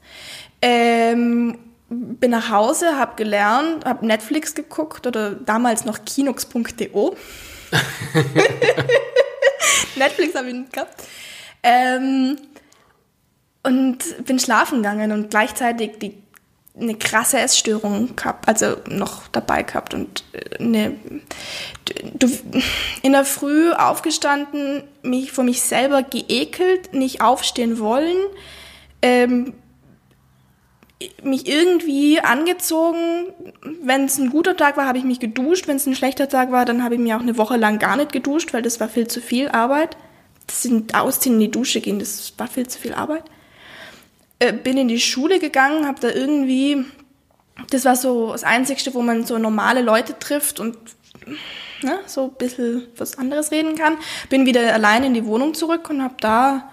Ähm, 0.61 1.57
bin 1.89 2.31
nach 2.31 2.49
Hause, 2.49 2.97
habe 2.97 3.15
gelernt, 3.15 3.85
habe 3.85 4.05
Netflix 4.05 4.55
geguckt 4.55 5.07
oder 5.07 5.31
damals 5.31 5.85
noch 5.85 6.05
kinox.de. 6.05 6.89
Netflix 9.95 10.35
habe 10.35 10.47
ich 10.47 10.53
nicht 10.53 10.73
gehabt. 10.73 11.03
Ähm, 11.63 12.37
und 13.63 14.25
bin 14.25 14.39
schlafen 14.39 14.77
gegangen 14.77 15.11
und 15.11 15.29
gleichzeitig 15.29 15.99
die 15.99 16.23
eine 16.79 16.95
krasse 16.95 17.39
Essstörung 17.39 18.15
gehabt, 18.15 18.47
also 18.47 18.77
noch 18.87 19.27
dabei 19.27 19.63
gehabt 19.63 19.93
und 19.93 20.23
äh, 20.33 20.63
eine, 20.63 20.95
du, 22.13 22.29
in 23.01 23.11
der 23.11 23.25
Früh 23.25 23.71
aufgestanden, 23.71 24.83
mich 25.01 25.31
vor 25.31 25.43
mich 25.43 25.61
selber 25.61 26.03
geekelt, 26.03 26.93
nicht 26.93 27.21
aufstehen 27.21 27.79
wollen, 27.79 28.17
ähm, 29.01 29.53
mich 31.23 31.47
irgendwie 31.47 32.19
angezogen. 32.19 33.27
Wenn 33.81 34.05
es 34.05 34.17
ein 34.17 34.29
guter 34.29 34.57
Tag 34.57 34.75
war, 34.75 34.85
habe 34.85 34.97
ich 34.97 35.05
mich 35.05 35.19
geduscht. 35.19 35.67
Wenn 35.67 35.77
es 35.77 35.85
ein 35.85 35.95
schlechter 35.95 36.27
Tag 36.27 36.51
war, 36.51 36.65
dann 36.65 36.83
habe 36.83 36.95
ich 36.95 36.99
mir 36.99 37.15
auch 37.15 37.21
eine 37.21 37.37
Woche 37.37 37.55
lang 37.55 37.79
gar 37.79 37.95
nicht 37.95 38.11
geduscht, 38.11 38.53
weil 38.53 38.61
das 38.61 38.79
war 38.79 38.89
viel 38.89 39.07
zu 39.07 39.21
viel 39.21 39.47
Arbeit. 39.49 39.95
Das 40.47 40.63
sind 40.63 40.95
Ausziehen 40.95 41.35
in 41.35 41.41
die 41.41 41.51
Dusche 41.51 41.79
gehen, 41.79 41.99
das 41.99 42.33
war 42.37 42.47
viel 42.47 42.67
zu 42.67 42.79
viel 42.79 42.93
Arbeit. 42.93 43.23
Äh, 44.39 44.53
bin 44.53 44.77
in 44.77 44.87
die 44.87 44.99
Schule 44.99 45.39
gegangen, 45.39 45.85
habe 45.85 45.99
da 45.99 46.09
irgendwie, 46.09 46.85
das 47.71 47.85
war 47.85 47.95
so 47.95 48.31
das 48.31 48.43
Einzige, 48.43 48.93
wo 48.93 49.01
man 49.01 49.25
so 49.25 49.37
normale 49.37 49.81
Leute 49.81 50.17
trifft 50.17 50.59
und 50.61 50.77
ne, 51.81 51.99
so 52.05 52.25
ein 52.25 52.37
bisschen 52.37 52.87
was 52.97 53.17
anderes 53.17 53.51
reden 53.51 53.75
kann. 53.75 53.97
Bin 54.29 54.45
wieder 54.45 54.73
allein 54.73 55.03
in 55.03 55.13
die 55.13 55.25
Wohnung 55.25 55.53
zurück 55.53 55.89
und 55.89 56.01
habe 56.01 56.15
da 56.21 56.69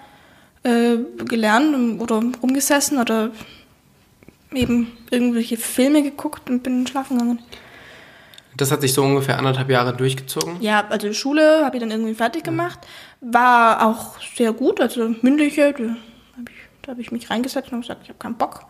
äh, 0.62 0.96
gelernt 1.24 2.00
oder 2.00 2.22
rumgesessen 2.40 2.98
oder 2.98 3.32
eben 4.54 4.96
irgendwelche 5.10 5.56
Filme 5.56 6.02
geguckt 6.02 6.48
und 6.48 6.62
bin 6.62 6.86
schlafen 6.86 7.18
gegangen. 7.18 7.42
Das 8.56 8.70
hat 8.70 8.80
sich 8.80 8.94
so 8.94 9.02
ungefähr 9.02 9.38
anderthalb 9.38 9.68
Jahre 9.68 9.94
durchgezogen? 9.94 10.56
Ja, 10.60 10.86
also 10.88 11.12
Schule 11.12 11.64
habe 11.64 11.76
ich 11.76 11.80
dann 11.80 11.90
irgendwie 11.90 12.14
fertig 12.14 12.42
gemacht. 12.42 12.78
War 13.20 13.84
auch 13.84 14.18
sehr 14.34 14.52
gut, 14.52 14.80
also 14.80 15.14
mündliche, 15.20 15.74
da 16.86 16.92
habe 16.92 17.00
ich 17.00 17.10
mich 17.10 17.28
reingesetzt 17.28 17.72
und 17.72 17.80
gesagt, 17.80 18.02
ich 18.04 18.08
habe 18.10 18.18
keinen 18.18 18.36
Bock. 18.36 18.64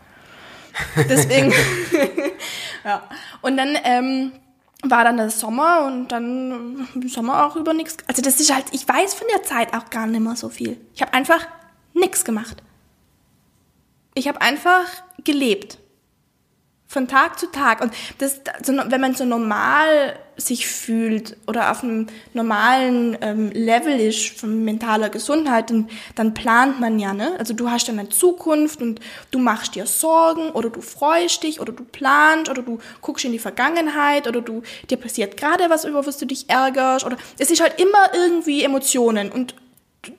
Deswegen. 1.09 1.53
ja. 2.85 3.03
Und 3.43 3.59
dann 3.59 3.77
ähm, 3.85 4.33
war 4.83 5.05
dann 5.05 5.19
der 5.19 5.29
Sommer 5.29 5.85
und 5.85 6.09
dann 6.09 6.89
im 6.95 7.09
Sommer 7.09 7.47
auch 7.47 7.57
über 7.57 7.75
nichts. 7.75 7.99
Also 8.07 8.23
das 8.23 8.41
ist 8.41 8.55
halt, 8.55 8.65
ich 8.73 8.89
weiß 8.89 9.13
von 9.13 9.27
der 9.35 9.43
Zeit 9.43 9.75
auch 9.75 9.91
gar 9.91 10.07
nicht 10.07 10.21
mehr 10.21 10.35
so 10.35 10.49
viel. 10.49 10.81
Ich 10.95 11.03
habe 11.03 11.13
einfach 11.13 11.47
nichts 11.93 12.25
gemacht. 12.25 12.63
Ich 14.15 14.29
habe 14.29 14.41
einfach 14.41 14.87
gelebt. 15.23 15.79
Von 16.89 17.09
Tag 17.09 17.39
zu 17.39 17.51
Tag. 17.51 17.81
Und 17.81 17.93
das, 18.19 18.41
wenn 18.67 19.01
man 19.01 19.15
so 19.15 19.25
normal 19.25 20.17
sich 20.37 20.67
fühlt 20.67 21.37
oder 21.47 21.71
auf 21.71 21.83
einem 21.83 22.07
normalen 22.35 23.17
ähm, 23.23 23.51
Level 23.53 23.99
ist 23.99 24.39
von 24.39 24.65
mentaler 24.65 25.09
Gesundheit, 25.09 25.71
dann, 25.71 25.89
dann 26.15 26.35
plant 26.35 26.79
man 26.79 26.99
ja, 26.99 27.15
ne? 27.15 27.35
Also 27.39 27.55
du 27.55 27.71
hast 27.71 27.89
dann 27.89 27.99
eine 27.99 28.11
Zukunft 28.11 28.83
und 28.83 29.01
du 29.31 29.39
machst 29.39 29.75
dir 29.75 29.87
Sorgen 29.87 30.51
oder 30.51 30.69
du 30.69 30.83
freust 30.83 31.43
dich 31.43 31.61
oder 31.61 31.73
du 31.73 31.85
planst 31.85 32.51
oder 32.51 32.63
du 32.63 32.79
guckst 33.01 33.25
in 33.25 33.33
die 33.33 33.39
Vergangenheit 33.39 34.29
oder 34.29 34.43
du, 34.43 34.63
dir 34.91 34.99
passiert 34.99 35.37
gerade 35.37 35.71
was, 35.71 35.85
über 35.85 36.07
was 36.07 36.19
du 36.19 36.27
dich 36.27 36.51
ärgerst 36.51 37.07
oder 37.07 37.17
es 37.39 37.51
ist 37.51 37.63
halt 37.63 37.81
immer 37.81 38.15
irgendwie 38.15 38.63
Emotionen 38.63 39.33
und 39.33 39.55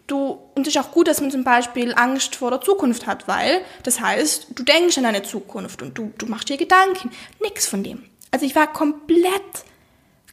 du, 0.08 0.39
und 0.56 0.67
es 0.67 0.76
ist 0.76 0.82
auch 0.82 0.91
gut, 0.91 1.08
dass 1.08 1.21
man 1.21 1.32
zum 1.32 1.43
Beispiel 1.43 1.93
Angst 1.95 2.36
vor 2.36 2.52
der 2.52 2.62
Zukunft 2.62 3.06
hat, 3.06 3.28
weil 3.28 3.62
das 3.84 4.00
heißt, 4.00 4.47
du 4.56 4.63
denkst 4.63 4.97
an 4.97 5.04
deine 5.04 5.23
Zukunft 5.23 5.82
und 5.82 5.97
du, 5.97 6.13
du 6.17 6.26
machst 6.26 6.50
dir 6.50 6.58
Gedanken. 6.58 7.12
Nix 7.41 7.67
von 7.67 7.84
dem. 7.84 8.04
Also 8.32 8.45
ich 8.45 8.56
war 8.56 8.71
komplett 8.71 9.65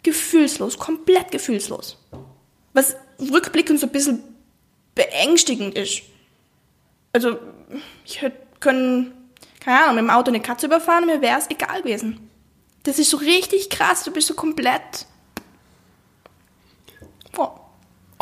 gefühlslos, 0.02 0.78
komplett 0.78 1.30
gefühlslos. 1.30 1.98
Was 2.72 2.96
rückblickend 3.18 3.80
so 3.80 3.86
ein 3.86 3.92
bisschen 3.92 4.22
beängstigend 4.94 5.76
ist. 5.76 6.02
Also, 7.12 7.38
ich 8.04 8.22
hätte 8.22 8.44
können, 8.60 9.12
keine 9.60 9.82
Ahnung, 9.82 9.96
mit 9.96 10.04
dem 10.04 10.10
Auto 10.10 10.30
eine 10.30 10.40
Katze 10.40 10.66
überfahren, 10.66 11.06
mir 11.06 11.20
wäre 11.20 11.38
es 11.38 11.50
egal 11.50 11.82
gewesen. 11.82 12.30
Das 12.82 12.98
ist 12.98 13.10
so 13.10 13.18
richtig 13.18 13.70
krass, 13.70 14.04
du 14.04 14.10
bist 14.10 14.26
so 14.26 14.34
komplett. 14.34 15.06
Boah. 17.32 17.63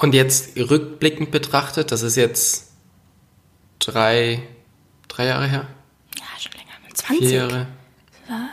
Und 0.02 0.14
jetzt 0.14 0.58
rückblickend 0.58 1.30
betrachtet, 1.30 1.92
das 1.92 2.02
ist 2.02 2.16
jetzt 2.16 2.72
drei, 3.78 4.42
drei 5.06 5.26
Jahre 5.26 5.46
her? 5.46 5.68
Ja, 6.18 6.24
schon 6.40 6.50
länger. 6.50 6.72
20. 6.92 7.18
Vier 7.18 7.36
Jahre. 7.36 7.66
Ja. 8.28 8.50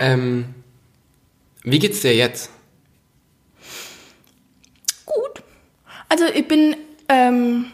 Ähm, 0.00 0.54
wie 1.62 1.78
geht's 1.78 2.02
dir 2.02 2.14
jetzt? 2.14 2.50
Gut. 5.06 5.42
Also 6.10 6.26
ich 6.26 6.46
bin 6.46 6.76
ähm, 7.08 7.72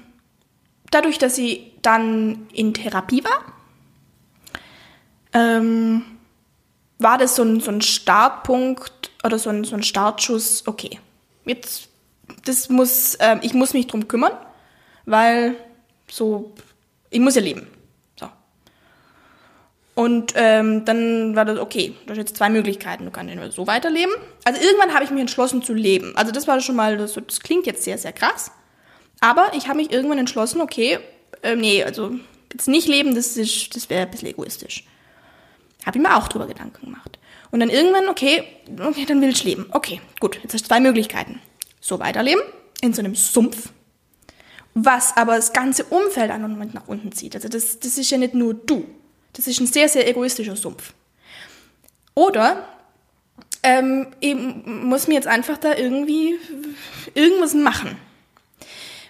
dadurch, 0.92 1.18
dass 1.18 1.38
ich 1.38 1.72
dann 1.83 2.46
in 2.53 2.72
Therapie 2.72 3.25
war, 3.25 3.53
ähm, 5.33 6.05
war 7.01 7.18
das 7.18 7.35
so 7.35 7.42
ein, 7.42 7.59
so 7.59 7.72
ein 7.72 7.83
Startpunkt 7.83 9.11
oder 9.25 9.40
so 9.40 9.51
ein, 9.51 9.64
so 9.64 9.75
ein 9.75 9.83
Startschuss, 9.83 10.68
okay, 10.68 11.01
jetzt 11.44 11.88
das 12.48 12.68
muss, 12.68 13.14
äh, 13.16 13.37
ich 13.42 13.54
muss 13.54 13.74
mich 13.74 13.87
drum 13.87 14.09
kümmern, 14.09 14.32
weil 15.04 15.56
so, 16.09 16.54
ich 17.11 17.20
muss 17.20 17.35
ja 17.35 17.42
leben. 17.42 17.66
So. 18.18 18.28
Und 19.94 20.32
ähm, 20.37 20.85
dann 20.85 21.35
war 21.35 21.44
das, 21.44 21.59
okay, 21.59 21.94
du 22.04 22.11
hast 22.11 22.18
jetzt 22.18 22.37
zwei 22.37 22.48
Möglichkeiten, 22.48 23.04
du 23.04 23.11
kannst 23.11 23.32
entweder 23.32 23.52
so 23.52 23.66
weiterleben. 23.66 24.12
Also 24.44 24.61
irgendwann 24.61 24.94
habe 24.94 25.04
ich 25.04 25.11
mich 25.11 25.20
entschlossen 25.20 25.62
zu 25.62 25.74
leben. 25.74 26.16
Also 26.16 26.32
das 26.32 26.46
war 26.46 26.61
schon 26.61 26.76
mal, 26.76 26.96
das, 26.96 27.14
das 27.14 27.40
klingt 27.40 27.66
jetzt 27.66 27.82
sehr, 27.82 27.98
sehr 27.98 28.12
krass. 28.12 28.52
Aber 29.20 29.52
ich 29.54 29.68
habe 29.68 29.78
mich 29.78 29.92
irgendwann 29.92 30.18
entschlossen, 30.18 30.61
okay, 30.61 30.98
äh, 31.42 31.56
nee, 31.56 31.82
also 31.82 32.12
jetzt 32.52 32.68
nicht 32.68 32.87
leben, 32.87 33.14
das, 33.14 33.35
das 33.35 33.90
wäre 33.90 34.02
ein 34.02 34.11
bisschen 34.11 34.28
egoistisch. 34.28 34.85
Habe 35.85 35.98
ich 35.98 36.02
mir 36.02 36.16
auch 36.16 36.28
drüber 36.28 36.46
Gedanken 36.46 36.85
gemacht. 36.85 37.18
Und 37.50 37.61
dann 37.61 37.70
irgendwann, 37.70 38.09
okay, 38.09 38.44
okay, 38.78 39.04
dann 39.06 39.20
will 39.20 39.30
ich 39.30 39.44
leben. 39.44 39.66
Okay, 39.70 40.00
gut, 40.20 40.38
jetzt 40.42 40.52
hast 40.52 40.64
du 40.64 40.68
zwei 40.68 40.80
Möglichkeiten 40.80 41.40
so 41.87 41.99
weiterleben, 41.99 42.42
in 42.81 42.92
so 42.92 43.01
einem 43.01 43.14
Sumpf, 43.14 43.70
was 44.75 45.16
aber 45.16 45.37
das 45.37 45.53
ganze 45.53 45.85
Umfeld 45.85 46.31
an 46.31 46.44
und 46.44 46.75
nach 46.75 46.88
unten 46.88 47.12
zieht. 47.12 47.35
Also 47.35 47.49
das, 47.49 47.79
das 47.81 47.96
ist 47.96 48.11
ja 48.11 48.18
nicht 48.18 48.35
nur 48.35 48.55
du. 48.55 48.85
Das 49.33 49.46
ist 49.46 49.61
ein 49.61 49.66
sehr, 49.66 49.88
sehr 49.88 50.09
egoistischer 50.09 50.57
Sumpf. 50.57 50.92
Oder 52.14 52.68
ähm, 53.62 54.09
ich 54.20 54.35
muss 54.35 55.09
mir 55.09 55.14
jetzt 55.14 55.27
einfach 55.27 55.59
da 55.59 55.75
irgendwie 55.75 56.38
irgendwas 57.14 57.55
machen. 57.55 57.96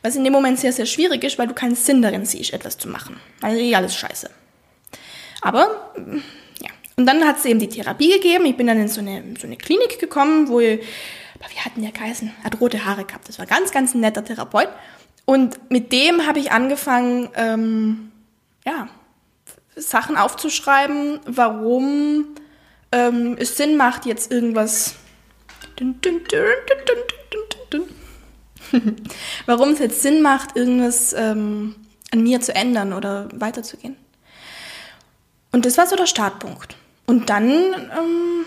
Was 0.03 0.17
in 0.17 0.25
dem 0.25 0.33
Moment 0.33 0.59
sehr, 0.59 0.73
sehr 0.73 0.87
schwierig 0.87 1.25
ist, 1.25 1.39
weil 1.39 1.49
du 1.49 1.55
keinen 1.55 1.75
Sinn 1.75 2.03
darin 2.03 2.27
siehst, 2.27 2.53
etwas 2.53 2.79
zu 2.79 2.89
machen. 2.89 3.21
Weil 3.41 3.59
eh 3.59 3.75
alles 3.75 3.97
scheiße. 3.97 4.31
Aber. 5.41 5.93
Und 6.97 7.07
dann 7.07 7.25
hat 7.25 7.39
es 7.39 7.45
eben 7.45 7.59
die 7.59 7.69
Therapie 7.69 8.11
gegeben. 8.11 8.47
Ich 8.47 8.57
bin 8.57 8.67
dann 8.67 8.81
in 8.81 8.89
so 8.89 9.01
eine, 9.01 9.23
so 9.39 9.47
eine 9.47 9.57
Klinik 9.57 9.99
gekommen, 9.99 10.49
wo 10.49 10.61
ich 10.61 10.81
wir 11.39 11.65
hatten 11.65 11.83
ja 11.83 11.91
geheißen, 11.91 12.33
hat 12.43 12.61
rote 12.61 12.85
Haare 12.85 13.05
gehabt. 13.05 13.29
Das 13.29 13.39
war 13.39 13.47
ganz, 13.47 13.71
ganz 13.73 13.95
ein 13.95 14.01
netter 14.01 14.25
Therapeut. 14.25 14.69
Und 15.25 15.71
mit 15.71 15.93
dem 15.93 16.27
habe 16.27 16.39
ich 16.39 16.53
angefangen, 16.53 17.29
ähm, 17.35 18.13
ja, 18.65 18.89
Sachen 19.75 20.17
aufzuschreiben, 20.17 21.21
warum 21.27 22.27
ähm, 22.93 23.37
es 23.39 23.57
Sinn 23.57 23.77
macht, 23.77 24.07
jetzt 24.07 24.33
irgendwas. 24.33 24.95
warum 29.47 29.71
es 29.71 29.79
jetzt 29.79 30.03
Sinn 30.03 30.23
macht, 30.23 30.57
irgendwas 30.57 31.13
ähm, 31.13 31.77
an 32.13 32.23
mir 32.23 32.41
zu 32.41 32.55
ändern 32.55 32.93
oder 32.93 33.29
weiterzugehen. 33.33 33.97
Und 35.53 35.67
das 35.67 35.77
war 35.77 35.87
so 35.87 35.97
der 35.97 36.07
Startpunkt. 36.07 36.77
Und 37.07 37.31
dann 37.31 37.51
ähm, 37.51 38.45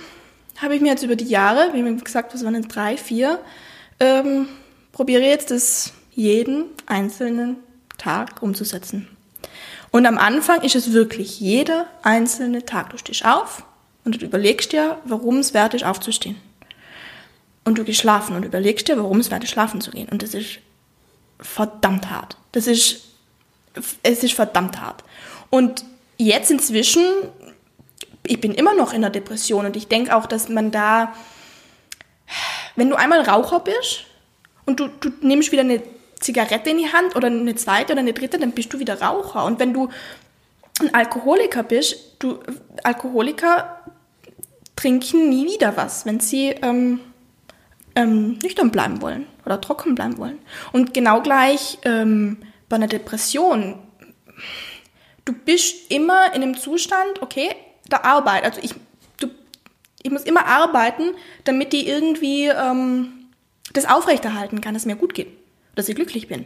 habe 0.62 0.76
ich 0.76 0.82
mir 0.82 0.90
jetzt 0.90 1.04
über 1.04 1.16
die 1.16 1.26
Jahre, 1.26 1.72
wie 1.74 2.04
gesagt, 2.04 2.34
was 2.34 2.44
waren 2.44 2.54
denn 2.54 2.68
drei, 2.68 2.98
vier, 2.98 3.40
ähm, 4.00 4.48
probiere 4.92 5.24
jetzt 5.24 5.52
das 5.52 5.94
jeden 6.12 6.66
einzelnen 6.86 7.58
Tag 7.98 8.42
umzusetzen. 8.42 9.08
Und 9.92 10.06
am 10.06 10.18
Anfang 10.18 10.62
ist 10.62 10.76
es 10.76 10.94
wirklich 10.94 11.40
jeder 11.40 11.88
einzelne 12.04 12.66
Tag. 12.66 12.90
Du 12.92 12.98
stehst 12.98 13.26
auf 13.26 13.64
und 14.04 14.22
du 14.22 14.26
überlegst 14.26 14.72
dir, 14.72 14.98
warum 15.06 15.38
es 15.38 15.54
wert 15.54 15.74
ist, 15.74 15.84
aufzustehen. 15.84 16.36
Und 17.64 17.78
du 17.78 17.84
gehst 17.84 18.02
schlafen 18.02 18.36
und 18.36 18.46
überlegst 18.46 18.88
dir, 18.88 18.98
warum 18.98 19.20
es 19.20 19.32
wert 19.32 19.44
ist, 19.44 19.52
schlafen 19.52 19.82
zu 19.82 19.92
gehen. 19.92 20.10
Und 20.10 20.22
das 20.24 20.34
ist 20.34 20.60
verdammt 21.40 22.10
hart. 22.10 22.38
Das 22.52 22.68
ist, 22.68 23.02
es 24.04 24.24
ist 24.24 24.34
verdammt 24.34 24.82
hart. 24.82 25.04
Und 25.50 25.86
jetzt 26.18 26.52
inzwischen, 26.52 27.04
ich 28.30 28.40
bin 28.40 28.54
immer 28.54 28.76
noch 28.76 28.94
in 28.94 29.02
der 29.02 29.10
Depression 29.10 29.66
und 29.66 29.76
ich 29.76 29.88
denke 29.88 30.16
auch, 30.16 30.28
dass 30.28 30.50
man 30.50 30.72
da, 30.72 31.14
wenn 32.76 32.90
du 32.90 32.96
einmal 32.96 33.22
Raucher 33.22 33.60
bist 33.60 34.06
und 34.66 34.80
du, 34.80 34.88
du 34.88 35.10
nimmst 35.22 35.52
wieder 35.52 35.64
eine 35.64 35.82
Zigarette 36.20 36.70
in 36.70 36.78
die 36.78 36.94
Hand 36.94 37.16
oder 37.16 37.28
eine 37.28 37.56
zweite 37.56 37.94
oder 37.94 38.02
eine 38.02 38.14
dritte, 38.14 38.38
dann 38.38 38.52
bist 38.52 38.72
du 38.72 38.80
wieder 38.80 39.02
Raucher. 39.02 39.46
Und 39.46 39.60
wenn 39.60 39.74
du 39.74 39.90
ein 40.80 40.94
Alkoholiker 40.94 41.64
bist, 41.64 42.18
du 42.20 42.40
Alkoholiker 42.84 43.80
trinken 44.76 45.30
nie 45.30 45.48
wieder 45.48 45.76
was, 45.76 46.06
wenn 46.06 46.20
sie 46.20 46.50
ähm, 46.50 47.00
ähm, 47.96 48.38
nüchtern 48.44 48.70
bleiben 48.70 49.02
wollen 49.02 49.26
oder 49.44 49.60
trocken 49.60 49.96
bleiben 49.96 50.18
wollen. 50.20 50.38
Und 50.72 50.94
genau 50.94 51.22
gleich 51.22 51.80
ähm, 51.84 52.38
bei 52.70 52.76
einer 52.76 52.88
Depression. 52.88 53.80
Du 55.26 55.34
bist 55.34 55.92
immer 55.92 56.34
in 56.36 56.44
einem 56.44 56.58
Zustand, 56.58 57.22
okay, 57.22 57.50
der 57.92 58.06
Arbeit. 58.06 58.44
Also 58.44 58.60
ich, 58.62 58.74
du, 59.20 59.28
ich 60.02 60.12
muss 60.12 60.24
immer 60.24 60.46
arbeiten, 60.46 61.12
damit 61.44 61.74
ich 61.74 61.88
irgendwie 61.88 62.48
ähm, 62.48 63.30
das 63.74 63.86
aufrechterhalten 63.86 64.62
kann, 64.62 64.74
dass 64.74 64.84
es 64.84 64.88
mir 64.88 64.96
gut 64.96 65.14
geht, 65.14 65.30
dass 65.76 65.90
ich 65.90 65.96
glücklich 65.96 66.28
bin. 66.28 66.46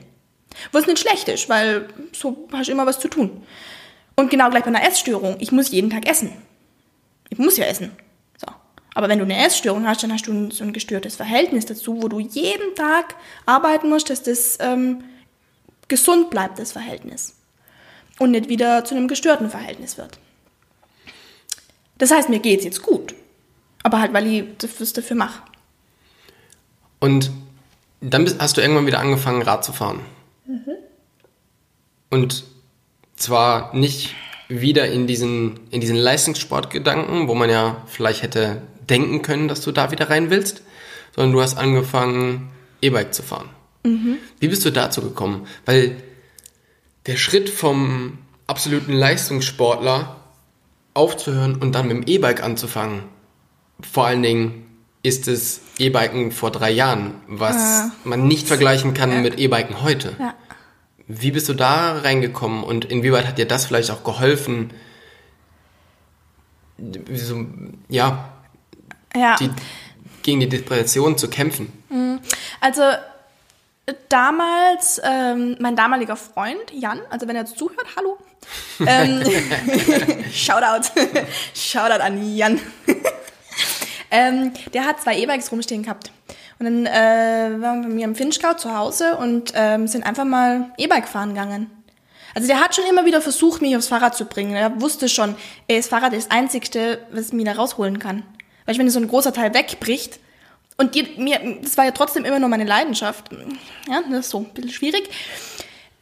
Was 0.71 0.87
nicht 0.87 0.99
schlecht 0.99 1.27
ist, 1.27 1.49
weil 1.49 1.87
so 2.11 2.47
hast 2.51 2.67
du 2.67 2.71
immer 2.71 2.85
was 2.85 2.99
zu 2.99 3.07
tun. 3.07 3.43
Und 4.15 4.29
genau 4.29 4.49
gleich 4.49 4.63
bei 4.63 4.67
einer 4.67 4.83
Essstörung. 4.83 5.37
Ich 5.39 5.51
muss 5.51 5.71
jeden 5.71 5.89
Tag 5.89 6.07
essen. 6.07 6.31
Ich 7.29 7.39
muss 7.39 7.57
ja 7.57 7.65
essen. 7.65 7.91
So. 8.37 8.53
Aber 8.93 9.09
wenn 9.09 9.17
du 9.17 9.25
eine 9.25 9.43
Essstörung 9.43 9.87
hast, 9.87 10.03
dann 10.03 10.13
hast 10.13 10.27
du 10.27 10.51
so 10.51 10.63
ein 10.63 10.73
gestörtes 10.73 11.15
Verhältnis 11.15 11.65
dazu, 11.65 12.01
wo 12.03 12.07
du 12.07 12.19
jeden 12.19 12.75
Tag 12.75 13.15
arbeiten 13.45 13.89
musst, 13.89 14.09
dass 14.09 14.21
das 14.21 14.57
ähm, 14.61 15.03
gesund 15.87 16.29
bleibt, 16.29 16.59
das 16.59 16.71
Verhältnis. 16.71 17.35
Und 18.19 18.31
nicht 18.31 18.49
wieder 18.49 18.85
zu 18.85 18.93
einem 18.93 19.07
gestörten 19.07 19.49
Verhältnis 19.49 19.97
wird. 19.97 20.19
Das 22.03 22.11
heißt, 22.11 22.27
mir 22.27 22.39
geht's 22.39 22.65
jetzt 22.65 22.81
gut. 22.81 23.15
Aber 23.81 24.01
halt, 24.01 24.11
weil 24.11 24.27
ich 24.27 24.43
das 24.57 24.91
dafür 24.91 25.15
mache. 25.15 25.41
Und 26.99 27.31
dann 28.01 28.25
bist, 28.25 28.41
hast 28.41 28.57
du 28.57 28.61
irgendwann 28.61 28.85
wieder 28.85 28.99
angefangen, 28.99 29.41
Rad 29.41 29.63
zu 29.63 29.71
fahren. 29.71 30.01
Mhm. 30.45 30.73
Und 32.09 32.43
zwar 33.15 33.73
nicht 33.73 34.15
wieder 34.49 34.91
in 34.91 35.07
diesen, 35.07 35.61
in 35.69 35.79
diesen 35.79 35.95
Leistungssportgedanken, 35.95 37.29
wo 37.29 37.35
man 37.35 37.49
ja 37.49 37.81
vielleicht 37.85 38.21
hätte 38.21 38.61
denken 38.89 39.21
können, 39.21 39.47
dass 39.47 39.61
du 39.61 39.71
da 39.71 39.89
wieder 39.91 40.09
rein 40.09 40.29
willst, 40.29 40.61
sondern 41.15 41.31
du 41.31 41.41
hast 41.41 41.57
angefangen, 41.57 42.49
E-Bike 42.81 43.13
zu 43.13 43.23
fahren. 43.23 43.47
Mhm. 43.85 44.17
Wie 44.41 44.49
bist 44.49 44.65
du 44.65 44.71
dazu 44.71 44.99
gekommen? 44.99 45.47
Weil 45.63 45.95
der 47.05 47.15
Schritt 47.15 47.49
vom 47.49 48.17
absoluten 48.45 48.91
Leistungssportler 48.91 50.17
aufzuhören 50.93 51.55
und 51.55 51.73
dann 51.73 51.87
mit 51.87 51.97
dem 51.97 52.03
E-Bike 52.07 52.43
anzufangen, 52.43 53.03
vor 53.81 54.05
allen 54.05 54.23
Dingen 54.23 54.63
ist 55.01 55.27
es 55.27 55.61
E-Biken 55.77 56.31
vor 56.31 56.51
drei 56.51 56.71
Jahren, 56.71 57.15
was 57.27 57.55
ja. 57.55 57.91
man 58.03 58.27
nicht 58.27 58.47
vergleichen 58.47 58.93
kann 58.93 59.11
ja. 59.11 59.19
mit 59.19 59.37
E-Biken 59.37 59.81
heute. 59.81 60.15
Ja. 60.19 60.33
Wie 61.07 61.31
bist 61.31 61.49
du 61.49 61.53
da 61.53 61.99
reingekommen 61.99 62.63
und 62.63 62.85
inwieweit 62.85 63.27
hat 63.27 63.37
dir 63.37 63.47
das 63.47 63.65
vielleicht 63.65 63.91
auch 63.91 64.03
geholfen, 64.03 64.71
so, 66.77 67.45
ja, 67.89 68.29
ja. 69.15 69.35
Die, 69.37 69.49
gegen 70.21 70.39
die 70.39 70.49
Depression 70.49 71.17
zu 71.17 71.29
kämpfen? 71.29 71.71
Mhm. 71.89 72.19
Also 72.61 72.83
damals, 74.07 75.01
ähm, 75.03 75.57
mein 75.59 75.75
damaliger 75.75 76.15
Freund 76.15 76.71
Jan, 76.71 77.01
also 77.09 77.27
wenn 77.27 77.35
er 77.35 77.43
jetzt 77.43 77.57
zuhört, 77.57 77.87
hallo. 77.97 78.17
Ähm, 78.85 79.23
Shoutout. 80.33 80.89
Shoutout 81.55 82.01
an 82.01 82.35
Jan. 82.35 82.59
ähm, 84.11 84.51
der 84.73 84.85
hat 84.85 85.01
zwei 85.01 85.17
E-Bikes 85.17 85.51
rumstehen 85.51 85.83
gehabt. 85.83 86.11
Und 86.59 86.65
dann 86.65 86.85
äh, 86.85 87.61
waren 87.61 87.81
wir 87.81 87.89
bei 87.89 87.93
mir 87.93 88.05
im 88.05 88.15
Finchgau 88.15 88.53
zu 88.53 88.75
Hause 88.75 89.15
und 89.17 89.53
ähm, 89.55 89.87
sind 89.87 90.05
einfach 90.05 90.25
mal 90.25 90.71
E-Bike 90.77 91.07
fahren 91.07 91.29
gegangen. 91.29 91.69
Also 92.35 92.47
der 92.47 92.59
hat 92.59 92.75
schon 92.75 92.85
immer 92.89 93.05
wieder 93.05 93.21
versucht, 93.21 93.61
mich 93.61 93.75
aufs 93.77 93.87
Fahrrad 93.87 94.15
zu 94.15 94.25
bringen. 94.25 94.55
Er 94.55 94.81
wusste 94.81 95.07
schon, 95.07 95.35
ey, 95.67 95.77
das 95.77 95.87
Fahrrad 95.87 96.13
ist 96.13 96.29
das 96.29 96.37
Einzigste, 96.37 97.05
was 97.11 97.31
mich 97.31 97.45
da 97.45 97.53
rausholen 97.53 97.99
kann. 97.99 98.23
Weil 98.65 98.73
ich, 98.73 98.79
wenn 98.79 98.89
so 98.89 98.99
ein 98.99 99.07
großer 99.07 99.33
Teil 99.33 99.53
wegbricht, 99.53 100.19
und 100.77 100.95
die, 100.95 101.03
mir, 101.17 101.59
das 101.61 101.77
war 101.77 101.85
ja 101.85 101.91
trotzdem 101.91 102.25
immer 102.25 102.39
nur 102.39 102.49
meine 102.49 102.63
Leidenschaft. 102.63 103.29
Ja, 103.87 104.01
das 104.09 104.21
ist 104.21 104.29
so 104.31 104.39
ein 104.39 104.45
bisschen 104.45 104.71
schwierig. 104.71 105.09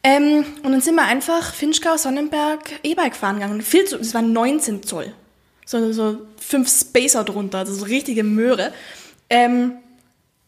Ähm, 0.04 0.44
und 0.62 0.72
dann 0.72 0.80
sind 0.80 0.96
wir 0.96 1.04
einfach 1.04 1.54
Finchgau, 1.54 1.96
Sonnenberg, 1.96 2.80
E-Bike 2.82 3.14
fahren 3.14 3.36
gegangen. 3.36 3.62
Viel 3.62 3.84
zu, 3.84 3.98
das 3.98 4.14
waren 4.14 4.32
19 4.32 4.82
Zoll. 4.82 5.12
So, 5.64 5.92
so 5.92 6.18
fünf 6.36 6.68
Spacer 6.68 7.22
drunter, 7.24 7.58
also 7.58 7.72
so 7.72 7.84
richtige 7.84 8.24
Möhre. 8.24 8.72
Ähm, 9.30 9.74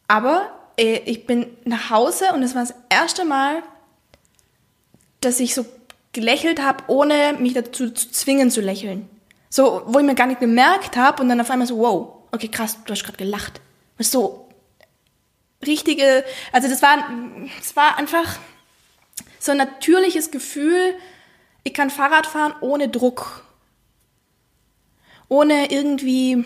aber 0.09 0.51
äh, 0.77 0.99
ich 1.05 1.27
bin 1.27 1.47
nach 1.65 1.91
Hause 1.91 2.33
und 2.35 2.43
es 2.43 2.55
war 2.55 2.63
das 2.63 2.75
erste 2.89 3.25
Mal, 3.25 3.63
dass 5.21 5.41
ich 5.41 5.55
so 5.55 5.65
gelächelt 6.13 6.61
habe, 6.61 6.85
ohne 6.89 7.35
mich 7.39 7.55
dazu 7.55 7.91
zu 7.91 8.11
zwingen 8.11 8.51
zu 8.51 8.61
lächeln. 8.61 9.09
So, 9.51 9.83
wo 9.87 10.01
ich 10.01 10.05
mir 10.05 10.17
gar 10.17 10.27
nicht 10.27 10.41
gemerkt 10.41 10.97
habe 10.97 11.23
und 11.23 11.29
dann 11.29 11.41
auf 11.41 11.51
einmal 11.51 11.67
so, 11.67 11.79
wow, 11.79 12.25
okay, 12.33 12.49
krass, 12.49 12.77
du 12.85 12.93
hast 12.93 13.05
gerade 13.05 13.19
gelacht. 13.19 13.61
So 14.01 14.49
richtige, 15.65 16.25
also 16.53 16.69
das 16.69 16.83
war, 16.83 16.99
das 17.59 17.77
war 17.77 17.97
einfach 17.97 18.39
so 19.45 19.53
ein 19.53 19.59
natürliches 19.59 20.31
Gefühl, 20.31 20.95
ich 21.65 21.75
kann 21.75 21.91
Fahrrad 21.91 22.27
fahren 22.27 22.55
ohne 22.61 22.89
Druck. 22.89 23.45
Ohne 25.29 25.71
irgendwie, 25.71 26.45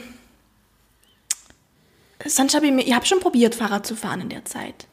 sonst 2.25 2.55
habe 2.55 2.67
ich 2.67 2.73
mir, 2.73 2.83
ich 2.83 2.95
habe 2.95 3.07
schon 3.07 3.21
probiert, 3.21 3.55
Fahrrad 3.55 3.87
zu 3.87 3.95
fahren 3.95 4.23
in 4.23 4.29
der 4.31 4.45
Zeit. 4.45 4.87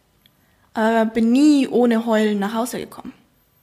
Aber 0.74 1.06
bin 1.06 1.32
nie 1.32 1.68
ohne 1.68 2.06
Heulen 2.06 2.40
nach 2.40 2.54
Hause 2.54 2.80
gekommen. 2.80 3.14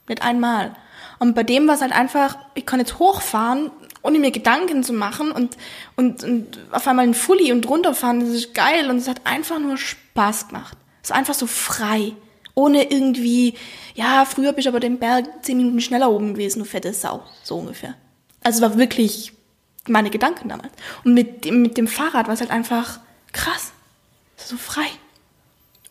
Nicht 0.07 0.21
einmal. 0.21 0.75
Und 1.19 1.35
bei 1.35 1.43
dem 1.43 1.67
war 1.67 1.75
es 1.75 1.81
halt 1.81 1.93
einfach, 1.93 2.37
ich 2.53 2.65
kann 2.65 2.79
jetzt 2.79 2.99
hochfahren, 2.99 3.71
ohne 4.01 4.19
mir 4.19 4.31
Gedanken 4.31 4.83
zu 4.83 4.91
machen 4.91 5.31
und, 5.31 5.55
und, 5.95 6.23
und 6.23 6.59
auf 6.71 6.85
einmal 6.87 7.05
ein 7.05 7.13
Fully 7.13 7.53
und 7.53 7.69
runterfahren, 7.69 8.19
das 8.19 8.29
ist 8.29 8.53
geil 8.53 8.89
und 8.89 8.97
es 8.97 9.07
hat 9.07 9.25
einfach 9.25 9.59
nur 9.59 9.77
Spaß 9.77 10.49
gemacht. 10.49 10.77
Es 11.01 11.11
ist 11.11 11.15
einfach 11.15 11.33
so 11.33 11.47
frei. 11.47 12.13
Ohne 12.55 12.91
irgendwie, 12.91 13.55
ja, 13.95 14.25
früher 14.25 14.53
bist 14.53 14.65
du 14.65 14.69
aber 14.69 14.79
den 14.79 14.99
Berg 14.99 15.25
zehn 15.41 15.57
Minuten 15.57 15.81
schneller 15.81 16.11
oben 16.11 16.33
gewesen, 16.33 16.59
du 16.59 16.65
fette 16.65 16.93
Sau. 16.93 17.23
So 17.43 17.57
ungefähr. 17.57 17.95
Also 18.43 18.57
es 18.57 18.69
war 18.69 18.77
wirklich 18.77 19.33
meine 19.87 20.09
Gedanken 20.09 20.49
damals. 20.49 20.71
Und 21.03 21.13
mit, 21.13 21.45
dem, 21.45 21.61
mit 21.61 21.77
dem 21.77 21.87
Fahrrad 21.87 22.27
war 22.27 22.33
es 22.33 22.41
halt 22.41 22.51
einfach 22.51 22.99
krass. 23.31 23.73
So 24.37 24.57
frei. 24.57 24.85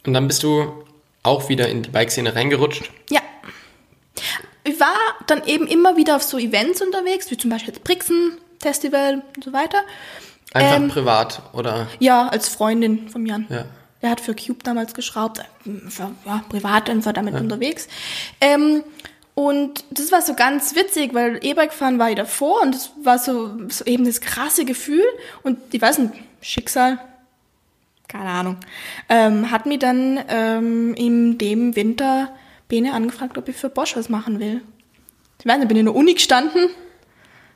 Und 0.06 0.14
dann 0.14 0.26
bist 0.26 0.42
du 0.42 0.84
auch 1.22 1.48
wieder 1.48 1.68
in 1.68 1.82
die 1.82 1.90
Bikeszene 1.90 2.34
reingerutscht? 2.34 2.90
Ja. 3.10 3.20
Ich 4.64 4.78
war 4.78 4.96
dann 5.26 5.44
eben 5.46 5.66
immer 5.66 5.96
wieder 5.96 6.16
auf 6.16 6.22
so 6.22 6.38
Events 6.38 6.80
unterwegs, 6.82 7.30
wie 7.30 7.36
zum 7.36 7.50
Beispiel 7.50 7.74
das 7.74 7.82
Brixen 7.82 8.38
Festival 8.60 9.22
und 9.36 9.44
so 9.44 9.52
weiter. 9.52 9.82
Einfach 10.52 10.76
ähm, 10.76 10.88
privat, 10.88 11.42
oder? 11.52 11.88
Ja, 11.98 12.28
als 12.28 12.48
Freundin 12.48 13.08
von 13.08 13.26
Jan. 13.26 13.46
Ja. 13.48 13.64
Er 14.02 14.10
hat 14.10 14.20
für 14.20 14.34
Cube 14.34 14.64
damals 14.64 14.94
geschraubt, 14.94 15.40
war, 15.64 16.12
ja, 16.26 16.44
privat 16.48 16.90
einfach 16.90 17.12
damit 17.12 17.34
ja. 17.34 17.40
unterwegs. 17.40 17.86
Ähm, 18.40 18.82
und 19.34 19.84
das 19.90 20.10
war 20.10 20.20
so 20.20 20.34
ganz 20.34 20.74
witzig, 20.74 21.14
weil 21.14 21.38
E-Bike 21.42 21.72
fahren 21.72 22.00
war 22.00 22.10
ich 22.10 22.16
davor 22.16 22.62
und 22.62 22.74
das 22.74 22.90
war 23.02 23.18
so, 23.18 23.68
so 23.68 23.84
eben 23.84 24.04
das 24.04 24.20
krasse 24.20 24.64
Gefühl. 24.64 25.04
Und 25.44 25.58
ich 25.70 25.80
weiß 25.80 25.98
nicht, 25.98 26.14
Schicksal, 26.40 26.98
keine 28.08 28.28
Ahnung, 28.28 28.56
ähm, 29.08 29.52
hat 29.52 29.66
mir 29.66 29.78
dann 29.78 30.20
ähm, 30.28 30.94
in 30.94 31.38
dem 31.38 31.76
Winter 31.76 32.34
Bene 32.68 32.92
angefragt, 32.94 33.38
ob 33.38 33.48
ich 33.48 33.56
für 33.56 33.70
Bosch 33.70 33.96
was 33.96 34.08
machen 34.08 34.40
will. 34.40 34.62
Ich 35.38 35.46
weiß 35.46 35.58
nicht, 35.58 35.68
bin 35.68 35.76
in 35.76 35.86
der 35.86 35.94
Uni 35.94 36.14
gestanden. 36.14 36.70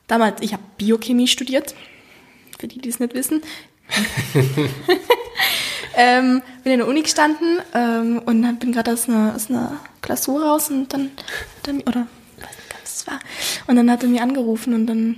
Damals, 0.07 0.41
ich 0.43 0.53
habe 0.53 0.63
Biochemie 0.79 1.27
studiert, 1.27 1.75
für 2.59 2.69
die, 2.69 2.79
die 2.79 2.89
es 2.89 3.01
nicht 3.01 3.15
wissen. 3.15 3.43
ähm, 5.97 6.43
bin 6.63 6.75
in 6.75 6.79
der 6.81 6.89
Uni 6.89 7.03
gestanden 7.03 7.59
ähm, 7.75 8.23
und 8.25 8.59
bin 8.61 8.73
gerade 8.73 8.93
aus 8.93 9.09
einer, 9.09 9.35
aus 9.35 9.51
einer 9.51 9.81
Klausur 10.03 10.45
raus 10.45 10.71
und 10.71 10.93
dann, 10.93 11.11
dann 11.63 11.81
oder 11.81 12.07
weiß 12.37 12.57
nicht, 12.57 12.75
was 12.83 13.07
war. 13.07 13.19
Und 13.67 13.77
dann 13.77 13.91
hat 13.91 14.03
er 14.03 14.09
mir 14.09 14.23
angerufen 14.23 14.75
und 14.75 14.87
dann, 14.87 15.17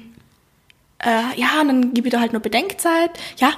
äh, 1.01 1.39
ja, 1.39 1.61
und 1.61 1.69
dann 1.69 1.95
gebe 1.95 2.09
ich 2.09 2.13
da 2.13 2.21
halt 2.21 2.33
nur 2.33 2.41
Bedenkzeit. 2.41 3.11
Ja, 3.37 3.53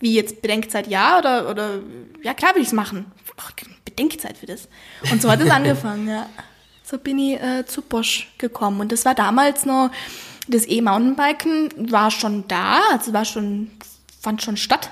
wie 0.00 0.14
jetzt 0.14 0.42
Bedenkzeit 0.42 0.86
ja 0.86 1.18
oder, 1.18 1.50
oder 1.50 1.80
ja 2.22 2.34
klar 2.34 2.54
will 2.54 2.62
ich 2.62 2.68
es 2.68 2.74
machen. 2.74 3.06
Ach, 3.38 3.52
Bedenkzeit 3.84 4.36
für 4.36 4.46
das. 4.46 4.68
Und 5.10 5.22
so 5.22 5.30
hat 5.30 5.40
es 5.40 5.50
angefangen, 5.50 6.06
ja. 6.06 6.28
So 6.84 6.98
bin 6.98 7.18
ich 7.18 7.40
äh, 7.40 7.66
zu 7.66 7.82
Bosch 7.82 8.28
gekommen. 8.38 8.80
Und 8.80 8.92
das 8.92 9.04
war 9.04 9.14
damals 9.14 9.66
noch, 9.66 9.90
das 10.48 10.66
E-Mountainbiken 10.66 11.92
war 11.92 12.10
schon 12.10 12.46
da, 12.48 12.80
also 12.92 13.12
war 13.12 13.24
schon, 13.24 13.70
fand 14.20 14.42
schon 14.42 14.56
statt, 14.56 14.90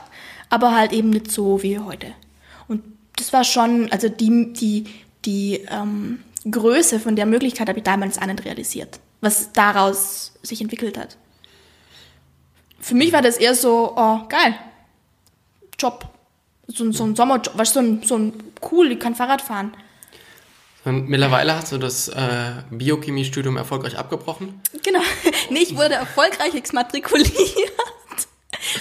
aber 0.51 0.74
halt 0.74 0.92
eben 0.92 1.11
nicht 1.11 1.30
so 1.30 1.62
wie 1.62 1.78
heute. 1.78 2.09
Und 2.68 2.82
das 3.16 3.32
war 3.32 3.44
schon, 3.44 3.90
also 3.92 4.09
die, 4.09 4.53
die, 4.53 4.84
die 5.24 5.66
ähm, 5.70 6.22
Größe 6.51 7.01
von 7.01 7.16
der 7.16 7.26
Möglichkeit 7.26 7.68
habe 7.68 7.78
ich 7.78 7.84
damals 7.84 8.18
auch 8.18 8.26
nicht 8.26 8.44
realisiert, 8.44 9.01
was 9.20 9.53
daraus 9.53 10.32
sich 10.42 10.61
entwickelt 10.61 10.97
hat. 10.99 11.16
Für 12.80 12.94
mich 12.94 13.12
war 13.12 13.22
das 13.22 13.36
eher 13.36 13.55
so, 13.55 13.94
oh, 13.97 14.20
geil, 14.28 14.55
Job. 15.78 16.09
So, 16.68 16.84
ein- 16.84 16.92
so 16.92 17.05
ein 17.05 17.14
Sommerjob, 17.16 17.57
weißt 17.57 17.76
du, 17.76 17.80
so 17.80 17.86
ein, 17.86 18.03
so 18.03 18.16
ein 18.18 18.32
cool, 18.70 18.90
ich 18.92 18.99
kann 19.01 19.14
Fahrrad 19.14 19.40
fahren. 19.42 19.72
Und 20.84 21.09
mittlerweile 21.09 21.55
hast 21.57 21.72
du 21.72 21.78
das 21.78 22.09
äh, 22.09 22.53
Biochemiestudium 22.70 23.57
erfolgreich 23.57 23.99
abgebrochen. 23.99 24.61
Genau. 24.84 25.01
Nee, 25.51 25.61
ich 25.61 25.76
wurde 25.76 25.94
erfolgreich 25.94 26.55
exmatrikuliert. 26.55 27.32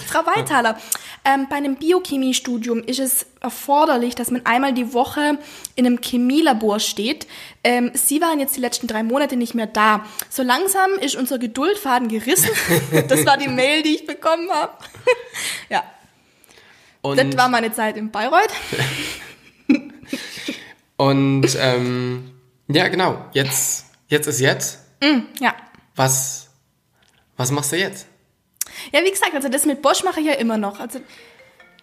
Frau 0.07 0.19
Weithaler, 0.25 0.77
ähm, 1.25 1.47
bei 1.49 1.55
einem 1.55 1.75
Biochemiestudium 1.75 2.83
ist 2.83 2.99
es 2.99 3.25
erforderlich, 3.41 4.15
dass 4.15 4.31
man 4.31 4.45
einmal 4.45 4.73
die 4.73 4.93
Woche 4.93 5.39
in 5.75 5.85
einem 5.85 5.99
Chemielabor 6.01 6.79
steht. 6.79 7.27
Ähm, 7.63 7.91
Sie 7.93 8.21
waren 8.21 8.39
jetzt 8.39 8.55
die 8.55 8.61
letzten 8.61 8.87
drei 8.87 9.03
Monate 9.03 9.35
nicht 9.35 9.55
mehr 9.55 9.67
da. 9.67 10.05
So 10.29 10.43
langsam 10.43 10.91
ist 11.01 11.15
unser 11.15 11.39
Geduldfaden 11.39 12.07
gerissen. 12.07 12.49
Das 13.07 13.25
war 13.25 13.37
die 13.37 13.47
Mail, 13.47 13.83
die 13.83 13.95
ich 13.95 14.05
bekommen 14.05 14.49
habe. 14.51 14.73
Ja, 15.69 15.83
Und, 17.01 17.17
das 17.17 17.35
war 17.37 17.49
meine 17.49 17.73
Zeit 17.73 17.97
in 17.97 18.11
Bayreuth. 18.11 18.53
und 20.97 21.47
ähm, 21.59 22.31
ja, 22.67 22.87
genau. 22.87 23.25
Jetzt, 23.33 23.85
jetzt 24.07 24.27
ist 24.27 24.39
jetzt. 24.39 24.79
Ja. 25.39 25.55
Was, 25.95 26.49
was 27.37 27.51
machst 27.51 27.71
du 27.71 27.77
jetzt? 27.77 28.07
Ja, 28.95 29.03
wie 29.03 29.11
gesagt, 29.11 29.33
also 29.35 29.49
das 29.49 29.65
mit 29.65 29.81
Bosch 29.81 30.03
mache 30.05 30.21
ich 30.21 30.27
ja 30.27 30.33
immer 30.33 30.57
noch. 30.57 30.79
Also, 30.79 30.99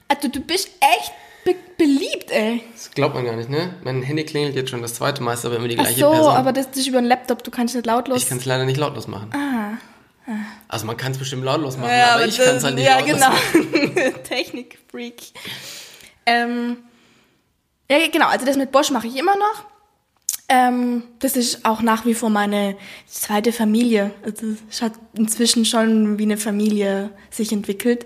also 0.09 0.29
du 0.29 0.41
bist 0.41 0.71
echt 0.81 1.13
be 1.45 1.55
beliebt, 1.77 2.31
ey. 2.31 2.63
Das 2.73 2.91
glaubt 2.93 3.15
man 3.15 3.27
gar 3.27 3.37
nicht, 3.37 3.51
ne? 3.51 3.75
Mein 3.85 4.01
Handy 4.03 4.25
klingelt 4.25 4.55
jetzt 4.55 4.71
schon 4.71 4.81
das 4.81 4.95
zweite 4.95 5.23
Mal, 5.23 5.35
ist 5.35 5.45
aber 5.45 5.57
immer 5.57 5.69
die 5.69 5.77
Ach 5.79 5.83
gleiche 5.83 6.01
so, 6.01 6.11
Person. 6.11 6.35
aber 6.35 6.53
das 6.55 6.69
ist 6.75 6.87
über 6.87 7.01
den 7.03 7.07
Laptop, 7.09 7.43
du 7.45 7.51
kannst 7.51 7.75
nicht 7.75 7.85
lautlos. 7.85 8.23
ich 8.23 8.29
kann 8.31 8.39
es 8.39 8.47
leider 8.47 8.65
nicht 8.65 8.79
lautlos 8.79 9.09
machen. 9.09 9.31
Ah. 9.35 9.77
Also 10.69 10.87
man 10.87 10.97
kann 10.97 11.13
es 11.13 11.19
bestimmt 11.19 11.45
lautlos 11.45 11.77
machen, 11.77 11.91
ja, 11.91 12.15
aber 12.15 12.25
ich 12.25 12.37
das- 12.37 12.47
kann 12.47 12.57
es 12.57 12.65
halt 12.65 12.77
nicht 12.77 12.87
Ja, 12.87 12.99
lautlos 13.01 13.15
genau. 13.21 13.29
machen. 13.29 14.15
Technikfreak. 14.25 15.21
Ähm, 16.25 16.77
ja, 17.91 17.99
genau, 18.11 18.29
also 18.29 18.47
das 18.47 18.57
mit 18.57 18.73
Bosch 18.73 18.91
mache 18.91 19.09
ich 19.09 19.17
immer 19.17 19.37
noch. 19.37 19.65
Ähm, 20.53 21.05
das 21.21 21.35
ist 21.37 21.65
auch 21.65 21.81
nach 21.81 22.05
wie 22.05 22.13
vor 22.13 22.29
meine 22.29 22.77
zweite 23.07 23.53
Familie. 23.53 24.11
Also 24.23 24.49
es 24.69 24.83
hat 24.83 24.93
inzwischen 25.15 25.65
schon 25.65 26.19
wie 26.19 26.25
eine 26.25 26.37
Familie 26.37 27.09
sich 27.31 27.53
entwickelt. 27.53 28.05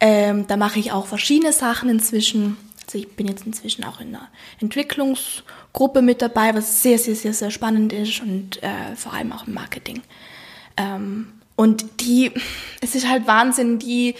Ähm, 0.00 0.46
da 0.46 0.56
mache 0.56 0.78
ich 0.78 0.92
auch 0.92 1.06
verschiedene 1.06 1.52
Sachen 1.52 1.90
inzwischen. 1.90 2.56
Also 2.86 2.96
ich 2.96 3.14
bin 3.16 3.28
jetzt 3.28 3.44
inzwischen 3.44 3.84
auch 3.84 4.00
in 4.00 4.14
einer 4.14 4.28
Entwicklungsgruppe 4.60 6.00
mit 6.00 6.22
dabei, 6.22 6.54
was 6.54 6.82
sehr, 6.82 6.98
sehr, 6.98 7.16
sehr, 7.16 7.34
sehr 7.34 7.50
spannend 7.50 7.92
ist 7.92 8.22
und 8.22 8.62
äh, 8.62 8.96
vor 8.96 9.12
allem 9.12 9.32
auch 9.32 9.46
im 9.46 9.52
Marketing. 9.52 10.00
Ähm, 10.78 11.34
und 11.54 12.00
die, 12.00 12.32
es 12.80 12.94
ist 12.94 13.06
halt 13.06 13.26
Wahnsinn, 13.26 13.78
die 13.78 14.14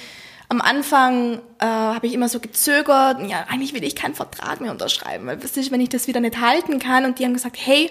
am 0.55 0.61
Anfang 0.61 1.41
äh, 1.59 1.67
habe 1.67 2.07
ich 2.07 2.15
immer 2.15 2.29
so 2.29 2.39
gezögert, 2.39 3.21
ja, 3.29 3.45
eigentlich 3.49 3.75
will 3.75 3.83
ich 3.83 3.97
keinen 3.97 4.15
Vertrag 4.15 4.61
mehr 4.61 4.71
unterschreiben, 4.71 5.27
weil 5.27 5.43
was 5.43 5.57
ist, 5.57 5.73
wenn 5.73 5.81
ich 5.81 5.89
das 5.89 6.07
wieder 6.07 6.21
nicht 6.21 6.41
halten 6.41 6.79
kann? 6.79 7.05
Und 7.05 7.19
die 7.19 7.25
haben 7.25 7.33
gesagt, 7.33 7.57
hey, 7.59 7.91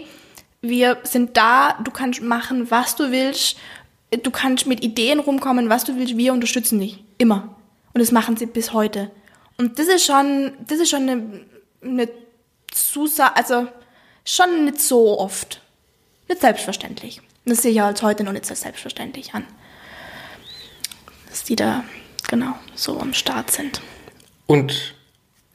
wir 0.61 0.99
sind 1.03 1.35
da, 1.35 1.73
du 1.83 1.91
kannst 1.91 2.21
machen, 2.21 2.71
was 2.71 2.95
du 2.95 3.11
willst, 3.11 3.57
du 4.11 4.31
kannst 4.31 4.65
mit 4.65 4.81
Ideen 4.81 5.19
rumkommen, 5.19 5.69
was 5.69 5.83
du 5.83 5.97
willst, 5.97 6.15
wir 6.15 6.31
unterstützen 6.31 6.79
dich, 6.79 7.03
immer. 7.17 7.55
Und 7.93 7.99
das 7.99 8.13
machen 8.13 8.37
sie 8.37 8.45
bis 8.45 8.71
heute. 8.71 9.11
Und 9.57 9.77
das 9.77 9.87
ist 9.87 10.05
schon, 10.05 10.53
das 10.65 10.79
ist 10.79 10.89
schon 10.89 11.09
eine, 11.09 11.45
eine 11.83 12.09
Zusage, 12.71 13.35
also 13.35 13.67
schon 14.23 14.65
nicht 14.65 14.79
so 14.79 15.19
oft. 15.19 15.61
Nicht 16.29 16.39
selbstverständlich. 16.39 17.21
Das 17.43 17.61
sehe 17.61 17.71
ich 17.71 17.81
als 17.81 18.01
heute 18.01 18.23
noch 18.23 18.31
nicht 18.31 18.45
so 18.45 18.55
selbstverständlich 18.55 19.33
an. 19.33 19.45
Dass 21.29 21.43
die 21.43 21.57
da 21.57 21.83
genau 22.33 22.55
so 22.73 22.99
am 22.99 23.13
Start 23.13 23.51
sind. 23.51 23.79
Und 24.47 24.95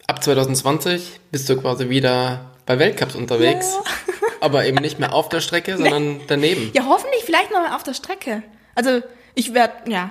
ab 0.07 0.23
2020 0.23 1.21
bist 1.31 1.49
du 1.49 1.61
quasi 1.61 1.89
wieder 1.89 2.53
bei 2.67 2.79
Weltcups 2.79 3.15
unterwegs. 3.15 3.77
aber 4.41 4.65
eben 4.67 4.79
nicht 4.79 4.99
mehr 4.99 5.13
auf 5.13 5.29
der 5.29 5.41
Strecke, 5.41 5.77
sondern 5.77 6.21
daneben. 6.29 6.71
Ja, 6.75 6.87
hoffentlich 6.87 7.25
vielleicht 7.25 7.51
noch 7.51 7.61
mal 7.61 7.75
auf 7.75 7.83
der 7.83 7.95
Strecke. 7.95 8.43
Also 8.77 9.03
ich 9.35 9.55
werde, 9.55 9.91
ja, 9.91 10.11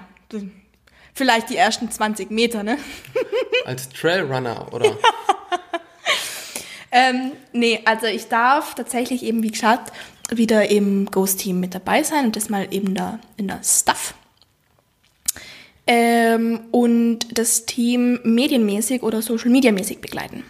vielleicht 1.14 1.50
die 1.50 1.56
ersten 1.56 1.90
20 1.90 2.30
Meter, 2.32 2.64
ne? 2.64 2.78
Als 3.66 3.90
Trailrunner 3.90 4.68
oder 4.74 4.98
Ähm, 6.92 7.34
nee, 7.52 7.82
also 7.86 8.08
ich 8.08 8.28
darf 8.28 8.74
tatsächlich 8.76 9.24
eben, 9.24 9.44
wie 9.44 9.52
gesagt, 9.52 9.92
wieder 10.30 10.70
im 10.70 11.06
Ghost-Team 11.06 11.60
mit 11.60 11.76
dabei 11.76 12.04
sein 12.04 12.26
und 12.26 12.36
das 12.36 12.50
mal 12.50 12.68
eben 12.72 12.96
da 12.96 13.20
in 13.36 13.48
der 13.48 13.62
Stuff. 13.64 14.14
Ähm, 15.88 16.60
und 16.72 17.38
das 17.38 17.66
Team 17.66 18.20
medienmäßig 18.24 19.04
oder 19.04 19.22
social-media-mäßig 19.22 20.00
begleiten. 20.00 20.44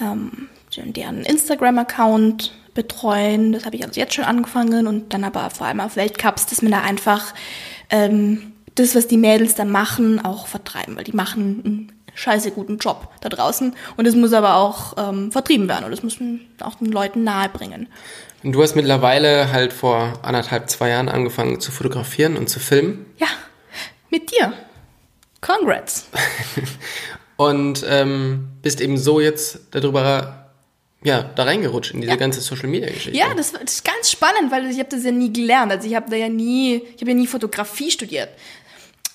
Ähm, 0.00 0.48
deren 0.76 1.24
Instagram-Account 1.24 2.52
betreuen, 2.74 3.52
das 3.52 3.66
habe 3.66 3.76
ich 3.76 3.84
also 3.84 4.00
jetzt 4.00 4.14
schon 4.14 4.24
angefangen 4.24 4.86
und 4.86 5.12
dann 5.12 5.24
aber 5.24 5.50
vor 5.50 5.66
allem 5.66 5.80
auf 5.80 5.96
Weltcups, 5.96 6.46
dass 6.46 6.62
man 6.62 6.72
da 6.72 6.80
einfach 6.80 7.34
ähm, 7.90 8.52
das, 8.74 8.94
was 8.94 9.06
die 9.06 9.18
Mädels 9.18 9.54
da 9.54 9.64
machen, 9.64 10.24
auch 10.24 10.46
vertreiben, 10.46 10.96
weil 10.96 11.04
die 11.04 11.12
machen 11.12 11.62
einen 11.64 11.92
scheiße 12.14 12.50
guten 12.52 12.78
Job 12.78 13.08
da 13.20 13.28
draußen 13.28 13.74
und 13.96 14.06
es 14.06 14.14
muss 14.14 14.32
aber 14.32 14.56
auch 14.56 14.94
ähm, 14.96 15.32
vertrieben 15.32 15.68
werden 15.68 15.84
und 15.84 15.90
das 15.90 16.02
muss 16.02 16.20
man 16.20 16.40
auch 16.60 16.76
den 16.76 16.92
Leuten 16.92 17.24
nahebringen. 17.24 17.88
Und 18.42 18.52
du 18.52 18.62
hast 18.62 18.74
mittlerweile 18.74 19.52
halt 19.52 19.72
vor 19.72 20.14
anderthalb, 20.22 20.68
zwei 20.68 20.88
Jahren 20.90 21.08
angefangen 21.08 21.60
zu 21.60 21.70
fotografieren 21.70 22.36
und 22.36 22.48
zu 22.48 22.58
filmen. 22.58 23.06
Ja, 23.18 23.28
mit 24.12 24.30
dir. 24.30 24.52
Congrats. 25.40 26.06
Und 27.36 27.84
ähm, 27.88 28.48
bist 28.62 28.80
eben 28.80 28.96
so 28.96 29.18
jetzt 29.18 29.58
darüber, 29.72 30.50
ja, 31.02 31.22
da 31.34 31.42
reingerutscht 31.44 31.92
in 31.94 32.00
diese 32.02 32.12
Ja. 32.12 32.16
ganze 32.16 32.40
Social 32.40 32.68
Media 32.68 32.88
Geschichte. 32.88 33.18
Ja, 33.18 33.34
das, 33.34 33.50
das 33.52 33.62
ist 33.64 33.84
ganz 33.84 34.10
spannend, 34.12 34.52
weil 34.52 34.70
ich 34.70 34.78
habe 34.78 34.88
das 34.90 35.02
ja 35.02 35.10
nie 35.10 35.32
gelernt. 35.32 35.72
Also 35.72 35.88
ich 35.88 35.96
habe 35.96 36.08
da 36.08 36.16
ja 36.16 36.28
nie, 36.28 36.76
ich 36.94 37.00
habe 37.00 37.10
ja 37.10 37.16
nie 37.16 37.26
Fotografie 37.26 37.90
studiert. 37.90 38.28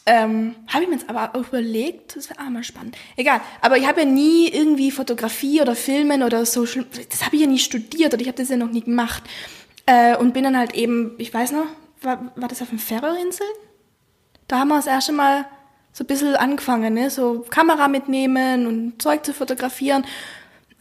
Ähm, 0.06 0.56
habe 0.68 0.84
ich 0.84 0.90
mir 0.90 0.96
jetzt 0.96 1.10
aber 1.10 1.36
auch 1.36 1.48
überlegt, 1.48 2.16
das 2.16 2.30
wäre 2.30 2.40
auch 2.40 2.50
mal 2.50 2.64
spannend. 2.64 2.96
Egal, 3.18 3.42
aber 3.62 3.78
ich 3.78 3.86
habe 3.88 4.02
ja 4.02 4.06
nie 4.06 4.48
irgendwie 4.50 4.90
Fotografie 4.92 5.62
oder 5.62 5.76
Filmen 5.76 6.24
oder 6.24 6.46
Social, 6.46 6.86
das 7.10 7.26
habe 7.26 7.36
ich 7.36 7.42
ja 7.42 7.48
nie 7.48 7.60
studiert 7.60 8.14
oder 8.14 8.22
ich 8.22 8.28
habe 8.28 8.38
das 8.38 8.50
ja 8.50 8.56
noch 8.58 8.72
nie 8.72 8.82
gemacht. 8.82 9.24
Äh, 9.86 10.16
und 10.18 10.34
bin 10.34 10.44
dann 10.44 10.58
halt 10.58 10.76
eben, 10.76 11.12
ich 11.18 11.34
weiß 11.34 11.52
noch, 11.52 11.66
war, 12.02 12.32
war 12.36 12.48
das 12.48 12.62
auf 12.62 12.70
den 12.70 12.80
Färöerinseln? 12.80 13.50
Da 14.48 14.60
haben 14.60 14.70
wir 14.70 14.78
das 14.78 14.88
erste 14.88 15.12
Mal 15.12 15.46
so 15.94 16.04
ein 16.04 16.08
bisschen 16.08 16.36
angefangen, 16.36 16.94
ne? 16.94 17.10
so 17.10 17.46
Kamera 17.50 17.88
mitnehmen 17.88 18.68
und 18.68 19.02
Zeug 19.02 19.26
zu 19.26 19.34
fotografieren. 19.34 20.06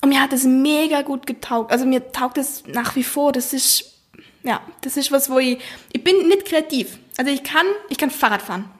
Und 0.02 0.10
mir 0.10 0.20
hat 0.20 0.32
das 0.32 0.44
mega 0.44 1.02
gut 1.02 1.26
getaugt. 1.26 1.72
Also 1.72 1.86
mir 1.86 2.12
taugt 2.12 2.38
es 2.38 2.64
nach 2.66 2.94
wie 2.96 3.02
vor. 3.02 3.32
Das 3.32 3.52
ist, 3.52 3.92
ja, 4.42 4.60
das 4.82 4.96
ist 4.96 5.10
was, 5.10 5.30
wo 5.30 5.38
ich, 5.38 5.58
ich 5.92 6.04
bin 6.04 6.28
nicht 6.28 6.44
kreativ. 6.44 6.98
Also 7.16 7.32
ich 7.32 7.42
kann, 7.42 7.66
ich 7.88 7.98
kann 7.98 8.10
Fahrrad 8.10 8.42
fahren. 8.42 8.70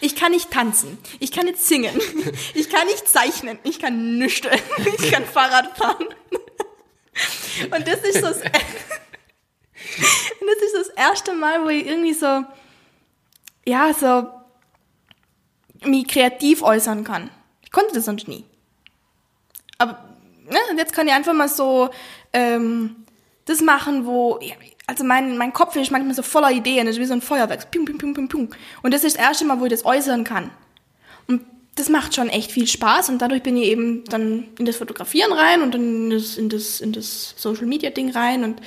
Ich 0.00 0.16
kann 0.16 0.32
nicht 0.32 0.50
tanzen. 0.50 0.98
Ich 1.20 1.32
kann 1.32 1.46
nicht 1.46 1.58
singen. 1.58 1.94
Ich 2.54 2.68
kann 2.68 2.86
nicht 2.86 3.08
zeichnen. 3.08 3.58
Ich 3.62 3.78
kann 3.78 4.18
nichts. 4.18 4.46
Ich 4.98 5.12
kann 5.12 5.24
Fahrrad 5.24 5.78
fahren. 5.78 6.08
Und 7.74 7.88
das 7.88 8.00
ist 8.00 8.14
so 8.14 8.26
das, 8.26 8.36
und 8.36 8.42
das 8.42 8.52
ist 10.62 10.76
das 10.76 10.88
erste 10.88 11.34
Mal, 11.34 11.64
wo 11.64 11.68
ich 11.68 11.86
irgendwie 11.86 12.14
so, 12.14 12.44
ja, 13.68 13.92
so 13.92 14.26
mich 15.86 16.08
kreativ 16.08 16.62
äußern 16.62 17.04
kann. 17.04 17.30
Ich 17.62 17.70
konnte 17.70 17.94
das 17.94 18.06
sonst 18.06 18.26
nie. 18.26 18.44
Aber 19.76 19.98
ne, 20.48 20.58
jetzt 20.76 20.92
kann 20.92 21.06
ich 21.06 21.12
einfach 21.12 21.34
mal 21.34 21.48
so 21.48 21.90
ähm, 22.32 23.04
das 23.44 23.60
machen, 23.60 24.06
wo 24.06 24.38
ja, 24.42 24.54
also 24.86 25.04
mein, 25.04 25.36
mein 25.36 25.52
Kopf 25.52 25.76
ist 25.76 25.90
manchmal 25.90 26.14
so 26.14 26.22
voller 26.22 26.50
Ideen, 26.50 26.86
das 26.86 26.96
ist 26.96 27.00
wie 27.00 27.06
so 27.06 27.12
ein 27.12 27.20
Feuerwerk. 27.20 27.70
Pum, 27.70 27.84
pum, 27.84 27.98
pum, 27.98 28.14
pum, 28.14 28.28
pum. 28.28 28.48
Und 28.82 28.94
das 28.94 29.04
ist 29.04 29.16
das 29.16 29.22
erste 29.22 29.44
Mal, 29.44 29.60
wo 29.60 29.66
ich 29.66 29.70
das 29.70 29.84
äußern 29.84 30.24
kann. 30.24 30.50
Und 31.26 31.42
das 31.78 31.88
macht 31.88 32.14
schon 32.14 32.28
echt 32.28 32.50
viel 32.50 32.66
Spaß 32.66 33.08
und 33.08 33.22
dadurch 33.22 33.42
bin 33.42 33.56
ich 33.56 33.68
eben 33.68 34.04
dann 34.04 34.48
in 34.58 34.64
das 34.64 34.76
Fotografieren 34.76 35.32
rein 35.32 35.62
und 35.62 35.74
dann 35.74 35.82
in 35.82 36.10
das, 36.10 36.36
in 36.36 36.48
das, 36.48 36.80
in 36.80 36.92
das 36.92 37.34
Social 37.36 37.66
Media 37.66 37.90
Ding 37.90 38.10
rein 38.10 38.42
und 38.42 38.60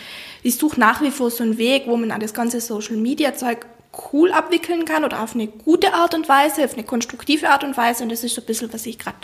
ich 0.43 0.55
suche 0.55 0.79
nach 0.79 1.01
wie 1.01 1.11
vor 1.11 1.29
so 1.29 1.43
einen 1.43 1.57
Weg, 1.57 1.83
wo 1.87 1.97
man 1.97 2.11
an 2.11 2.21
das 2.21 2.33
ganze 2.33 2.61
Social 2.61 2.95
Media 2.95 3.35
Zeug 3.35 3.65
cool 4.11 4.31
abwickeln 4.31 4.85
kann 4.85 5.03
oder 5.03 5.21
auf 5.21 5.33
eine 5.33 5.47
gute 5.47 5.93
Art 5.93 6.13
und 6.13 6.27
Weise, 6.29 6.63
auf 6.63 6.73
eine 6.73 6.83
konstruktive 6.83 7.49
Art 7.49 7.63
und 7.63 7.75
Weise. 7.77 8.03
Und 8.03 8.09
das 8.09 8.23
ist 8.23 8.35
so 8.35 8.41
ein 8.41 8.45
bisschen, 8.45 8.71
was 8.73 8.85
ich 8.85 8.97
gerade 8.97 9.17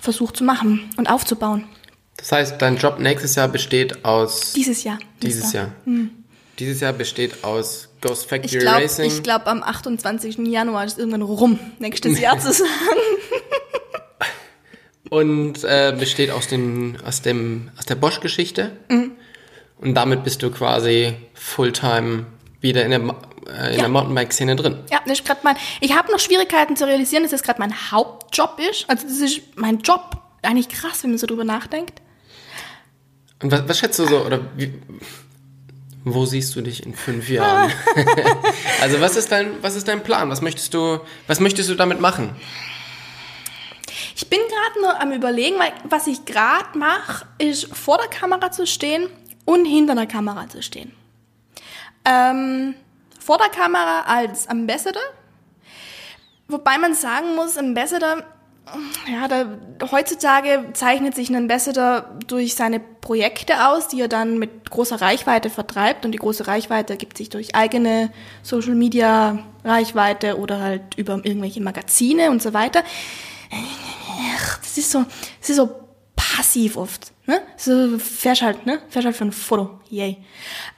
versuche 0.00 0.32
zu 0.32 0.44
machen 0.44 0.90
und 0.96 1.08
aufzubauen. 1.08 1.64
Das 2.16 2.32
heißt, 2.32 2.62
dein 2.62 2.76
Job 2.76 2.98
nächstes 2.98 3.34
Jahr 3.34 3.48
besteht 3.48 4.04
aus. 4.04 4.52
Dieses 4.52 4.84
Jahr. 4.84 4.98
Dieses 5.22 5.52
Jahr. 5.52 5.72
Dieses 6.58 6.80
Jahr 6.80 6.92
besteht 6.92 7.42
aus 7.42 7.88
Ghost 8.00 8.22
Ich 8.22 8.28
Factory 8.28 8.58
glaube, 8.58 8.82
Racing. 8.82 9.06
ich 9.06 9.22
glaub, 9.22 9.46
am 9.46 9.62
28. 9.62 10.38
Januar 10.38 10.84
ist 10.84 10.98
irgendwann 10.98 11.22
rum, 11.22 11.58
nächstes 11.78 12.20
Jahr 12.20 12.38
zu 12.38 12.52
sagen. 12.52 12.68
und 15.10 15.64
äh, 15.64 15.94
besteht 15.98 16.30
aus, 16.30 16.46
den, 16.46 16.98
aus, 17.04 17.22
dem, 17.22 17.70
aus 17.76 17.86
der 17.86 17.96
Bosch-Geschichte. 17.96 18.72
Mhm. 18.88 19.12
Und 19.78 19.94
damit 19.94 20.22
bist 20.22 20.42
du 20.42 20.50
quasi 20.50 21.14
Fulltime 21.34 22.26
wieder 22.60 22.84
in 22.84 22.90
der, 22.90 23.16
äh, 23.48 23.68
in 23.68 23.74
Ja. 23.74 23.80
der 23.80 23.88
Mountainbike-Szene 23.88 24.56
drin. 24.56 24.78
Ja, 24.90 25.00
das 25.06 25.18
ist 25.20 25.26
gerade 25.26 25.40
mein. 25.42 25.56
Ich 25.80 25.94
habe 25.96 26.10
noch 26.12 26.18
Schwierigkeiten 26.18 26.76
zu 26.76 26.86
realisieren, 26.86 27.22
dass 27.22 27.32
das 27.32 27.42
gerade 27.42 27.60
mein 27.60 27.74
Hauptjob 27.90 28.58
ist. 28.70 28.88
Also 28.88 29.06
das 29.06 29.18
ist 29.18 29.40
mein 29.56 29.78
Job. 29.80 30.16
Eigentlich 30.42 30.68
krass, 30.68 31.02
wenn 31.02 31.10
man 31.10 31.18
so 31.18 31.26
drüber 31.26 31.44
nachdenkt. 31.44 32.00
Und 33.42 33.50
was, 33.50 33.68
was 33.68 33.78
schätzt 33.78 33.98
du 33.98 34.06
so, 34.06 34.24
oder 34.24 34.40
wie, 34.56 34.72
wo 36.04 36.24
siehst 36.26 36.54
du 36.56 36.60
dich 36.60 36.84
in 36.84 36.94
fünf 36.94 37.28
Jahren? 37.28 37.70
also 38.82 39.00
was 39.00 39.16
ist 39.16 39.32
dein, 39.32 39.62
was 39.62 39.74
ist 39.74 39.88
dein 39.88 40.02
Plan? 40.02 40.28
Was 40.30 40.40
möchtest 40.42 40.74
du, 40.74 41.00
was 41.26 41.40
möchtest 41.40 41.70
du 41.70 41.74
damit 41.74 42.00
machen? 42.00 42.36
Ich 44.16 44.28
bin 44.30 44.38
gerade 44.38 44.80
nur 44.80 45.00
am 45.00 45.12
überlegen, 45.12 45.58
weil 45.58 45.72
was 45.88 46.06
ich 46.06 46.24
gerade 46.24 46.78
mache, 46.78 47.26
ist 47.38 47.74
vor 47.74 47.98
der 47.98 48.08
Kamera 48.08 48.50
zu 48.52 48.66
stehen 48.66 49.08
und 49.44 49.64
hinter 49.64 49.94
der 49.94 50.06
Kamera 50.06 50.48
zu 50.48 50.62
stehen. 50.62 50.92
Ähm, 52.04 52.74
vor 53.24 53.38
der 53.38 53.48
Kamera 53.48 54.02
als 54.06 54.48
Ambassador, 54.48 55.02
wobei 56.46 56.76
man 56.76 56.94
sagen 56.94 57.34
muss, 57.34 57.56
Ambassador, 57.56 58.22
ja, 59.10 59.28
da, 59.28 59.46
heutzutage 59.90 60.66
zeichnet 60.74 61.14
sich 61.14 61.30
ein 61.30 61.36
Ambassador 61.36 62.04
durch 62.26 62.54
seine 62.54 62.80
Projekte 62.80 63.68
aus, 63.68 63.88
die 63.88 64.00
er 64.00 64.08
dann 64.08 64.38
mit 64.38 64.70
großer 64.70 65.00
Reichweite 65.00 65.48
vertreibt. 65.48 66.04
Und 66.04 66.12
die 66.12 66.18
große 66.18 66.46
Reichweite 66.46 66.94
ergibt 66.94 67.16
sich 67.16 67.28
durch 67.28 67.54
eigene 67.54 68.10
Social 68.42 68.74
Media 68.74 69.38
Reichweite 69.64 70.38
oder 70.38 70.60
halt 70.60 70.96
über 70.96 71.20
irgendwelche 71.22 71.62
Magazine 71.62 72.30
und 72.30 72.42
so 72.42 72.52
weiter. 72.52 72.82
Das 74.62 74.76
ist 74.76 74.90
so, 74.90 75.04
das 75.40 75.50
ist 75.50 75.56
so 75.56 75.70
passiv 76.16 76.76
oft. 76.76 77.13
Ne? 77.26 77.40
So 77.56 77.98
fährst 77.98 78.42
halt, 78.42 78.66
ne? 78.66 78.80
Fährst 78.88 79.06
halt 79.06 79.16
für 79.16 79.24
ein 79.24 79.32
Foto. 79.32 79.80
Yay. 79.88 80.18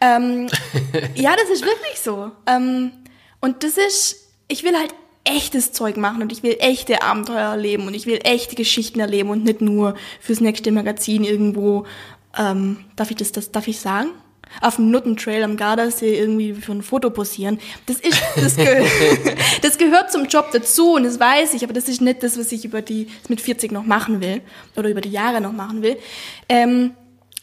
Ähm, 0.01 0.49
ja, 1.15 1.35
das 1.35 1.51
ist 1.51 1.65
wirklich 1.65 1.99
so. 2.01 2.31
Ähm, 2.47 2.93
und 3.41 3.65
das 3.65 3.77
ist, 3.77 4.29
ich 4.49 4.63
will 4.63 4.77
halt 4.77 4.95
echtes 5.25 5.73
Zeug 5.73 5.97
machen 5.97 6.23
und 6.23 6.31
ich 6.33 6.43
will 6.43 6.57
echte 6.61 7.03
Abenteuer 7.03 7.51
erleben 7.51 7.87
und 7.87 7.95
ich 7.95 8.07
will 8.07 8.21
echte 8.23 8.55
Geschichten 8.55 9.01
erleben 9.01 9.31
und 9.31 9.45
nicht 9.45 9.61
nur 9.61 9.97
fürs 10.21 10.41
nächste 10.41 10.71
Magazin 10.71 11.25
irgendwo, 11.25 11.85
ähm, 12.39 12.85
darf 12.95 13.11
ich 13.11 13.17
das, 13.17 13.33
das, 13.33 13.51
darf 13.51 13.67
ich 13.67 13.81
sagen? 13.81 14.11
Auf 14.61 14.77
dem 14.77 14.91
Nuttentrail 14.91 15.43
am 15.43 15.57
Gardasee 15.57 16.19
irgendwie 16.19 16.55
für 16.55 16.73
ein 16.73 16.83
Foto 16.83 17.11
posieren. 17.11 17.59
Das 17.87 17.97
ist, 18.01 18.21
das, 18.37 18.57
ge 18.57 18.85
das 19.63 19.79
gehört 19.79 20.13
zum 20.13 20.27
Job 20.27 20.51
dazu 20.53 20.95
und 20.95 21.05
das 21.05 21.21
weiß 21.21 21.55
ich, 21.55 21.65
aber 21.65 21.73
das 21.73 21.89
ist 21.89 22.01
nicht 22.01 22.23
das, 22.23 22.39
was 22.39 22.53
ich 22.53 22.65
über 22.65 22.83
die, 22.83 23.09
mit 23.29 23.41
40 23.41 23.73
noch 23.73 23.85
machen 23.85 24.21
will 24.21 24.41
oder 24.77 24.89
über 24.89 25.01
die 25.01 25.11
Jahre 25.11 25.41
noch 25.41 25.53
machen 25.53 25.83
will. 25.83 25.97
Ähm, 26.49 26.93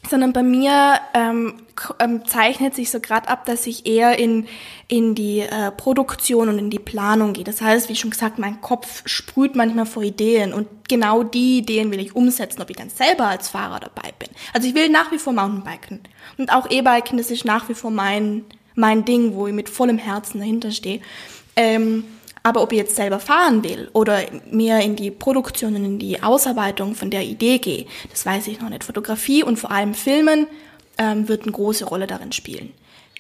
sondern 0.10 0.34
bei 0.34 0.44
mir 0.44 1.00
ähm, 1.14 1.56
ähm, 2.00 2.26
zeichnet 2.26 2.76
sich 2.76 2.92
so 2.92 3.00
gerade 3.00 3.30
ab, 3.30 3.46
dass 3.46 3.66
ich 3.68 3.86
eher 3.86 4.20
in, 4.20 4.48
in 4.88 5.16
die 5.16 5.40
äh, 5.40 5.72
Produktion 5.72 6.50
und 6.50 6.60
in 6.60 6.70
die 6.70 6.80
Planung 6.80 7.34
gehe. 7.34 7.44
Das 7.44 7.62
heißt, 7.62 7.90
wie 7.90 7.96
schon 7.96 8.12
gesagt, 8.12 8.38
mein 8.38 8.62
Kopf 8.62 9.04
sprüht 9.06 9.56
manchmal 9.56 9.86
vor 9.86 10.04
Ideen 10.04 10.54
und 10.54 10.68
genau 10.90 11.24
die 11.24 11.60
Ideen 11.60 11.92
will 11.92 12.00
ich 12.00 12.16
umsetzen, 12.16 12.62
ob 12.62 12.70
ich 12.70 12.76
dann 12.76 12.90
selber 12.90 13.28
als 13.28 13.50
Fahrer 13.50 13.80
dabei 13.80 14.10
bin. 14.20 14.30
Also 14.54 14.68
ich 14.68 14.76
will 14.76 14.90
nach 14.90 15.12
wie 15.12 15.20
vor 15.20 15.34
Mountainbiken 15.34 16.02
und 16.38 16.52
auch 16.52 16.70
E-Biken, 16.70 17.18
das 17.18 17.32
ist 17.32 17.46
nach 17.46 17.70
wie 17.70 17.74
vor 17.74 17.92
mein, 17.92 18.44
mein 18.76 19.06
Ding, 19.06 19.34
wo 19.36 19.48
ich 19.48 19.54
mit 19.54 19.70
vollem 19.70 19.98
Herzen 19.98 20.40
dahinter 20.40 20.72
stehe. 20.72 21.00
Ähm, 21.56 22.04
aber 22.44 22.62
ob 22.62 22.74
ich 22.74 22.78
jetzt 22.78 22.96
selber 22.96 23.20
fahren 23.20 23.64
will 23.64 23.90
oder 23.94 24.22
mehr 24.52 24.82
in 24.82 24.96
die 24.98 25.12
Produktion 25.12 25.76
und 25.76 25.86
in 25.86 26.00
die 26.00 26.22
Ausarbeitung 26.22 26.94
von 26.94 27.10
der 27.10 27.24
Idee 27.24 27.58
gehe, 27.58 27.86
das 28.12 28.26
weiß 28.26 28.48
ich 28.48 28.60
noch 28.60 28.70
nicht. 28.70 28.84
Fotografie 28.84 29.44
und 29.44 29.58
vor 29.58 29.72
allem 29.72 29.94
Filmen 29.94 30.48
ähm, 30.98 31.28
wird 31.30 31.44
eine 31.44 31.54
große 31.54 31.86
Rolle 31.86 32.06
darin 32.06 32.34
spielen. 32.34 32.74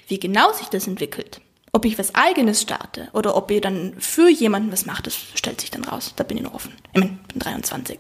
Wie 0.07 0.19
genau 0.19 0.51
sich 0.51 0.67
das 0.67 0.88
entwickelt, 0.88 1.39
ob 1.71 1.86
ich 1.86 1.97
was 1.97 2.13
Eigenes 2.13 2.61
starte 2.61 3.07
oder 3.13 3.36
ob 3.36 3.49
ich 3.49 3.61
dann 3.61 3.93
für 3.97 4.30
jemanden 4.30 4.71
was 4.71 4.86
mache, 4.86 5.03
das 5.03 5.17
stellt 5.36 5.61
sich 5.61 5.71
dann 5.71 5.86
raus. 5.86 6.13
Da 6.17 6.24
bin 6.24 6.38
ich 6.38 6.43
noch 6.43 6.53
offen. 6.53 6.74
Ich 6.88 7.01
bin, 7.01 7.19
bin 7.30 7.39
23. 7.39 7.99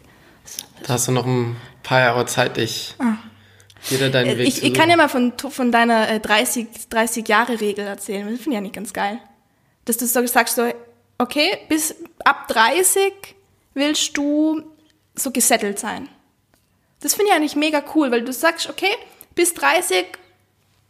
Da 0.85 0.93
hast 0.93 1.07
du 1.07 1.13
noch 1.13 1.25
ein 1.25 1.55
paar 1.83 2.01
Jahre 2.01 2.25
Zeit, 2.25 2.57
dich 2.57 2.95
wieder 3.89 4.09
deinen 4.09 4.37
Weg 4.37 4.45
Ah. 4.45 4.47
Ich, 4.47 4.63
ich 4.63 4.73
kann 4.73 4.89
ja 4.89 4.97
mal 4.97 5.09
von, 5.09 5.33
von 5.37 5.71
deiner 5.71 6.09
äh, 6.09 6.19
30, 6.19 6.67
30 6.89 7.27
Jahre 7.27 7.61
Regel 7.61 7.85
erzählen. 7.85 8.29
Das 8.29 8.41
finde 8.41 8.51
ich 8.51 8.57
eigentlich 8.57 8.73
ganz 8.73 8.93
geil. 8.93 9.19
Dass 9.85 9.97
du 9.97 10.05
so 10.05 10.25
sagst, 10.27 10.55
so, 10.55 10.71
okay, 11.17 11.59
bis 11.69 11.95
ab 12.23 12.47
30 12.47 13.13
willst 13.73 14.17
du 14.17 14.63
so 15.15 15.31
gesettelt 15.31 15.79
sein. 15.79 16.09
Das 17.01 17.15
finde 17.15 17.31
ich 17.31 17.35
eigentlich 17.35 17.55
mega 17.55 17.83
cool, 17.95 18.11
weil 18.11 18.23
du 18.23 18.31
sagst, 18.31 18.69
okay, 18.69 18.95
bis 19.35 19.53
30 19.53 20.05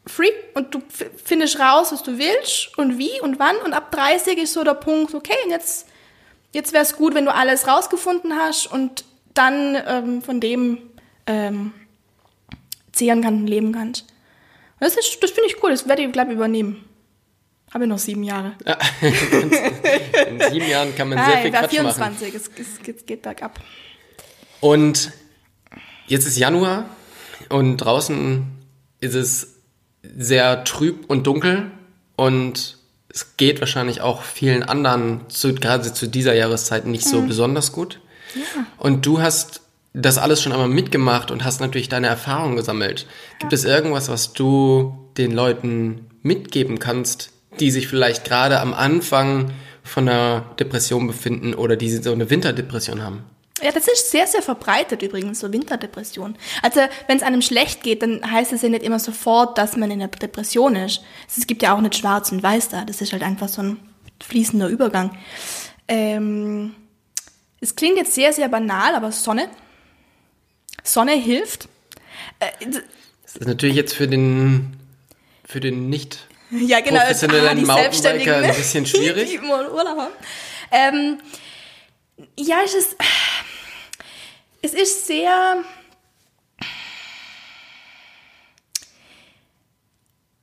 free 0.05 0.29
und 0.53 0.73
du 0.75 0.81
findest 1.23 1.59
raus, 1.59 1.91
was 1.91 2.03
du 2.03 2.17
willst 2.17 2.77
und 2.77 2.97
wie 2.97 3.21
und 3.21 3.39
wann 3.39 3.55
und 3.57 3.73
ab 3.73 3.91
30 3.91 4.37
ist 4.37 4.53
so 4.53 4.63
der 4.63 4.73
Punkt, 4.73 5.13
okay, 5.13 5.35
und 5.45 5.51
jetzt, 5.51 5.87
jetzt 6.51 6.73
wäre 6.73 6.83
es 6.83 6.95
gut, 6.95 7.15
wenn 7.15 7.25
du 7.25 7.33
alles 7.33 7.67
rausgefunden 7.67 8.35
hast 8.35 8.67
und 8.67 9.05
dann 9.33 9.81
ähm, 9.87 10.21
von 10.21 10.39
dem 10.39 10.89
ähm, 11.25 11.73
zehren 12.91 13.21
kannst 13.21 13.41
und 13.41 13.47
leben 13.47 13.71
kannst. 13.71 14.05
Das, 14.79 14.95
das 14.95 15.31
finde 15.31 15.47
ich 15.47 15.63
cool, 15.63 15.71
das 15.71 15.87
werde 15.87 16.03
ich, 16.03 16.11
glaube 16.11 16.31
ich, 16.31 16.35
übernehmen. 16.35 16.83
Habe 17.73 17.87
noch 17.87 17.97
sieben 17.97 18.23
Jahre. 18.23 18.53
In 20.29 20.39
sieben 20.51 20.69
Jahren 20.69 20.95
kann 20.95 21.09
man 21.09 21.17
sehr 21.17 21.27
Ah, 21.27 21.37
viel 21.39 21.47
ich 21.47 21.53
war 21.53 21.61
Quatsch 21.61 21.81
machen. 21.81 22.15
24, 22.17 22.35
es, 22.35 23.05
geht 23.05 23.21
bergab. 23.23 23.59
Und 24.61 25.11
jetzt 26.07 26.27
ist 26.27 26.37
Januar 26.37 26.85
und 27.49 27.77
draußen 27.77 28.45
ist 28.99 29.15
es 29.15 29.55
sehr 30.03 30.63
trüb 30.65 31.09
und 31.09 31.25
dunkel 31.25 31.71
und 32.15 32.77
es 33.09 33.37
geht 33.37 33.59
wahrscheinlich 33.59 34.01
auch 34.01 34.21
vielen 34.23 34.63
anderen, 34.63 35.21
zu, 35.29 35.53
gerade 35.53 35.91
zu 35.93 36.07
dieser 36.07 36.33
Jahreszeit, 36.33 36.85
nicht 36.85 37.05
so 37.05 37.21
besonders 37.21 37.71
gut. 37.71 37.99
Und 38.77 39.05
du 39.05 39.21
hast 39.21 39.61
das 39.93 40.17
alles 40.17 40.41
schon 40.41 40.51
einmal 40.51 40.69
mitgemacht 40.69 41.29
und 41.29 41.43
hast 41.43 41.61
natürlich 41.61 41.89
deine 41.89 42.07
Erfahrungen 42.07 42.55
gesammelt. 42.55 43.05
Gibt 43.39 43.53
es 43.53 43.65
irgendwas, 43.65 44.09
was 44.09 44.33
du 44.33 45.09
den 45.17 45.31
Leuten 45.31 46.07
mitgeben 46.23 46.79
kannst, 46.79 47.32
die 47.59 47.71
sich 47.71 47.87
vielleicht 47.87 48.25
gerade 48.25 48.59
am 48.59 48.73
Anfang 48.73 49.51
von 49.83 50.07
einer 50.07 50.45
Depression 50.59 51.07
befinden 51.07 51.53
oder 51.53 51.75
die 51.75 51.89
so 51.89 52.11
eine 52.11 52.29
Winterdepression 52.29 53.01
haben? 53.01 53.23
Ja, 53.61 53.71
das 53.71 53.87
ist 53.87 54.11
sehr, 54.11 54.27
sehr 54.27 54.41
verbreitet 54.41 55.01
übrigens, 55.03 55.39
so 55.39 55.51
Winterdepression. 55.53 56.35
Also, 56.61 56.81
wenn 57.07 57.17
es 57.17 57.23
einem 57.23 57.41
schlecht 57.41 57.81
geht, 57.81 58.01
dann 58.01 58.29
heißt 58.29 58.51
es 58.51 58.61
ja 58.61 58.69
nicht 58.69 58.83
immer 58.83 58.99
sofort, 58.99 59.57
dass 59.57 59.77
man 59.77 59.89
in 59.89 60.01
einer 60.01 60.09
Depression 60.09 60.75
ist. 60.75 61.01
Es 61.35 61.47
gibt 61.47 61.61
ja 61.61 61.73
auch 61.73 61.79
nicht 61.79 61.95
schwarz 61.95 62.31
und 62.31 62.43
weiß 62.43 62.69
da. 62.69 62.83
Das 62.83 62.99
ist 62.99 63.13
halt 63.13 63.23
einfach 63.23 63.47
so 63.47 63.61
ein 63.61 63.79
fließender 64.21 64.67
Übergang. 64.67 65.17
Ähm, 65.87 66.73
es 67.61 67.75
klingt 67.75 67.97
jetzt 67.97 68.15
sehr, 68.15 68.33
sehr 68.33 68.49
banal, 68.49 68.95
aber 68.95 69.11
Sonne. 69.11 69.47
Sonne 70.83 71.13
hilft. 71.13 71.69
Äh, 72.39 72.47
Das 73.23 73.35
ist 73.35 73.47
natürlich 73.47 73.77
jetzt 73.77 73.93
für 73.93 74.07
den, 74.07 74.75
für 75.45 75.61
den 75.61 75.89
nicht 75.89 76.27
Ja, 76.67 76.79
genau. 76.81 76.99
professionellen 76.99 77.57
die 77.57 77.65
Mountainbiker 77.65 77.81
Selbstständigen, 77.81 78.41
ne? 78.41 78.47
ein 78.47 78.55
bisschen 78.55 78.85
schwierig. 78.85 79.29
Die 79.29 79.35
immer 79.35 79.71
Urlaub 79.71 79.97
haben. 79.97 80.13
Ähm, 80.71 81.19
ja, 82.37 82.57
es 82.63 82.73
ist, 82.73 82.95
es 84.61 84.73
ist 84.73 85.07
sehr, 85.07 85.63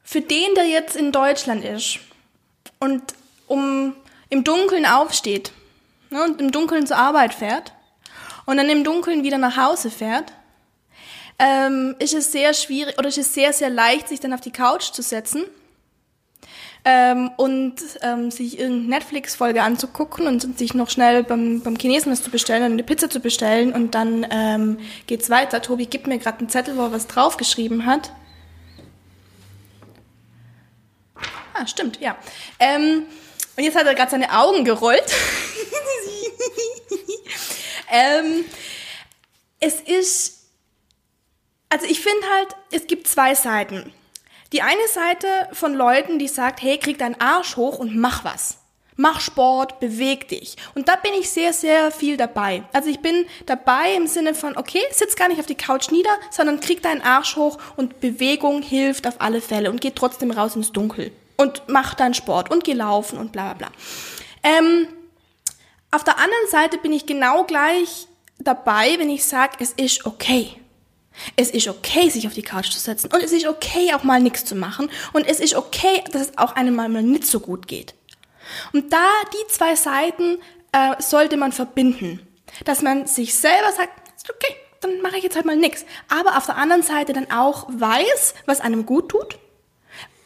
für 0.03 0.21
den, 0.21 0.55
der 0.57 0.67
jetzt 0.67 0.97
in 0.97 1.13
Deutschland 1.13 1.65
ist 1.65 2.01
und 2.81 3.03
um 3.47 3.95
im 4.29 4.45
Dunkeln 4.45 4.87
aufsteht 4.87 5.53
ne, 6.11 6.25
und 6.25 6.41
im 6.41 6.53
Dunkeln 6.53 6.87
zur 6.87 6.97
Arbeit 6.97 7.35
fährt 7.35 7.73
und 8.47 8.57
dann 8.57 8.69
im 8.69 8.85
Dunkeln 8.85 9.23
wieder 9.23 9.39
nach 9.39 9.57
Hause 9.57 9.91
fährt, 9.91 10.33
ähm, 11.39 11.97
ist 11.99 12.15
es 12.15 12.33
sehr 12.33 12.53
schwierig 12.55 12.99
oder 12.99 13.09
ist 13.09 13.19
es 13.19 13.33
sehr, 13.33 13.53
sehr 13.53 13.71
leicht, 13.71 14.09
sich 14.09 14.21
dann 14.21 14.33
auf 14.33 14.41
die 14.41 14.53
Couch 14.53 14.93
zu 14.93 15.03
setzen 15.03 15.45
ähm, 16.85 17.31
und 17.37 17.77
ähm, 18.03 18.31
sich 18.31 18.59
irgendeine 18.59 18.89
Netflix-Folge 18.89 19.63
anzugucken 19.63 20.27
und 20.27 20.59
sich 20.59 20.75
noch 20.75 20.91
schnell 20.91 21.23
beim, 21.23 21.61
beim 21.61 21.77
Chinesen 21.77 22.11
was 22.11 22.23
zu 22.23 22.31
bestellen 22.31 22.65
und 22.65 22.73
eine 22.73 22.83
Pizza 22.83 23.11
zu 23.11 23.21
bestellen 23.21 23.73
und 23.73 23.95
dann 23.95 24.27
ähm, 24.31 24.79
geht's 25.07 25.29
weiter. 25.29 25.61
Tobi 25.61 25.87
gibt 25.87 26.07
mir 26.07 26.19
gerade 26.19 26.39
einen 26.39 26.49
Zettel, 26.49 26.77
wo 26.77 26.83
er 26.83 26.93
was 26.93 27.07
draufgeschrieben 27.07 27.87
hat. 27.87 28.13
Ah, 31.53 31.67
stimmt, 31.67 32.01
ja. 32.01 32.17
Ähm, 32.59 33.05
und 33.57 33.65
jetzt 33.65 33.77
hat 33.77 33.87
er 33.87 33.95
gerade 33.95 34.11
seine 34.11 34.33
Augen 34.33 34.65
gerollt. 34.65 35.05
ähm, 37.91 38.45
es 39.59 39.81
ist, 39.81 40.47
also 41.69 41.85
ich 41.87 42.01
finde 42.01 42.27
halt, 42.35 42.57
es 42.71 42.87
gibt 42.87 43.07
zwei 43.07 43.35
Seiten. 43.35 43.93
Die 44.53 44.63
eine 44.63 44.89
Seite 44.89 45.29
von 45.53 45.75
Leuten, 45.75 46.19
die 46.19 46.27
sagt, 46.27 46.61
hey, 46.61 46.77
krieg 46.79 46.99
deinen 46.99 47.21
Arsch 47.21 47.57
hoch 47.57 47.79
und 47.79 47.97
mach 47.97 48.25
was. 48.25 48.59
Mach 48.97 49.21
Sport, 49.21 49.81
beweg 49.81 50.29
dich. 50.29 50.57
Und 50.75 50.89
da 50.89 50.97
bin 50.97 51.13
ich 51.15 51.31
sehr, 51.31 51.53
sehr 51.53 51.91
viel 51.93 52.17
dabei. 52.17 52.65
Also 52.73 52.91
ich 52.91 53.01
bin 53.01 53.27
dabei 53.47 53.95
im 53.95 54.07
Sinne 54.09 54.35
von, 54.35 54.57
okay, 54.57 54.83
sitz 54.91 55.15
gar 55.15 55.29
nicht 55.29 55.41
auf 55.41 55.47
die 55.47 55.55
Couch 55.55 55.91
nieder, 55.91 56.11
sondern 56.31 56.61
krieg 56.61 56.83
deinen 56.83 57.01
Arsch 57.01 57.37
hoch 57.37 57.59
und 57.77 58.01
Bewegung 58.01 58.61
hilft 58.61 59.07
auf 59.07 59.21
alle 59.21 59.41
Fälle 59.41 59.71
und 59.71 59.81
geh 59.81 59.93
trotzdem 59.93 60.33
raus 60.33 60.57
ins 60.57 60.73
Dunkel. 60.73 61.13
Und 61.37 61.63
mach 61.69 61.95
deinen 61.95 62.15
Sport 62.15 62.51
und 62.51 62.65
geh 62.65 62.75
laufen 62.75 63.19
und 63.19 63.33
bla 63.33 63.55
bla 63.55 63.69
bla. 63.69 63.79
Ähm, 64.43 64.89
auf 65.93 66.05
der 66.05 66.19
anderen 66.19 66.49
Seite 66.51 66.77
bin 66.77 66.93
ich 66.93 67.07
genau 67.07 67.45
gleich 67.45 68.07
dabei, 68.39 68.97
wenn 68.99 69.11
ich 69.11 69.25
sage, 69.25 69.57
es 69.61 69.73
ist 69.73 70.05
okay. 70.05 70.60
Es 71.37 71.51
ist 71.51 71.69
okay, 71.69 72.09
sich 72.09 72.27
auf 72.27 72.35
die 72.35 72.43
Couch 72.43 72.71
zu 72.71 72.79
setzen. 72.79 73.11
Und 73.13 73.23
es 73.23 73.33
ist 73.33 73.47
okay, 73.47 73.93
auch 73.95 74.05
mal 74.05 74.21
nichts 74.21 74.45
zu 74.45 74.55
machen. 74.55 74.91
Und 75.13 75.27
es 75.27 75.41
ist 75.41 75.55
okay, 75.55 76.03
dass 76.13 76.23
es 76.23 76.39
auch 76.39 76.57
einem 76.57 76.75
mal 76.75 76.89
nicht 76.89 77.27
so 77.27 77.41
gut 77.41 77.67
geht. 77.67 77.95
Und 78.73 78.93
da 78.93 79.07
die 79.33 79.53
zwei 79.53 79.75
Seiten 79.75 80.39
äh, 80.73 81.01
sollte 81.01 81.37
man 81.37 81.53
verbinden. 81.53 82.27
Dass 82.65 82.83
man 82.83 83.07
sich 83.07 83.35
selber 83.35 83.73
sagt, 83.73 83.93
okay, 84.29 84.55
dann 84.81 85.01
mache 85.03 85.19
ich 85.19 85.23
jetzt 85.23 85.37
halt 85.37 85.47
mal 85.47 85.57
nichts. 85.57 85.85
Aber 86.09 86.37
auf 86.37 86.47
der 86.47 86.57
anderen 86.57 86.83
Seite 86.83 87.13
dann 87.13 87.31
auch 87.31 87.67
weiß, 87.69 88.35
was 88.47 88.61
einem 88.61 88.87
gut 88.87 89.11
tut 89.11 89.39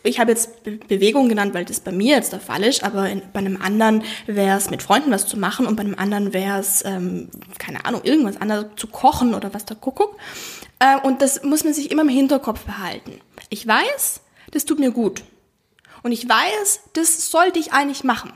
ich 0.04 0.20
habe 0.20 0.30
jetzt 0.30 0.62
Be 0.62 0.72
Bewegung 0.72 1.28
genannt, 1.28 1.54
weil 1.54 1.64
das 1.64 1.80
bei 1.80 1.90
mir 1.90 2.16
jetzt 2.16 2.32
der 2.32 2.40
Fall 2.40 2.62
ist, 2.62 2.84
aber 2.84 3.08
in, 3.08 3.22
bei 3.32 3.40
einem 3.40 3.60
anderen 3.60 4.04
wäre 4.26 4.58
es 4.58 4.70
mit 4.70 4.82
Freunden 4.82 5.10
was 5.10 5.26
zu 5.26 5.38
machen 5.38 5.66
und 5.66 5.76
bei 5.76 5.82
einem 5.82 5.98
anderen 5.98 6.32
wäre 6.32 6.60
es, 6.60 6.84
ähm, 6.84 7.30
keine 7.58 7.84
Ahnung, 7.86 8.02
irgendwas 8.04 8.40
anderes 8.40 8.66
zu 8.76 8.86
kochen 8.86 9.34
oder 9.34 9.54
was 9.54 9.64
da 9.64 9.74
Kuckuck. 9.74 10.16
Äh, 10.78 10.98
und 11.00 11.22
das 11.22 11.42
muss 11.42 11.64
man 11.64 11.72
sich 11.72 11.90
immer 11.90 12.02
im 12.02 12.08
Hinterkopf 12.08 12.60
behalten. 12.60 13.20
Ich 13.48 13.66
weiß, 13.66 14.20
das 14.50 14.66
tut 14.66 14.78
mir 14.78 14.90
gut. 14.90 15.22
Und 16.02 16.12
ich 16.12 16.28
weiß, 16.28 16.80
das 16.92 17.30
sollte 17.30 17.58
ich 17.58 17.72
eigentlich 17.72 18.04
machen. 18.04 18.32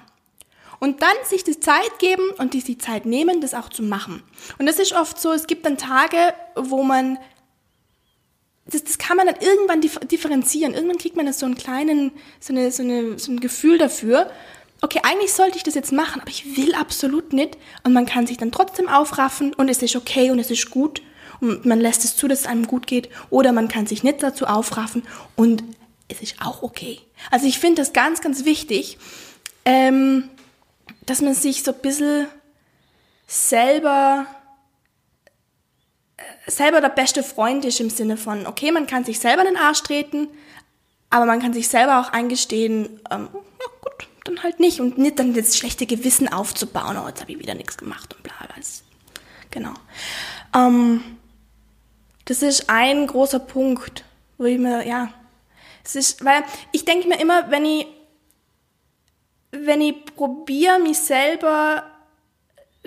Und 0.81 1.03
dann 1.03 1.15
sich 1.25 1.45
die 1.45 1.61
Zeit 1.61 1.99
geben 1.99 2.31
und 2.39 2.53
sich 2.53 2.65
die 2.65 2.79
Zeit 2.79 3.05
nehmen, 3.05 3.41
das 3.41 3.53
auch 3.53 3.69
zu 3.69 3.83
machen. 3.83 4.23
Und 4.59 4.67
das 4.67 4.79
ist 4.79 4.95
oft 4.95 5.21
so, 5.21 5.33
es 5.33 5.47
gibt 5.47 5.67
dann 5.67 5.77
Tage, 5.77 6.17
wo 6.55 6.83
man 6.83 7.19
das, 8.71 8.85
das 8.85 8.99
kann 8.99 9.17
man 9.17 9.27
dann 9.27 9.37
irgendwann 9.41 9.81
differenzieren. 9.81 10.75
Irgendwann 10.75 10.99
kriegt 10.99 11.17
man 11.17 11.27
das 11.27 11.39
so 11.39 11.47
einen 11.47 11.57
kleinen, 11.57 12.13
so, 12.39 12.53
eine, 12.53 12.71
so, 12.71 12.83
eine, 12.83 13.19
so 13.19 13.33
ein 13.33 13.41
Gefühl 13.41 13.79
dafür. 13.79 14.31
Okay, 14.81 15.01
eigentlich 15.03 15.33
sollte 15.33 15.57
ich 15.57 15.63
das 15.63 15.75
jetzt 15.75 15.93
machen, 15.93 16.21
aber 16.21 16.31
ich 16.31 16.57
will 16.57 16.75
absolut 16.75 17.33
nicht. 17.33 17.57
Und 17.83 17.95
man 17.95 18.07
kann 18.07 18.27
sich 18.27 18.37
dann 18.37 18.53
trotzdem 18.53 18.89
aufraffen 18.89 19.55
und 19.55 19.69
es 19.69 19.83
ist 19.83 19.97
okay 19.97 20.31
und 20.31 20.39
es 20.39 20.51
ist 20.51 20.71
gut. 20.71 21.03
Und 21.41 21.65
man 21.65 21.81
lässt 21.81 22.05
es 22.05 22.17
zu, 22.17 22.29
dass 22.29 22.41
es 22.41 22.47
einem 22.47 22.67
gut 22.67 22.87
geht. 22.87 23.09
Oder 23.31 23.53
man 23.53 23.69
kann 23.69 23.87
sich 23.87 24.03
nicht 24.03 24.23
dazu 24.23 24.47
aufraffen 24.47 25.03
und 25.35 25.65
es 26.09 26.21
ist 26.21 26.37
auch 26.41 26.63
okay. 26.63 27.01
Also 27.31 27.47
ich 27.47 27.59
finde 27.59 27.83
das 27.83 27.93
ganz, 27.93 28.21
ganz 28.21 28.45
wichtig, 28.45 28.99
ähm, 29.65 30.29
dass 31.07 31.23
man 31.23 31.35
sich 31.35 31.63
so 31.63 31.73
ein 31.73 31.81
bisschen 31.81 32.29
selber 33.27 34.27
selber 36.47 36.81
der 36.81 36.89
beste 36.89 37.23
Freund 37.23 37.65
ist 37.65 37.81
im 37.81 37.91
Sinne 37.91 38.17
von, 38.17 38.47
okay, 38.47 38.73
man 38.73 38.87
kann 38.87 39.05
sich 39.05 39.19
selber 39.21 39.43
in 39.43 39.55
den 39.55 39.57
Arsch 39.57 39.83
treten, 39.83 40.29
aber 41.11 41.27
man 41.27 41.41
kann 41.41 41.53
sich 41.53 41.69
selber 41.69 42.01
auch 42.01 42.13
eingestehen, 42.13 43.01
ähm, 43.11 43.29
ja 43.33 43.67
gut, 43.81 44.09
dann 44.25 44.43
halt 44.43 44.61
nicht 44.61 44.81
und 44.81 44.99
nicht 44.99 45.19
dann 45.19 45.35
das 45.35 45.57
schlechte 45.57 45.87
Gewissen 45.87 46.31
aufzubauen, 46.31 46.99
oh, 46.99 47.09
jetzt 47.09 47.21
habe 47.21 47.33
ich 47.33 47.39
wieder 47.39 47.55
nichts 47.55 47.77
gemacht 47.77 48.15
und 48.15 48.23
bla 48.23 48.35
bla. 48.39 48.49
Genau. 49.51 49.73
Ähm, 50.55 51.03
das 52.25 52.43
ist 52.43 52.69
ein 52.69 53.07
großer 53.07 53.39
Punkt, 53.39 54.05
wo 54.37 54.45
ich 54.45 54.59
mir, 54.59 54.87
ja, 54.87 55.13
es 55.85 55.97
ist, 55.97 56.25
weil 56.25 56.45
ich 56.73 56.85
denke 56.85 57.09
mir 57.09 57.19
immer, 57.19 57.51
wenn 57.51 57.65
ich, 57.65 57.87
wenn 59.51 59.81
ich 59.81 60.05
probiere, 60.15 60.79
mich 60.79 60.99
selber 60.99 61.85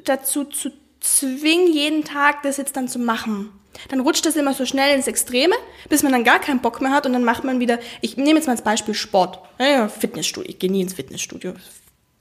dazu 0.04 0.46
zu 0.46 0.72
zwing 1.02 1.68
jeden 1.68 2.04
Tag 2.04 2.44
das 2.44 2.58
jetzt 2.58 2.78
dann 2.78 2.88
zu 2.88 3.00
machen. 3.00 3.52
Dann 3.90 4.02
rutscht 4.02 4.26
das 4.26 4.36
immer 4.36 4.54
so 4.54 4.66
schnell 4.66 4.96
ins 4.96 5.08
Extreme, 5.08 5.56
bis 5.90 6.04
man 6.04 6.12
dann 6.12 6.24
gar 6.24 6.40
keinen 6.40 6.60
Bock 6.60 6.82
mehr 6.82 6.92
hat 6.92 7.06
und 7.06 7.14
dann 7.14 7.24
macht 7.24 7.44
man 7.44 7.60
wieder, 7.60 7.80
ich 8.02 8.18
nehme 8.18 8.38
jetzt 8.38 8.46
mal 8.46 8.54
als 8.54 8.64
Beispiel 8.64 8.94
Sport, 8.94 9.40
ja, 9.60 9.88
Fitnessstudio, 9.88 10.50
ich 10.50 10.60
gehe 10.60 10.72
nie 10.72 10.82
ins 10.82 10.94
Fitnessstudio, 10.94 11.54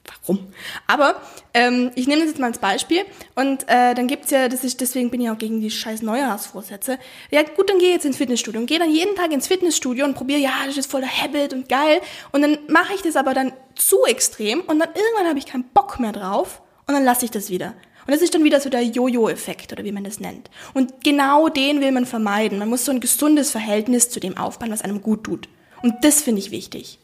warum? 0.07 0.47
Aber 0.87 1.21
ähm, 1.53 1.91
ich 1.97 2.07
nehme 2.07 2.21
das 2.21 2.31
jetzt 2.31 2.41
mal 2.41 2.47
als 2.47 2.59
Beispiel 2.59 3.05
und 3.35 3.65
äh, 3.69 3.95
dann 3.95 4.07
gibt's 4.07 4.31
ja, 4.31 4.49
das 4.49 4.65
ist, 4.65 4.81
deswegen 4.81 5.11
bin 5.11 5.21
ich 5.21 5.29
auch 5.29 5.39
gegen 5.39 5.61
die 5.61 5.71
scheiß 5.71 6.03
Neujahrsvorsätze. 6.03 6.99
Ja 7.31 7.43
gut, 7.43 7.69
dann 7.69 7.79
gehe 7.79 7.93
jetzt 7.93 8.07
ins 8.07 8.17
Fitnessstudio 8.17 8.61
und 8.61 8.67
gehe 8.67 8.79
dann 8.79 8.91
jeden 8.91 9.17
Tag 9.17 9.33
ins 9.33 9.49
Fitnessstudio 9.49 10.07
und 10.07 10.15
probiere, 10.15 10.41
ja, 10.41 10.53
das 10.67 10.77
ist 10.77 10.91
voller 10.91 11.09
Habit 11.09 11.53
und 11.53 11.69
geil 11.69 12.01
und 12.31 12.43
dann 12.43 12.59
mache 12.69 12.95
ich 12.95 13.03
das 13.03 13.17
aber 13.17 13.35
dann 13.35 13.53
zu 13.75 14.05
extrem 14.05 14.61
und 14.61 14.79
dann 14.79 14.89
irgendwann 14.89 15.29
habe 15.29 15.39
ich 15.39 15.47
keinen 15.47 15.65
Bock 15.65 15.99
mehr 15.99 16.13
drauf 16.13 16.63
und 16.87 16.95
dann 16.95 17.05
lasse 17.05 17.25
ich 17.25 17.31
das 17.31 17.51
wieder. 17.51 17.75
Und 18.07 18.15
das 18.15 18.23
ist 18.23 18.35
dann 18.35 18.45
wieder 18.45 18.61
so 18.61 18.71
der 18.71 18.83
Jojo-Effekt 18.83 19.73
oder 19.73 19.85
wie 19.85 19.93
man 19.93 20.05
das 20.05 20.21
nennt. 20.21 20.51
Und 20.75 21.05
genau 21.05 21.49
den 21.49 21.81
will 21.81 21.93
man 21.93 22.07
vermeiden. 22.07 22.59
Man 22.59 22.69
muss 22.69 22.85
so 22.85 22.93
ein 22.93 23.01
gesundes 23.01 23.51
Verhältnis 23.51 24.11
zu 24.11 24.21
dem 24.21 24.37
aufbauen, 24.37 24.71
was 24.71 24.83
einem 24.83 25.03
gut 25.03 25.25
tut. 25.25 25.49
Und 25.83 26.05
das 26.05 26.23
finde 26.23 26.41
ich 26.41 26.51
wichtig. 26.51 26.99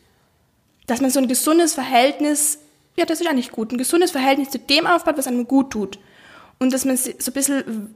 Dass 0.87 1.01
man 1.01 1.11
so 1.11 1.21
ein 1.21 1.29
gesundes 1.29 1.75
Verhältnis, 1.75 2.59
ja, 2.97 3.05
das 3.05 3.21
ist 3.21 3.27
eigentlich 3.27 3.51
gut, 3.51 3.73
ein 3.73 3.79
gesundes 3.79 4.11
Verhältnis 4.11 4.51
zu 4.51 4.59
dem 4.59 4.87
aufbaut, 4.87 5.19
was 5.19 5.27
einem 5.27 5.47
gut 5.47 5.71
tut. 5.71 5.99
Und 6.59 6.73
dass 6.73 6.85
man 6.85 6.97
so 6.97 7.11
ein 7.13 7.33
bisschen 7.33 7.95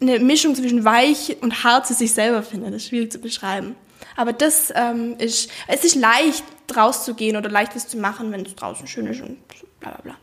eine 0.00 0.18
Mischung 0.18 0.54
zwischen 0.54 0.84
weich 0.84 1.36
und 1.40 1.64
hart 1.64 1.86
zu 1.86 1.94
sich 1.94 2.12
selber 2.12 2.42
findet. 2.42 2.74
Das 2.74 2.82
ist 2.82 2.88
schwierig 2.88 3.12
zu 3.12 3.18
beschreiben. 3.18 3.76
Aber 4.16 4.32
das 4.32 4.72
ähm, 4.74 5.16
ist, 5.18 5.50
es 5.68 5.84
ist 5.84 5.94
leicht 5.94 6.44
rauszugehen 6.76 7.36
oder 7.36 7.48
leicht 7.50 7.74
was 7.74 7.88
zu 7.88 7.96
machen, 7.96 8.32
wenn 8.32 8.44
es 8.44 8.54
draußen 8.54 8.86
schön 8.86 9.06
ist 9.06 9.20
und 9.20 9.38
bla 9.80 9.90
bla 9.90 10.00
bla. 10.02 10.16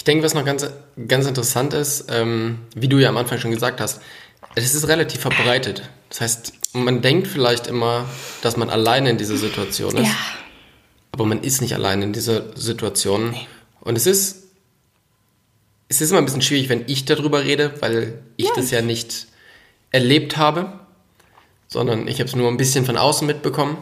Ich 0.00 0.04
denke, 0.04 0.24
was 0.24 0.32
noch 0.32 0.46
ganz, 0.46 0.66
ganz 1.08 1.26
interessant 1.26 1.74
ist, 1.74 2.06
ähm, 2.08 2.60
wie 2.74 2.88
du 2.88 2.96
ja 2.96 3.10
am 3.10 3.18
Anfang 3.18 3.38
schon 3.38 3.50
gesagt 3.50 3.82
hast, 3.82 4.00
es 4.54 4.74
ist 4.74 4.88
relativ 4.88 5.20
verbreitet. 5.20 5.90
Das 6.08 6.22
heißt, 6.22 6.52
man 6.72 7.02
denkt 7.02 7.26
vielleicht 7.26 7.66
immer, 7.66 8.06
dass 8.40 8.56
man 8.56 8.70
alleine 8.70 9.10
in 9.10 9.18
dieser 9.18 9.36
Situation 9.36 9.98
ist. 9.98 10.06
Ja. 10.06 10.16
Aber 11.12 11.26
man 11.26 11.42
ist 11.42 11.60
nicht 11.60 11.74
alleine 11.74 12.02
in 12.02 12.14
dieser 12.14 12.56
Situation. 12.56 13.32
Nee. 13.32 13.46
Und 13.82 13.98
es 13.98 14.06
ist, 14.06 14.44
es 15.88 16.00
ist 16.00 16.12
immer 16.12 16.20
ein 16.20 16.24
bisschen 16.24 16.40
schwierig, 16.40 16.70
wenn 16.70 16.84
ich 16.86 17.04
darüber 17.04 17.44
rede, 17.44 17.74
weil 17.80 18.22
ich 18.38 18.46
ja. 18.46 18.52
das 18.56 18.70
ja 18.70 18.80
nicht 18.80 19.26
erlebt 19.90 20.38
habe, 20.38 20.80
sondern 21.68 22.08
ich 22.08 22.20
habe 22.20 22.28
es 22.30 22.34
nur 22.34 22.48
ein 22.48 22.56
bisschen 22.56 22.86
von 22.86 22.96
außen 22.96 23.26
mitbekommen. 23.26 23.76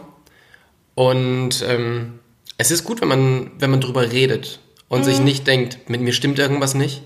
Und 0.95 1.63
ähm, 1.65 2.19
es 2.57 2.71
ist 2.71 2.83
gut, 2.83 2.99
wenn 2.99 3.07
man, 3.07 3.51
wenn 3.57 3.71
man 3.71 3.79
darüber 3.79 4.11
redet 4.11 4.59
und 4.89 5.01
mhm. 5.01 5.03
sich 5.05 5.19
nicht 5.19 5.47
denkt, 5.47 5.89
mit 5.89 6.01
mir 6.01 6.13
stimmt 6.13 6.39
irgendwas 6.39 6.73
nicht 6.73 7.01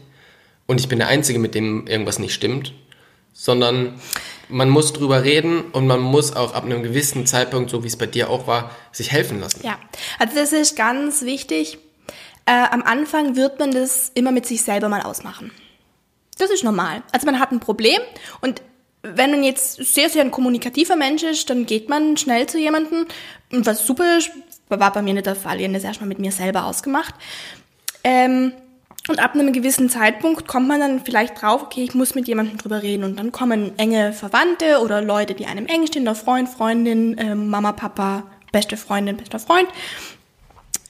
und 0.66 0.80
ich 0.80 0.90
bin 0.90 1.00
der 1.00 1.08
Einzige, 1.10 1.38
mit 1.38 1.54
dem 1.54 1.86
irgendwas 1.88 2.18
nicht 2.18 2.34
stimmt, 2.34 2.74
sondern 3.34 4.00
man 4.50 4.70
muss 4.70 4.94
drüber 4.94 5.24
reden 5.24 5.62
und 5.72 5.88
man 5.88 6.00
muss 6.00 6.36
auch 6.36 6.54
ab 6.54 6.66
einem 6.66 6.84
gewissen 6.84 7.26
Zeitpunkt, 7.26 7.70
so 7.70 7.84
wie 7.84 7.88
es 7.88 7.98
bei 7.98 8.06
dir 8.06 8.30
auch 8.30 8.48
war, 8.48 8.72
sich 8.92 9.12
helfen 9.12 9.40
lassen. 9.40 9.62
Ja, 9.64 9.78
also 10.20 10.36
das 10.36 10.54
ist 10.54 10.76
ganz 10.76 11.24
wichtig. 11.24 11.78
Äh, 12.46 12.52
am 12.52 12.84
Anfang 12.84 13.36
wird 13.36 13.60
man 13.60 13.72
das 13.72 14.12
immer 14.14 14.32
mit 14.32 14.46
sich 14.46 14.62
selber 14.62 14.90
mal 14.90 15.02
ausmachen. 15.02 15.52
Das 16.38 16.50
ist 16.50 16.64
normal. 16.64 17.04
Also 17.12 17.26
man 17.26 17.40
hat 17.40 17.52
ein 17.52 17.60
Problem 17.60 18.00
und 18.42 18.62
wenn 19.02 19.32
man 19.32 19.44
jetzt 19.44 19.76
sehr, 19.94 20.10
sehr 20.10 20.24
ein 20.24 20.32
kommunikativer 20.32 20.96
Mensch 20.96 21.24
ist, 21.24 21.50
dann 21.50 21.66
geht 21.66 21.90
man 21.90 22.16
schnell 22.16 22.48
zu 22.48 22.58
jemandem. 22.58 23.06
Und 23.52 23.66
was 23.66 23.86
super 23.86 24.18
ist, 24.18 24.32
war 24.70 24.94
bei 24.94 25.02
mir 25.02 25.14
nicht 25.14 25.26
der 25.26 25.36
Fall. 25.36 25.60
Ich 25.60 25.64
habe 25.66 25.74
das 25.74 25.84
erstmal 25.84 26.08
mit 26.08 26.20
mir 26.20 26.32
selber 26.32 26.66
ausgemacht. 26.66 27.14
Ähm, 28.04 28.54
und 29.10 29.20
ab 29.20 29.34
einem 29.34 29.52
gewissen 29.52 29.90
Zeitpunkt 29.90 30.48
kommt 30.48 30.68
man 30.68 30.80
dann 30.80 31.04
vielleicht 31.04 31.42
drauf, 31.42 31.64
okay, 31.64 31.84
ich 31.84 31.94
muss 31.94 32.16
mit 32.16 32.28
jemandem 32.28 32.58
drüber 32.58 32.82
reden. 32.82 33.04
Und 33.04 33.18
dann 33.18 33.34
kommen 33.34 33.78
enge 33.78 34.14
Verwandte 34.14 34.80
oder 34.80 35.02
Leute, 35.02 35.34
die 35.34 35.46
einem 35.46 35.66
eng 35.66 35.88
stehen, 35.88 36.06
der 36.06 36.16
Freund, 36.16 36.48
Freundin, 36.48 37.18
äh, 37.18 37.36
Mama, 37.36 37.74
Papa, 37.74 38.24
beste 38.54 38.78
Freundin, 38.78 39.18
bester 39.18 39.40
Freund, 39.40 39.68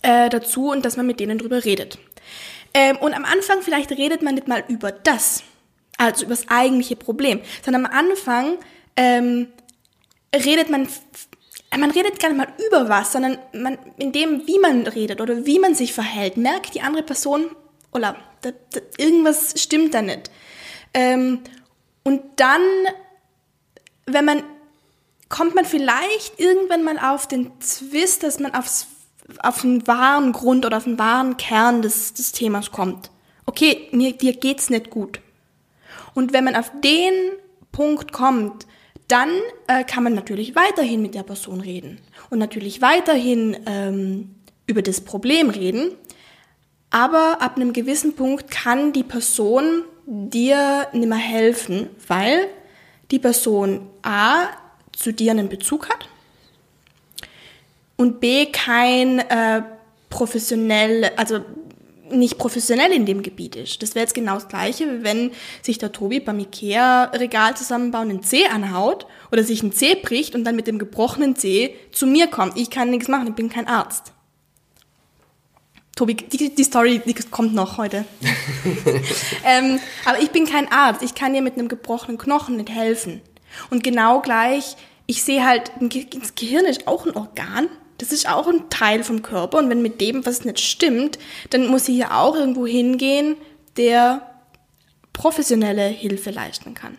äh, 0.04 0.30
dazu 0.30 0.70
und 0.70 0.86
dass 0.86 0.96
man 0.96 1.08
mit 1.08 1.20
denen 1.20 1.40
drüber 1.40 1.66
redet. 1.66 1.98
Ähm, 2.76 2.98
und 2.98 3.14
am 3.14 3.26
Anfang 3.26 3.62
vielleicht 3.62 3.92
redet 3.92 4.22
man 4.22 4.36
nicht 4.36 4.48
mal 4.48 4.64
über 4.68 4.92
das, 4.92 5.44
also 5.98 6.26
über 6.26 6.36
das 6.36 6.48
eigentliche 6.50 6.96
Problem, 6.96 7.40
sondern 7.64 7.86
am 7.86 7.92
Anfang 7.92 8.58
ähm, 8.96 9.48
redet 10.36 10.70
man 10.70 10.88
man 11.78 11.92
redet 11.92 12.20
gar 12.20 12.30
nicht 12.30 12.38
mal 12.38 12.54
über 12.68 12.90
was, 12.90 13.12
sondern 13.12 13.38
man, 13.54 13.78
in 13.98 14.12
dem, 14.12 14.46
wie 14.48 14.60
man 14.60 14.86
redet 14.88 15.22
oder 15.22 15.46
wie 15.46 15.60
man 15.60 15.76
sich 15.76 15.94
verhält, 15.94 16.38
merkt 16.38 16.76
die 16.76 16.82
andere 16.82 17.04
Person, 17.04 17.48
oder 17.92 18.16
da, 18.42 18.52
da, 18.72 18.80
irgendwas 18.98 19.54
stimmt 19.62 19.94
da 19.94 20.02
nicht. 20.02 20.32
Ähm, 20.94 21.42
und 22.04 22.22
dann, 22.38 22.62
wenn 24.06 24.26
man 24.26 24.44
kommt 25.34 25.56
man 25.56 25.66
vielleicht 25.66 26.40
irgendwann 26.40 26.84
mal 26.84 27.00
auf 27.00 27.26
den 27.26 27.60
Twist, 27.60 28.22
dass 28.22 28.40
man 28.40 28.54
aufs, 28.54 28.86
auf 29.42 29.62
den 29.62 29.88
wahren 29.88 30.32
Grund 30.32 30.64
oder 30.64 30.78
auf 30.78 30.84
den 30.84 31.00
wahren 31.00 31.38
Kern 31.38 31.82
des, 31.82 32.14
des 32.14 32.34
Themas 32.34 32.72
kommt. 32.72 33.10
Okay, 33.48 33.88
mir, 33.92 34.14
dir 34.14 34.34
geht's 34.34 34.70
nicht 34.70 34.92
gut. 34.92 35.22
Und 36.14 36.34
wenn 36.34 36.44
man 36.44 36.56
auf 36.56 36.72
den 36.84 37.14
Punkt 37.72 38.14
kommt, 38.14 38.68
dann 39.08 39.30
äh, 39.68 39.84
kann 39.84 40.04
man 40.04 40.14
natürlich 40.14 40.56
weiterhin 40.56 41.02
mit 41.02 41.16
der 41.16 41.24
Person 41.24 41.62
reden 41.62 42.00
und 42.30 42.40
natürlich 42.40 42.82
weiterhin 42.82 43.58
ähm, 43.66 44.36
über 44.66 44.82
das 44.82 45.02
Problem 45.02 45.50
reden. 45.50 45.92
Aber 46.90 47.42
ab 47.42 47.56
einem 47.56 47.74
gewissen 47.74 48.16
Punkt 48.16 48.52
kann 48.52 48.94
die 48.94 49.04
Person 49.04 49.84
dir 50.06 50.88
nicht 50.94 51.08
mehr 51.08 51.18
helfen, 51.18 51.90
weil 52.08 52.48
die 53.12 53.20
Person 53.20 53.90
A 54.04 54.48
zu 54.92 55.12
dir 55.12 55.32
einen 55.32 55.50
Bezug 55.50 55.90
hat 55.90 56.08
und 57.96 58.20
B 58.20 58.48
kein 58.48 59.20
äh, 59.20 59.64
professionell, 60.10 61.12
also 61.16 61.40
nicht 62.12 62.38
professionell 62.38 62.92
in 62.92 63.06
dem 63.06 63.24
Gebiet 63.24 63.56
ist. 63.56 63.82
Das 63.82 63.96
wäre 63.96 64.04
jetzt 64.04 64.14
genau 64.14 64.36
das 64.36 64.48
Gleiche, 64.48 65.04
wenn 65.04 65.32
sich 65.62 65.78
der 65.78 65.92
Tobi 65.92 66.20
beim 66.20 66.40
Ikea-Regal 66.40 67.56
zusammenbauen 67.56 68.10
einen 68.10 68.24
Zeh 68.24 68.48
anhaut 68.48 69.06
oder 69.32 69.44
sich 69.44 69.64
ein 69.64 69.72
Zeh 69.72 69.96
bricht 69.96 70.36
und 70.36 70.44
dann 70.44 70.56
mit 70.56 70.68
dem 70.68 70.80
gebrochenen 70.80 71.36
Zeh 71.36 71.76
zu 71.92 72.06
mir 72.06 72.28
kommt. 72.28 72.58
Ich 72.58 72.70
kann 72.70 72.90
nichts 72.90 73.08
machen, 73.08 73.28
ich 73.28 73.36
bin 73.36 73.50
kein 73.50 73.68
Arzt. 73.68 74.14
Tobi, 75.96 76.16
die, 76.16 76.54
die 76.56 76.64
Story 76.64 77.02
die 77.06 77.14
kommt 77.14 77.54
noch 77.54 77.78
heute. 77.78 78.04
ähm, 79.46 79.80
aber 80.06 80.20
ich 80.20 80.32
bin 80.32 80.46
kein 80.46 80.72
Arzt. 80.72 81.04
Ich 81.04 81.14
kann 81.14 81.34
dir 81.34 81.42
mit 81.42 81.54
einem 81.54 81.68
gebrochenen 81.68 82.18
Knochen 82.18 82.58
nicht 82.58 82.70
helfen. 82.70 83.22
Und 83.70 83.84
genau 83.84 84.22
gleich, 84.22 84.76
ich 85.06 85.24
sehe 85.24 85.46
halt, 85.46 85.72
das 85.80 86.34
Gehirn 86.36 86.66
ist 86.66 86.88
auch 86.88 87.06
ein 87.06 87.16
Organ. 87.16 87.70
Das 88.04 88.12
ist 88.12 88.28
auch 88.28 88.48
ein 88.48 88.70
Teil 88.70 89.02
vom 89.06 89.22
Körper. 89.22 89.60
Und 89.60 89.70
wenn 89.70 89.82
mit 89.82 90.02
dem 90.02 90.26
was 90.26 90.44
nicht 90.44 90.60
stimmt, 90.60 91.18
dann 91.52 91.68
muss 91.68 91.88
ich 91.88 91.96
hier 91.96 92.14
auch 92.14 92.36
irgendwo 92.36 92.68
hingehen, 92.68 93.38
der 93.78 94.30
professionelle 95.14 95.88
Hilfe 95.88 96.32
leisten 96.32 96.74
kann. 96.74 96.98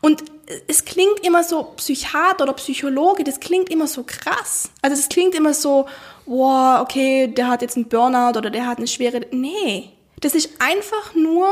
Und 0.00 0.22
es 0.68 0.84
klingt 0.84 1.18
immer 1.26 1.42
so 1.42 1.64
Psychiater 1.76 2.44
oder 2.44 2.52
Psychologe, 2.52 3.24
das 3.24 3.40
klingt 3.40 3.68
immer 3.68 3.88
so 3.88 4.04
krass. 4.04 4.70
Also 4.80 4.96
es 4.96 5.08
klingt 5.08 5.34
immer 5.34 5.54
so, 5.54 5.88
wow, 6.26 6.80
okay, 6.82 7.26
der 7.26 7.48
hat 7.48 7.62
jetzt 7.62 7.76
einen 7.76 7.88
Burnout 7.88 8.38
oder 8.38 8.50
der 8.50 8.68
hat 8.68 8.78
eine 8.78 8.86
schwere. 8.86 9.22
Nee, 9.32 9.90
das 10.20 10.36
ist 10.36 10.50
einfach 10.60 11.16
nur 11.16 11.48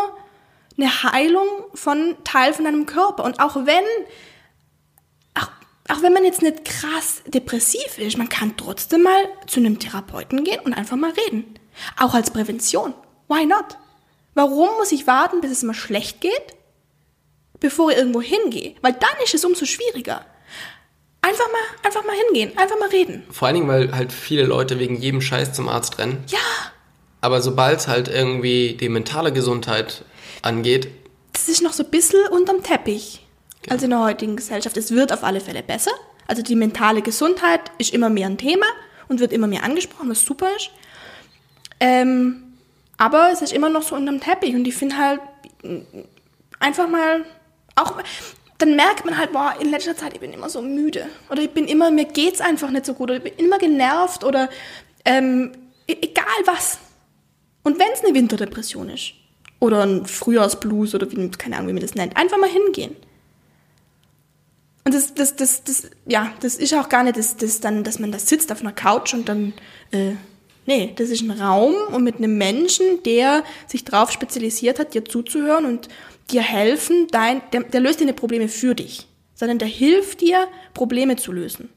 eine 0.77 1.03
Heilung 1.03 1.49
von 1.75 2.15
Teil 2.23 2.55
von 2.55 2.67
deinem 2.67 2.87
Körper. 2.87 3.25
Und 3.25 3.41
auch 3.41 3.57
wenn, 3.67 3.85
auch, 5.89 6.03
wenn 6.03 6.13
man 6.13 6.25
jetzt 6.25 6.43
nicht 6.43 6.65
krass 6.65 7.23
depressiv 7.27 7.99
ist, 7.99 8.19
man 8.19 8.29
kann 8.29 8.57
trotzdem 8.57 9.03
mal 9.03 9.29
zu 9.47 9.61
einem 9.61 9.79
Therapeuten 9.79 10.45
gehen 10.45 10.61
und 10.61 10.75
einfach 10.75 10.97
mal 10.97 11.13
reden. 11.27 11.59
Auch 11.99 12.15
als 12.15 12.31
Prävention. 12.31 12.95
Why 13.29 13.47
not? 13.47 13.79
Warum 14.35 14.69
muss 14.79 14.93
ich 14.93 15.07
warten, 15.07 15.41
bis 15.41 15.51
es 15.51 15.63
mal 15.63 15.75
schlecht 15.75 16.21
geht? 16.21 16.59
bevor 17.61 17.91
ich 17.91 17.99
irgendwo 17.99 18.23
hingehe. 18.23 18.75
Weil 18.83 18.93
dann 18.95 19.11
ist 19.23 19.35
es 19.35 19.45
umso 19.45 19.65
schwieriger. 19.65 20.25
Einfach 21.21 21.47
mal, 21.51 21.87
einfach 21.87 22.05
mal 22.05 22.17
hingehen, 22.27 22.57
einfach 22.57 22.79
mal 22.79 22.89
reden. 22.89 23.25
Vor 23.31 23.49
allen 23.49 23.57
Dingen, 23.57 23.69
weil 23.69 23.95
halt 23.95 24.13
viele 24.13 24.45
Leute 24.45 24.79
wegen 24.79 24.97
jedem 24.97 25.21
Scheiß 25.21 25.53
zum 25.53 25.69
Arzt 25.69 25.99
rennen. 25.99 26.25
Ja. 26.29 26.39
Aber 27.21 27.43
sobald 27.43 27.81
es 27.81 27.89
halt 27.89 28.09
irgendwie 28.09 28.75
die 28.75 28.89
mentale 28.89 29.33
Gesundheit 29.33 30.05
angeht. 30.43 30.89
Das 31.33 31.49
ist 31.49 31.63
noch 31.63 31.73
so 31.73 31.83
ein 31.83 31.91
bisschen 31.91 32.25
unterm 32.29 32.63
Teppich. 32.63 33.27
Genau. 33.63 33.73
Also 33.73 33.85
in 33.85 33.91
der 33.91 34.01
heutigen 34.01 34.37
Gesellschaft. 34.37 34.77
Es 34.77 34.91
wird 34.91 35.13
auf 35.13 35.25
alle 35.25 35.41
Fälle 35.41 35.63
besser. 35.63 35.93
Also 36.27 36.43
die 36.43 36.57
mentale 36.57 37.03
Gesundheit 37.03 37.61
ist 37.79 37.93
immer 37.93 38.11
mehr 38.11 38.27
ein 38.27 38.39
Thema 38.39 38.67
und 39.09 39.21
wird 39.21 39.33
immer 39.33 39.47
mehr 39.47 39.65
angesprochen, 39.65 40.11
was 40.11 40.25
super 40.25 40.49
ist. 40.57 40.71
Ähm, 41.81 42.43
aber 42.99 43.31
es 43.33 43.43
ist 43.43 43.53
immer 43.53 43.69
noch 43.69 43.83
so 43.83 43.97
unterm 43.97 44.21
Teppich 44.21 44.55
und 44.55 44.67
ich 44.67 44.75
finde 44.75 44.99
halt 44.99 45.21
einfach 46.59 46.89
mal 46.89 47.25
auch, 47.77 47.95
dann 48.59 48.75
merkt 48.75 49.05
man 49.05 49.17
halt, 49.17 49.33
boah, 49.33 49.55
in 49.61 49.71
letzter 49.71 49.97
Zeit, 49.97 50.15
ich 50.15 50.21
bin 50.21 50.33
immer 50.33 50.49
so 50.49 50.61
müde. 50.61 51.07
Oder 51.31 51.43
ich 51.43 51.51
bin 51.51 51.67
immer, 51.67 51.91
mir 51.91 52.07
geht's 52.07 52.41
einfach 52.41 52.71
nicht 52.71 52.87
so 52.87 52.95
gut. 52.95 53.11
Oder 53.11 53.25
ich 53.25 53.35
bin 53.35 53.45
immer 53.45 53.59
genervt 53.59 54.25
oder 54.25 54.49
ähm, 55.05 55.53
e-, 55.87 55.97
egal 56.03 56.25
was. 56.45 56.79
Und 57.63 57.79
wenn 57.79 57.87
es 57.93 58.05
eine 58.05 58.15
Winterdepression 58.15 58.91
ist. 58.91 59.13
Oder 59.61 59.85
ein 59.85 60.07
Frühjahrsblues 60.07 60.95
oder 60.95 61.11
wie, 61.11 61.31
keine 61.31 61.57
Ahnung, 61.57 61.69
wie 61.69 61.73
man 61.73 61.83
das 61.83 61.95
nennt. 61.95 62.17
Einfach 62.17 62.39
mal 62.39 62.51
hingehen. 62.51 62.97
Und 64.89 64.95
das, 64.95 65.13
das, 65.13 65.37
das, 65.37 65.65
das, 65.65 65.91
ja, 66.07 66.33
das 66.41 66.57
ist 66.57 66.73
auch 66.73 66.89
gar 66.89 67.03
nicht 67.03 67.19
das, 67.19 67.37
das 67.37 67.61
dann, 67.61 67.85
dass 67.85 67.99
man 67.99 68.11
da 68.11 68.19
sitzt 68.19 68.51
auf 68.51 68.63
einer 68.63 68.73
Couch 68.73 69.13
und 69.13 69.29
dann, 69.29 69.53
äh, 69.91 70.13
nee, 70.65 70.95
das 70.97 71.11
ist 71.11 71.21
ein 71.21 71.31
Raum 71.31 71.75
und 71.93 72.03
mit 72.05 72.17
einem 72.17 72.39
Menschen, 72.39 73.03
der 73.05 73.45
sich 73.67 73.85
darauf 73.85 74.11
spezialisiert 74.11 74.79
hat, 74.79 74.95
dir 74.95 75.05
zuzuhören 75.05 75.67
und 75.67 75.89
dir 76.31 76.41
helfen, 76.41 77.07
dein, 77.11 77.43
der, 77.53 77.65
der 77.65 77.81
löst 77.81 78.01
deine 78.01 78.15
Probleme 78.15 78.49
für 78.49 78.75
dich, 78.75 79.07
sondern 79.35 79.59
der 79.59 79.69
hilft 79.69 80.23
dir, 80.23 80.49
Probleme 80.73 81.17
zu 81.17 81.33
lösen. 81.33 81.69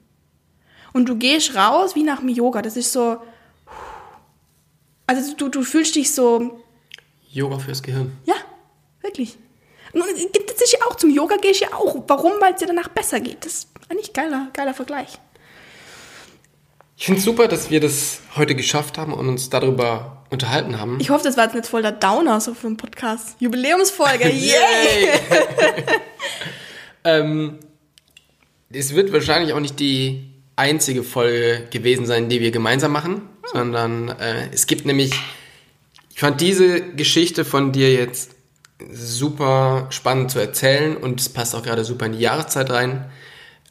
Und 0.93 1.09
du 1.09 1.17
gehst 1.17 1.53
raus 1.53 1.95
wie 1.95 2.03
nach 2.03 2.19
dem 2.19 2.29
Yoga. 2.29 2.61
Das 2.61 2.77
ist 2.77 2.93
so, 2.93 3.17
also 5.05 5.35
du, 5.35 5.49
du 5.49 5.63
fühlst 5.63 5.95
dich 5.95 6.13
so. 6.13 6.61
Yoga 7.29 7.59
fürs 7.59 7.83
Gehirn. 7.83 8.13
Ja, 8.23 8.35
wirklich. 9.01 9.37
Und 9.93 10.03
das 10.03 10.61
ist 10.61 10.73
ja 10.73 10.79
auch, 10.87 10.95
zum 10.95 11.09
Yoga 11.09 11.37
gehe 11.37 11.51
ich 11.51 11.59
ja 11.59 11.73
auch. 11.73 12.03
Warum? 12.07 12.33
Weil 12.39 12.53
es 12.53 12.59
dir 12.59 12.67
danach 12.67 12.89
besser 12.89 13.19
geht. 13.19 13.45
Das 13.45 13.53
ist 13.53 13.67
eigentlich 13.89 14.09
ein 14.09 14.13
geiler, 14.13 14.47
geiler 14.53 14.73
Vergleich. 14.73 15.19
Ich 16.97 17.05
finde 17.05 17.19
es 17.19 17.25
super, 17.25 17.47
dass 17.47 17.71
wir 17.71 17.79
das 17.79 18.21
heute 18.35 18.53
geschafft 18.53 18.97
haben 18.97 19.13
und 19.13 19.27
uns 19.27 19.49
darüber 19.49 20.23
unterhalten 20.29 20.79
haben. 20.79 20.99
Ich 20.99 21.09
hoffe, 21.09 21.23
das 21.23 21.35
war 21.35 21.45
jetzt 21.45 21.55
nicht 21.55 21.65
voll 21.65 21.81
der 21.81 21.93
Downer 21.93 22.39
so 22.39 22.53
für 22.53 22.67
einen 22.67 22.77
Podcast. 22.77 23.35
Jubiläumsfolge, 23.39 24.29
yay! 24.29 25.09
ähm, 27.03 27.57
es 28.69 28.93
wird 28.93 29.11
wahrscheinlich 29.11 29.53
auch 29.53 29.59
nicht 29.59 29.79
die 29.79 30.31
einzige 30.55 31.03
Folge 31.03 31.67
gewesen 31.71 32.05
sein, 32.05 32.29
die 32.29 32.39
wir 32.39 32.51
gemeinsam 32.51 32.91
machen, 32.91 33.13
hm. 33.15 33.21
sondern 33.51 34.09
äh, 34.09 34.49
es 34.53 34.67
gibt 34.67 34.85
nämlich, 34.85 35.11
ich 36.13 36.19
fand 36.19 36.39
diese 36.39 36.81
Geschichte 36.81 37.45
von 37.45 37.71
dir 37.71 37.91
jetzt 37.91 38.35
super 38.91 39.87
spannend 39.89 40.31
zu 40.31 40.39
erzählen 40.39 40.97
und 40.97 41.19
es 41.19 41.29
passt 41.29 41.55
auch 41.55 41.63
gerade 41.63 41.83
super 41.85 42.05
in 42.05 42.13
die 42.13 42.19
Jahreszeit 42.19 42.69
rein. 42.69 43.05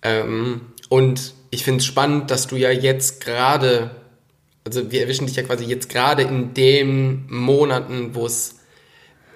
Ähm, 0.03 0.63
und 0.89 1.35
ich 1.51 1.65
finde 1.65 1.79
es 1.79 1.87
spannend, 1.87 2.31
dass 2.31 2.47
du 2.47 2.57
ja 2.57 2.71
jetzt 2.71 3.25
gerade, 3.25 3.91
also 4.65 4.91
wir 4.91 5.03
erwischen 5.03 5.27
dich 5.27 5.37
ja 5.37 5.43
quasi 5.43 5.65
jetzt 5.65 5.89
gerade 5.89 6.23
in 6.23 6.55
den 6.55 7.27
Monaten, 7.29 8.15
wo 8.15 8.27
es, 8.27 8.61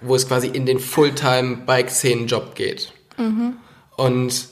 wo 0.00 0.14
es 0.14 0.28
quasi 0.28 0.48
in 0.48 0.66
den 0.66 0.78
Fulltime-Bike-Szenen-Job 0.78 2.54
geht. 2.54 2.92
Mhm. 3.16 3.54
Und 3.96 4.48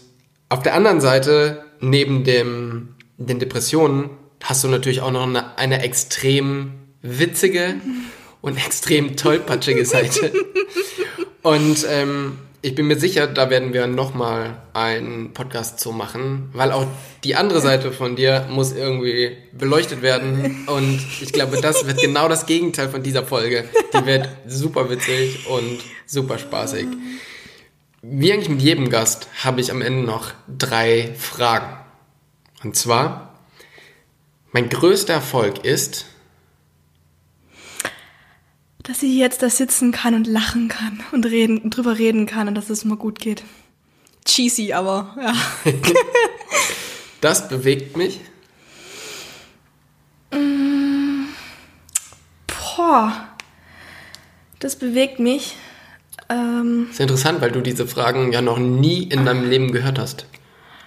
auf 0.49 0.62
der 0.62 0.75
anderen 0.75 1.01
Seite, 1.01 1.64
neben 1.81 2.25
dem, 2.25 2.95
den 3.16 3.39
Depressionen, 3.39 4.11
hast 4.43 4.64
du 4.64 4.68
natürlich 4.68 5.01
auch 5.01 5.12
noch 5.12 5.27
eine, 5.27 5.57
eine 5.57 5.83
extrem 5.83 6.73
witzige 7.01 7.75
und 8.43 8.59
extrem 8.59 9.16
tollpatschige 9.16 9.86
Seite. 9.86 10.32
und 11.43 11.86
ähm, 11.88 12.38
ich 12.64 12.76
bin 12.76 12.86
mir 12.86 12.99
sicher, 12.99 13.26
da 13.26 13.51
werden 13.51 13.72
wir 13.72 13.88
nochmal 13.88 14.62
einen 14.72 15.32
Podcast 15.32 15.80
zu 15.80 15.90
machen, 15.90 16.51
weil 16.53 16.70
auch 16.70 16.86
die 17.24 17.34
andere 17.34 17.61
Seite 17.61 17.90
von 17.90 18.14
dir 18.14 18.47
muss 18.51 18.72
irgendwie 18.72 19.36
beleuchtet 19.53 20.01
werden. 20.01 20.68
Und 20.68 21.01
ich 21.20 21.32
glaube, 21.32 21.61
das 21.61 21.86
wird 21.86 22.01
genau 22.01 22.28
das 22.28 22.47
Gegenteil 22.47 22.88
von 22.88 23.03
dieser 23.03 23.24
Folge. 23.24 23.64
Die 23.93 24.07
wird 24.07 24.28
super 24.47 24.88
witzig 24.90 25.49
und 25.49 25.80
super 26.07 26.38
spaßig. 26.38 26.86
Wie 28.01 28.32
eigentlich 28.32 28.49
mit 28.49 28.62
jedem 28.62 28.90
Gast 28.90 29.26
habe 29.43 29.61
ich 29.61 29.72
am 29.72 29.82
Ende 29.82 30.05
noch 30.05 30.32
drei 30.47 31.14
Fragen. 31.18 31.78
Und 32.62 32.76
zwar, 32.76 33.40
mein 34.53 34.68
größter 34.68 35.14
Erfolg 35.14 35.64
ist, 35.64 36.07
dass 38.83 39.03
ich 39.03 39.14
jetzt 39.14 39.43
da 39.43 39.51
sitzen 39.51 39.93
kann 39.93 40.14
und 40.14 40.26
lachen 40.26 40.68
kann 40.68 41.01
und 41.12 41.26
reden, 41.26 41.70
drüber 41.70 41.99
reden 41.99 42.26
kann 42.26 42.49
und 42.49 42.55
dass 42.55 42.70
es 42.70 42.85
mal 42.85 42.97
gut 42.97 43.18
geht. 43.18 43.45
Cheesy, 44.24 44.72
aber 44.72 45.16
ja. 45.20 45.35
das 47.20 47.49
bewegt 47.49 47.97
mich. 47.97 48.20
Mm, 50.33 51.26
boah, 52.47 53.28
das 54.59 54.76
bewegt 54.76 55.18
mich. 55.18 55.57
Ähm, 56.28 56.89
ist 56.91 57.01
interessant, 57.01 57.41
weil 57.41 57.53
du 57.53 57.61
diese 57.61 57.87
Fragen 57.87 58.33
ja 58.33 58.41
noch 58.41 58.59
nie 58.59 59.05
in 59.05 59.26
deinem 59.26 59.49
Leben 59.49 59.72
gehört 59.72 59.99
hast. 59.99 60.26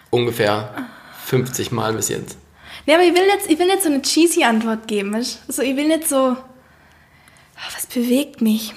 Ungefähr 0.09 0.87
50 1.25 1.71
Mal 1.71 1.93
bis 1.93 2.09
jetzt. 2.09 2.37
Nee, 2.85 2.93
aber 2.93 3.03
ich 3.03 3.13
will 3.13 3.23
jetzt, 3.27 3.49
ich 3.49 3.59
will 3.59 3.67
jetzt 3.67 3.83
so 3.83 3.89
eine 3.89 4.01
cheesy 4.01 4.43
Antwort 4.43 4.87
geben. 4.87 5.15
Also 5.15 5.61
ich 5.61 5.75
will 5.75 5.87
nicht 5.87 6.07
so 6.07 6.37
was 7.73 7.87
bewegt 7.87 8.41
mich? 8.41 8.73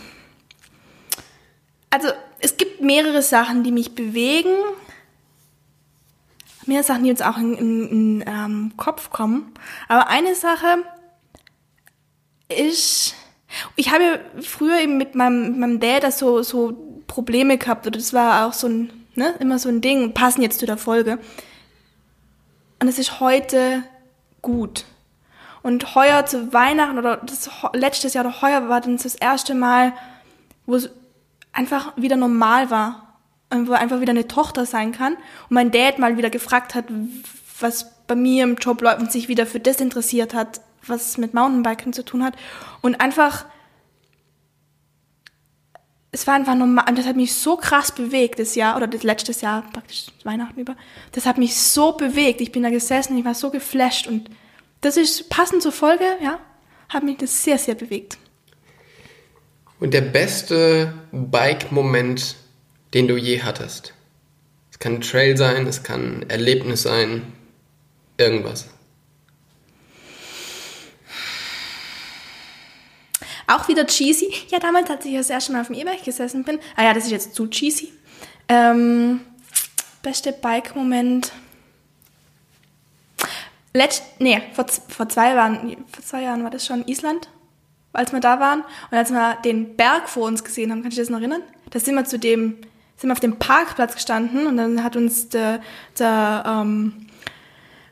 Also, 1.90 2.08
es 2.40 2.56
gibt 2.56 2.80
mehrere 2.80 3.22
Sachen, 3.22 3.62
die 3.64 3.72
mich 3.72 3.94
bewegen. 3.94 4.54
mehr 6.66 6.82
Sachen, 6.82 7.04
die 7.04 7.10
uns 7.10 7.22
auch 7.22 7.38
in, 7.38 7.54
in 7.56 8.24
ähm, 8.26 8.72
Kopf 8.76 9.10
kommen. 9.10 9.52
Aber 9.88 10.08
eine 10.08 10.34
Sache 10.34 10.84
ist, 12.48 13.14
ich 13.76 13.90
habe 13.90 14.04
ja 14.04 14.18
früher 14.42 14.80
eben 14.80 14.98
mit 14.98 15.14
meinem, 15.14 15.50
mit 15.50 15.58
meinem 15.58 15.80
Dad 15.80 16.02
das 16.02 16.18
so, 16.18 16.42
so 16.42 17.02
Probleme 17.06 17.58
gehabt. 17.58 17.86
Oder 17.86 17.98
das 17.98 18.12
war 18.12 18.46
auch 18.46 18.52
so 18.52 18.68
ein, 18.68 18.90
ne, 19.14 19.34
immer 19.40 19.58
so 19.58 19.68
ein 19.68 19.80
Ding, 19.80 20.12
passen 20.14 20.42
jetzt 20.42 20.60
zu 20.60 20.66
der 20.66 20.76
Folge. 20.76 21.18
Und 22.80 22.88
es 22.88 22.98
ist 22.98 23.20
heute 23.20 23.82
gut. 24.42 24.84
Und 25.68 25.94
heuer 25.94 26.24
zu 26.24 26.54
Weihnachten 26.54 26.96
oder 26.96 27.18
das 27.18 27.50
letztes 27.74 28.14
Jahr 28.14 28.24
oder 28.24 28.40
heuer 28.40 28.70
war 28.70 28.80
dann 28.80 28.96
das 28.96 29.14
erste 29.14 29.54
Mal, 29.54 29.92
wo 30.64 30.76
es 30.76 30.88
einfach 31.52 31.92
wieder 31.94 32.16
normal 32.16 32.70
war. 32.70 33.18
Wo 33.54 33.72
einfach 33.72 34.00
wieder 34.00 34.12
eine 34.12 34.26
Tochter 34.26 34.64
sein 34.64 34.92
kann. 34.92 35.12
Und 35.12 35.50
mein 35.50 35.70
Dad 35.70 35.98
mal 35.98 36.16
wieder 36.16 36.30
gefragt 36.30 36.74
hat, 36.74 36.86
was 37.60 38.06
bei 38.06 38.14
mir 38.14 38.44
im 38.44 38.56
Job 38.56 38.80
läuft 38.80 39.00
und 39.00 39.12
sich 39.12 39.28
wieder 39.28 39.44
für 39.44 39.60
das 39.60 39.78
interessiert 39.82 40.32
hat, 40.32 40.62
was 40.86 41.18
mit 41.18 41.34
Mountainbiken 41.34 41.92
zu 41.92 42.02
tun 42.02 42.24
hat. 42.24 42.32
Und 42.80 43.02
einfach, 43.02 43.44
es 46.12 46.26
war 46.26 46.32
einfach 46.32 46.54
normal, 46.54 46.86
und 46.88 46.96
das 46.96 47.06
hat 47.06 47.16
mich 47.16 47.34
so 47.34 47.58
krass 47.58 47.92
bewegt, 47.92 48.38
das 48.38 48.54
Jahr, 48.54 48.74
oder 48.74 48.86
das 48.86 49.02
letztes 49.02 49.42
Jahr, 49.42 49.64
praktisch 49.70 50.06
Weihnachten 50.24 50.58
über. 50.58 50.76
Das 51.12 51.26
hat 51.26 51.36
mich 51.36 51.58
so 51.58 51.92
bewegt. 51.92 52.40
Ich 52.40 52.52
bin 52.52 52.62
da 52.62 52.70
gesessen, 52.70 53.18
ich 53.18 53.24
war 53.26 53.34
so 53.34 53.50
geflasht 53.50 54.06
und 54.06 54.30
das 54.80 54.96
ist 54.96 55.28
passend 55.28 55.62
zur 55.62 55.72
Folge, 55.72 56.04
ja, 56.22 56.40
hat 56.88 57.02
mich 57.02 57.18
das 57.18 57.42
sehr, 57.42 57.58
sehr 57.58 57.74
bewegt. 57.74 58.18
Und 59.80 59.94
der 59.94 60.00
beste 60.00 60.94
Bike-Moment, 61.12 62.36
den 62.94 63.06
du 63.06 63.16
je 63.16 63.42
hattest? 63.42 63.94
Es 64.72 64.78
kann 64.78 64.94
ein 64.94 65.00
Trail 65.00 65.36
sein, 65.36 65.66
es 65.66 65.82
kann 65.82 66.22
ein 66.22 66.30
Erlebnis 66.30 66.82
sein, 66.82 67.32
irgendwas. 68.16 68.68
Auch 73.46 73.66
wieder 73.66 73.86
cheesy. 73.86 74.32
Ja, 74.48 74.58
damals, 74.58 74.90
als 74.90 75.06
ich 75.06 75.14
das 75.14 75.30
erste 75.30 75.52
Mal 75.52 75.62
auf 75.62 75.68
dem 75.68 75.76
E-Bike 75.76 76.04
gesessen 76.04 76.44
bin. 76.44 76.58
Ah 76.76 76.84
ja, 76.84 76.92
das 76.92 77.04
ist 77.04 77.10
jetzt 77.10 77.34
zu 77.34 77.46
cheesy. 77.46 77.92
Ähm, 78.48 79.20
beste 80.02 80.32
Bike-Moment. 80.32 81.32
Letzt, 83.74 84.02
nee, 84.18 84.40
vor, 84.54 84.66
vor, 84.88 85.08
zwei 85.08 85.34
Jahren, 85.34 85.76
vor 85.92 86.04
zwei 86.04 86.22
Jahren 86.22 86.42
war 86.42 86.50
das 86.50 86.66
schon 86.66 86.86
Island, 86.86 87.28
als 87.92 88.12
wir 88.12 88.20
da 88.20 88.40
waren. 88.40 88.64
Und 88.90 88.96
als 88.96 89.10
wir 89.10 89.36
den 89.44 89.76
Berg 89.76 90.08
vor 90.08 90.26
uns 90.26 90.42
gesehen 90.42 90.70
haben, 90.70 90.82
kann 90.82 90.90
ich 90.90 90.96
das 90.96 91.10
noch 91.10 91.18
erinnern? 91.18 91.42
Da 91.70 91.78
sind 91.78 91.94
wir 91.94 92.04
zu 92.04 92.18
dem, 92.18 92.58
sind 92.96 93.08
wir 93.10 93.12
auf 93.12 93.20
dem 93.20 93.38
Parkplatz 93.38 93.94
gestanden 93.94 94.46
und 94.46 94.56
dann 94.56 94.82
hat 94.82 94.96
uns 94.96 95.28
der, 95.28 95.60
der 95.98 96.44
ähm, 96.46 97.06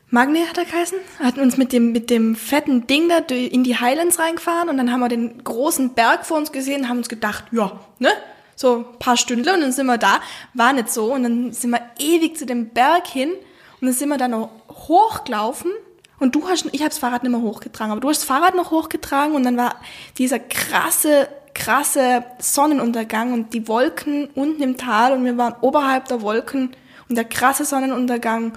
Magne 0.09 0.47
hat 0.47 0.57
er 0.57 0.65
geheißen, 0.65 0.97
hat 1.19 1.37
uns 1.37 1.57
mit 1.57 1.73
dem, 1.73 1.91
mit 1.91 2.09
dem 2.09 2.35
fetten 2.35 2.87
Ding 2.87 3.09
da 3.09 3.17
in 3.35 3.63
die 3.63 3.77
Highlands 3.77 4.19
reingefahren 4.19 4.69
und 4.69 4.77
dann 4.77 4.91
haben 4.91 5.01
wir 5.01 5.09
den 5.09 5.43
großen 5.43 5.93
Berg 5.93 6.25
vor 6.25 6.37
uns 6.37 6.51
gesehen 6.51 6.81
und 6.81 6.89
haben 6.89 6.97
uns 6.97 7.09
gedacht, 7.09 7.45
ja, 7.51 7.79
ne? 7.99 8.09
So 8.55 8.77
ein 8.77 8.99
paar 8.99 9.17
Stündler 9.17 9.53
und 9.53 9.61
dann 9.61 9.71
sind 9.71 9.85
wir 9.85 9.99
da, 9.99 10.19
war 10.55 10.73
nicht 10.73 10.89
so 10.89 11.13
und 11.13 11.23
dann 11.23 11.53
sind 11.53 11.69
wir 11.69 11.81
ewig 11.99 12.37
zu 12.37 12.47
dem 12.47 12.69
Berg 12.69 13.05
hin 13.05 13.31
und 13.79 13.87
dann 13.87 13.93
sind 13.93 14.09
wir 14.09 14.17
dann 14.17 14.31
noch 14.31 14.49
hochgelaufen 14.69 15.71
und 16.19 16.35
du 16.35 16.47
hast, 16.47 16.65
ich 16.71 16.81
habe 16.81 16.89
das 16.89 16.97
Fahrrad 16.97 17.23
nicht 17.23 17.31
mehr 17.31 17.41
hochgetragen, 17.41 17.91
aber 17.91 18.01
du 18.01 18.09
hast 18.09 18.21
das 18.21 18.25
Fahrrad 18.25 18.55
noch 18.55 18.71
hochgetragen 18.71 19.35
und 19.35 19.43
dann 19.43 19.57
war 19.57 19.75
dieser 20.17 20.39
krasse, 20.39 21.27
krasse 21.53 22.23
Sonnenuntergang 22.39 23.33
und 23.33 23.53
die 23.53 23.67
Wolken 23.67 24.27
unten 24.33 24.63
im 24.63 24.77
Tal 24.77 25.13
und 25.13 25.25
wir 25.25 25.37
waren 25.37 25.55
oberhalb 25.61 26.05
der 26.05 26.21
Wolken 26.21 26.75
und 27.09 27.15
der 27.15 27.25
krasse 27.25 27.65
Sonnenuntergang 27.65 28.53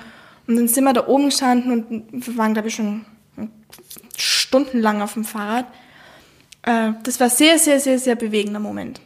und 0.47 0.57
dann 0.57 0.69
sind 0.69 0.85
wir 0.85 0.93
da 0.93 1.07
oben 1.07 1.27
gestanden 1.27 1.73
und 1.73 2.27
wir 2.27 2.37
waren, 2.37 2.55
glaube 2.55 2.69
ich, 2.69 2.75
schon 2.75 3.05
stundenlang 4.17 5.03
auf 5.03 5.15
dem 5.15 5.25
Fahrrad. 5.25 5.67
Äh, 6.63 6.93
das 7.03 7.21
war 7.21 7.31
sehr, 7.31 7.59
sehr, 7.59 7.79
sehr, 7.81 7.99
sehr 7.99 8.17
bewegender 8.17 8.61
Moment. 8.61 9.01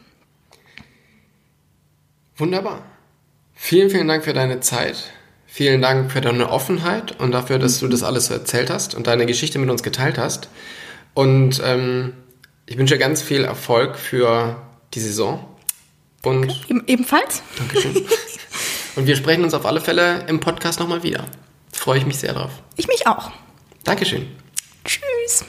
Wunderbar. 2.37 2.83
Vielen, 3.55 3.91
vielen 3.91 4.09
Dank 4.09 4.25
für 4.25 4.33
deine 4.33 4.61
Zeit. 4.61 5.11
Vielen 5.55 5.83
Dank 5.83 6.11
für 6.11 6.21
deine 6.21 6.51
Offenheit 6.51 7.21
und 7.21 7.31
dafür, 7.31 7.61
dass 7.61 7.79
du 7.79 7.87
das 7.87 8.03
alles 8.03 8.27
so 8.27 8.35
erzählt 8.35 8.71
hast 8.71 8.97
und 8.97 9.07
deine 9.07 9.25
Geschichte 9.25 9.61
mit 9.61 9.71
uns 9.71 9.85
geteilt 9.85 10.19
hast. 10.19 10.49
Und 11.15 11.63
ähm, 11.65 12.13
ich 12.67 12.77
wünsche 12.77 12.99
ganz 12.99 13.23
viel 13.23 13.45
Erfolg 13.45 13.97
für 13.97 14.61
die 14.95 14.99
Saison. 14.99 15.47
Und 16.25 16.51
okay. 16.51 16.83
Ebenfalls. 16.89 17.45
Dankeschön. 17.57 17.95
Und 18.97 19.07
wir 19.07 19.15
sprechen 19.15 19.45
uns 19.45 19.55
auf 19.55 19.65
alle 19.65 19.81
Fälle 19.81 20.25
im 20.27 20.41
Podcast 20.41 20.81
nochmal 20.81 21.05
wieder. 21.05 21.25
Freue 21.71 21.99
ich 21.99 22.07
mich 22.07 22.19
sehr 22.19 22.33
drauf. 22.33 22.51
Ich 22.75 22.89
mich 22.89 23.07
auch. 23.07 23.31
Dankeschön. 23.85 24.27
Tschüss. 24.85 25.45